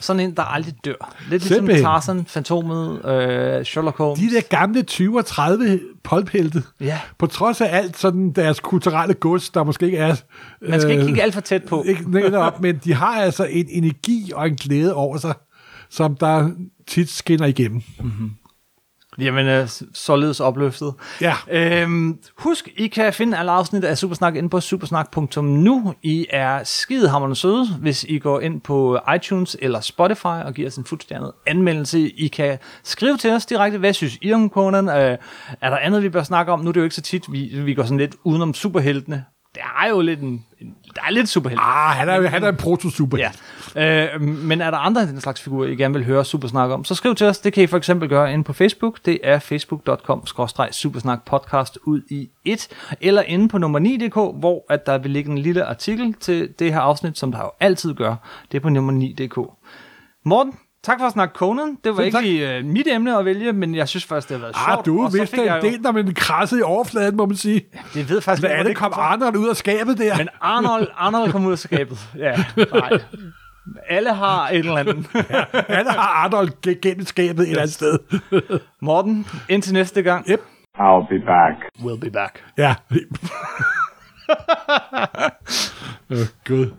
Sådan 0.00 0.20
en, 0.20 0.36
der 0.36 0.42
aldrig 0.42 0.74
dør. 0.84 1.14
Lidt 1.30 1.48
ligesom. 1.48 1.66
Tarzan, 1.68 2.24
Fantomet, 2.26 3.04
øh, 3.04 3.64
Sherlock 3.64 3.98
Holmes. 3.98 4.18
De 4.18 4.34
der 4.34 4.40
gamle 4.40 4.82
20 4.82 5.18
og 5.18 5.26
30 5.26 5.80
polphelte, 6.02 6.62
Ja. 6.80 7.00
på 7.18 7.26
trods 7.26 7.60
af 7.60 7.76
alt 7.76 7.98
sådan 7.98 8.32
deres 8.32 8.60
kulturelle 8.60 9.14
gods, 9.14 9.50
der 9.50 9.64
måske 9.64 9.86
ikke 9.86 9.98
er... 9.98 10.16
Man 10.68 10.80
skal 10.80 10.90
ikke 10.90 11.02
øh, 11.02 11.06
kigge 11.08 11.22
alt 11.22 11.34
for 11.34 11.40
tæt 11.40 11.62
på. 11.64 11.82
ikke 11.86 12.10
netop, 12.10 12.60
men 12.62 12.80
de 12.84 12.94
har 12.94 13.20
altså 13.22 13.44
en 13.44 13.66
energi 13.68 14.32
og 14.34 14.46
en 14.46 14.56
glæde 14.56 14.94
over 14.94 15.16
sig, 15.16 15.34
som 15.90 16.16
der 16.16 16.50
tit 16.88 17.10
skinner 17.10 17.46
igennem. 17.46 17.82
Jamen, 19.18 19.46
øh, 19.46 19.68
således 19.94 20.40
opløftet. 20.40 20.94
Ja. 21.20 21.34
Øhm, 21.50 22.18
husk, 22.38 22.68
I 22.76 22.86
kan 22.86 23.12
finde 23.12 23.38
alle 23.38 23.50
afsnit 23.50 23.84
af 23.84 23.98
Supersnak 23.98 24.36
inde 24.36 24.48
på 24.48 24.60
supersnak.nu. 24.60 25.94
I 26.02 26.26
er 26.30 26.64
skidehammerende 26.64 27.36
søde, 27.36 27.66
hvis 27.80 28.04
I 28.08 28.18
går 28.18 28.40
ind 28.40 28.60
på 28.60 28.98
iTunes 29.16 29.56
eller 29.62 29.80
Spotify 29.80 30.24
og 30.24 30.54
giver 30.54 30.68
os 30.68 30.76
en 30.76 30.84
fuldstændig 30.84 31.30
anmeldelse. 31.46 32.10
I 32.10 32.28
kan 32.28 32.58
skrive 32.84 33.16
til 33.16 33.30
os 33.30 33.46
direkte, 33.46 33.78
hvad 33.78 33.92
synes 33.92 34.18
I 34.22 34.32
om 34.32 34.50
Conan? 34.50 34.88
Øh, 34.88 35.18
er 35.60 35.70
der 35.70 35.76
andet, 35.76 36.02
vi 36.02 36.08
bør 36.08 36.22
snakke 36.22 36.52
om? 36.52 36.60
Nu 36.60 36.68
er 36.68 36.72
det 36.72 36.80
jo 36.80 36.84
ikke 36.84 36.96
så 36.96 37.02
tit, 37.02 37.32
vi, 37.32 37.60
vi 37.64 37.74
går 37.74 37.82
sådan 37.82 37.98
lidt 37.98 38.16
udenom 38.24 38.54
superheltene. 38.54 39.24
Det 39.54 39.62
er 39.82 39.88
jo 39.88 40.00
lidt 40.00 40.20
en, 40.20 40.44
en 40.60 40.74
der 40.96 41.02
er 41.06 41.10
lidt 41.10 41.28
superhelte. 41.28 41.62
Ah, 41.62 41.96
han 41.96 42.08
er, 42.08 42.28
han 42.28 42.44
er 42.44 42.48
en 42.48 42.56
proto-super. 42.56 43.18
Ja. 43.76 44.14
Øh, 44.14 44.20
men 44.20 44.60
er 44.60 44.70
der 44.70 44.78
andre 44.78 45.00
af 45.00 45.06
den 45.06 45.20
slags 45.20 45.40
figurer, 45.40 45.68
I 45.68 45.76
gerne 45.76 45.94
vil 45.94 46.04
høre 46.04 46.24
Supersnak 46.24 46.70
om, 46.70 46.84
så 46.84 46.94
skriv 46.94 47.14
til 47.14 47.26
os. 47.26 47.38
Det 47.38 47.52
kan 47.52 47.62
I 47.62 47.66
for 47.66 47.76
eksempel 47.76 48.08
gøre 48.08 48.32
inde 48.32 48.44
på 48.44 48.52
Facebook. 48.52 48.98
Det 49.04 49.18
er 49.22 49.38
facebook.com-supersnak 49.38 51.24
podcast 51.26 51.78
ud 51.84 52.02
i 52.10 52.30
et. 52.44 52.68
Eller 53.00 53.22
inde 53.22 53.48
på 53.48 53.58
nummer 53.58 53.80
9.dk, 53.80 54.14
hvor 54.14 54.64
at 54.72 54.86
der 54.86 54.98
vil 54.98 55.10
ligge 55.10 55.30
en 55.30 55.38
lille 55.38 55.64
artikel 55.64 56.14
til 56.14 56.48
det 56.58 56.72
her 56.72 56.80
afsnit, 56.80 57.18
som 57.18 57.32
der 57.32 57.38
jo 57.38 57.50
altid 57.60 57.94
gør. 57.94 58.14
Det 58.52 58.56
er 58.56 58.62
på 58.62 58.68
nummer 58.68 58.92
9.dk. 58.92 59.38
Morten, 60.24 60.52
tak 60.84 60.98
for 60.98 61.06
at 61.06 61.12
snakke 61.12 61.32
Conan. 61.34 61.78
Det 61.84 61.90
var 61.92 61.96
Selv 61.96 62.04
ikke 62.06 62.16
tak. 62.16 62.24
lige 62.24 62.58
uh, 62.60 62.64
mit 62.64 62.86
emne 62.90 63.18
at 63.18 63.24
vælge, 63.24 63.52
men 63.52 63.74
jeg 63.74 63.88
synes 63.88 64.04
faktisk, 64.04 64.28
det 64.28 64.36
har 64.36 64.40
været 64.40 64.54
Ah, 64.56 64.74
sjovt. 64.74 64.86
du 64.86 65.04
Og 65.04 65.12
vidste 65.12 65.36
en 65.56 65.62
del, 65.62 65.80
når 65.80 65.92
man 65.92 66.14
krassede 66.14 66.60
i 66.60 66.62
overfladen, 66.62 67.16
må 67.16 67.26
man 67.26 67.36
sige. 67.36 67.64
Det 67.94 68.08
ved 68.10 68.20
faktisk 68.20 68.44
ikke, 68.44 68.54
alle 68.56 68.68
det 68.68 68.76
kom 68.76 68.92
fra. 68.92 69.02
Arnold 69.12 69.36
ud 69.36 69.48
af 69.48 69.56
skabet 69.56 69.98
der. 69.98 70.16
Men 70.16 70.28
Arnold, 70.40 70.88
Arnold 70.96 71.32
kom 71.32 71.46
ud 71.46 71.52
af 71.52 71.58
skabet. 71.58 71.98
Ja, 72.18 72.44
nej. 72.72 72.90
Alle 73.88 74.12
har 74.14 74.48
et 74.48 74.58
eller 74.58 74.76
andet. 74.76 75.06
alle 75.68 75.90
har 75.90 76.24
Arnold 76.24 76.48
ge- 76.66 76.80
gennem 76.82 77.06
skabet 77.06 77.42
et 77.42 77.48
eller 77.48 77.62
andet 77.62 77.74
sted. 77.74 77.98
Morten, 78.82 79.26
indtil 79.48 79.72
næste 79.72 80.02
gang. 80.02 80.26
Yep. 80.30 80.40
I'll 80.78 81.08
be 81.08 81.18
back. 81.26 81.56
We'll 81.78 82.00
be 82.00 82.10
back. 82.10 82.42
Ja. 82.58 82.74
Åh, 86.10 86.26
Gud. 86.46 86.70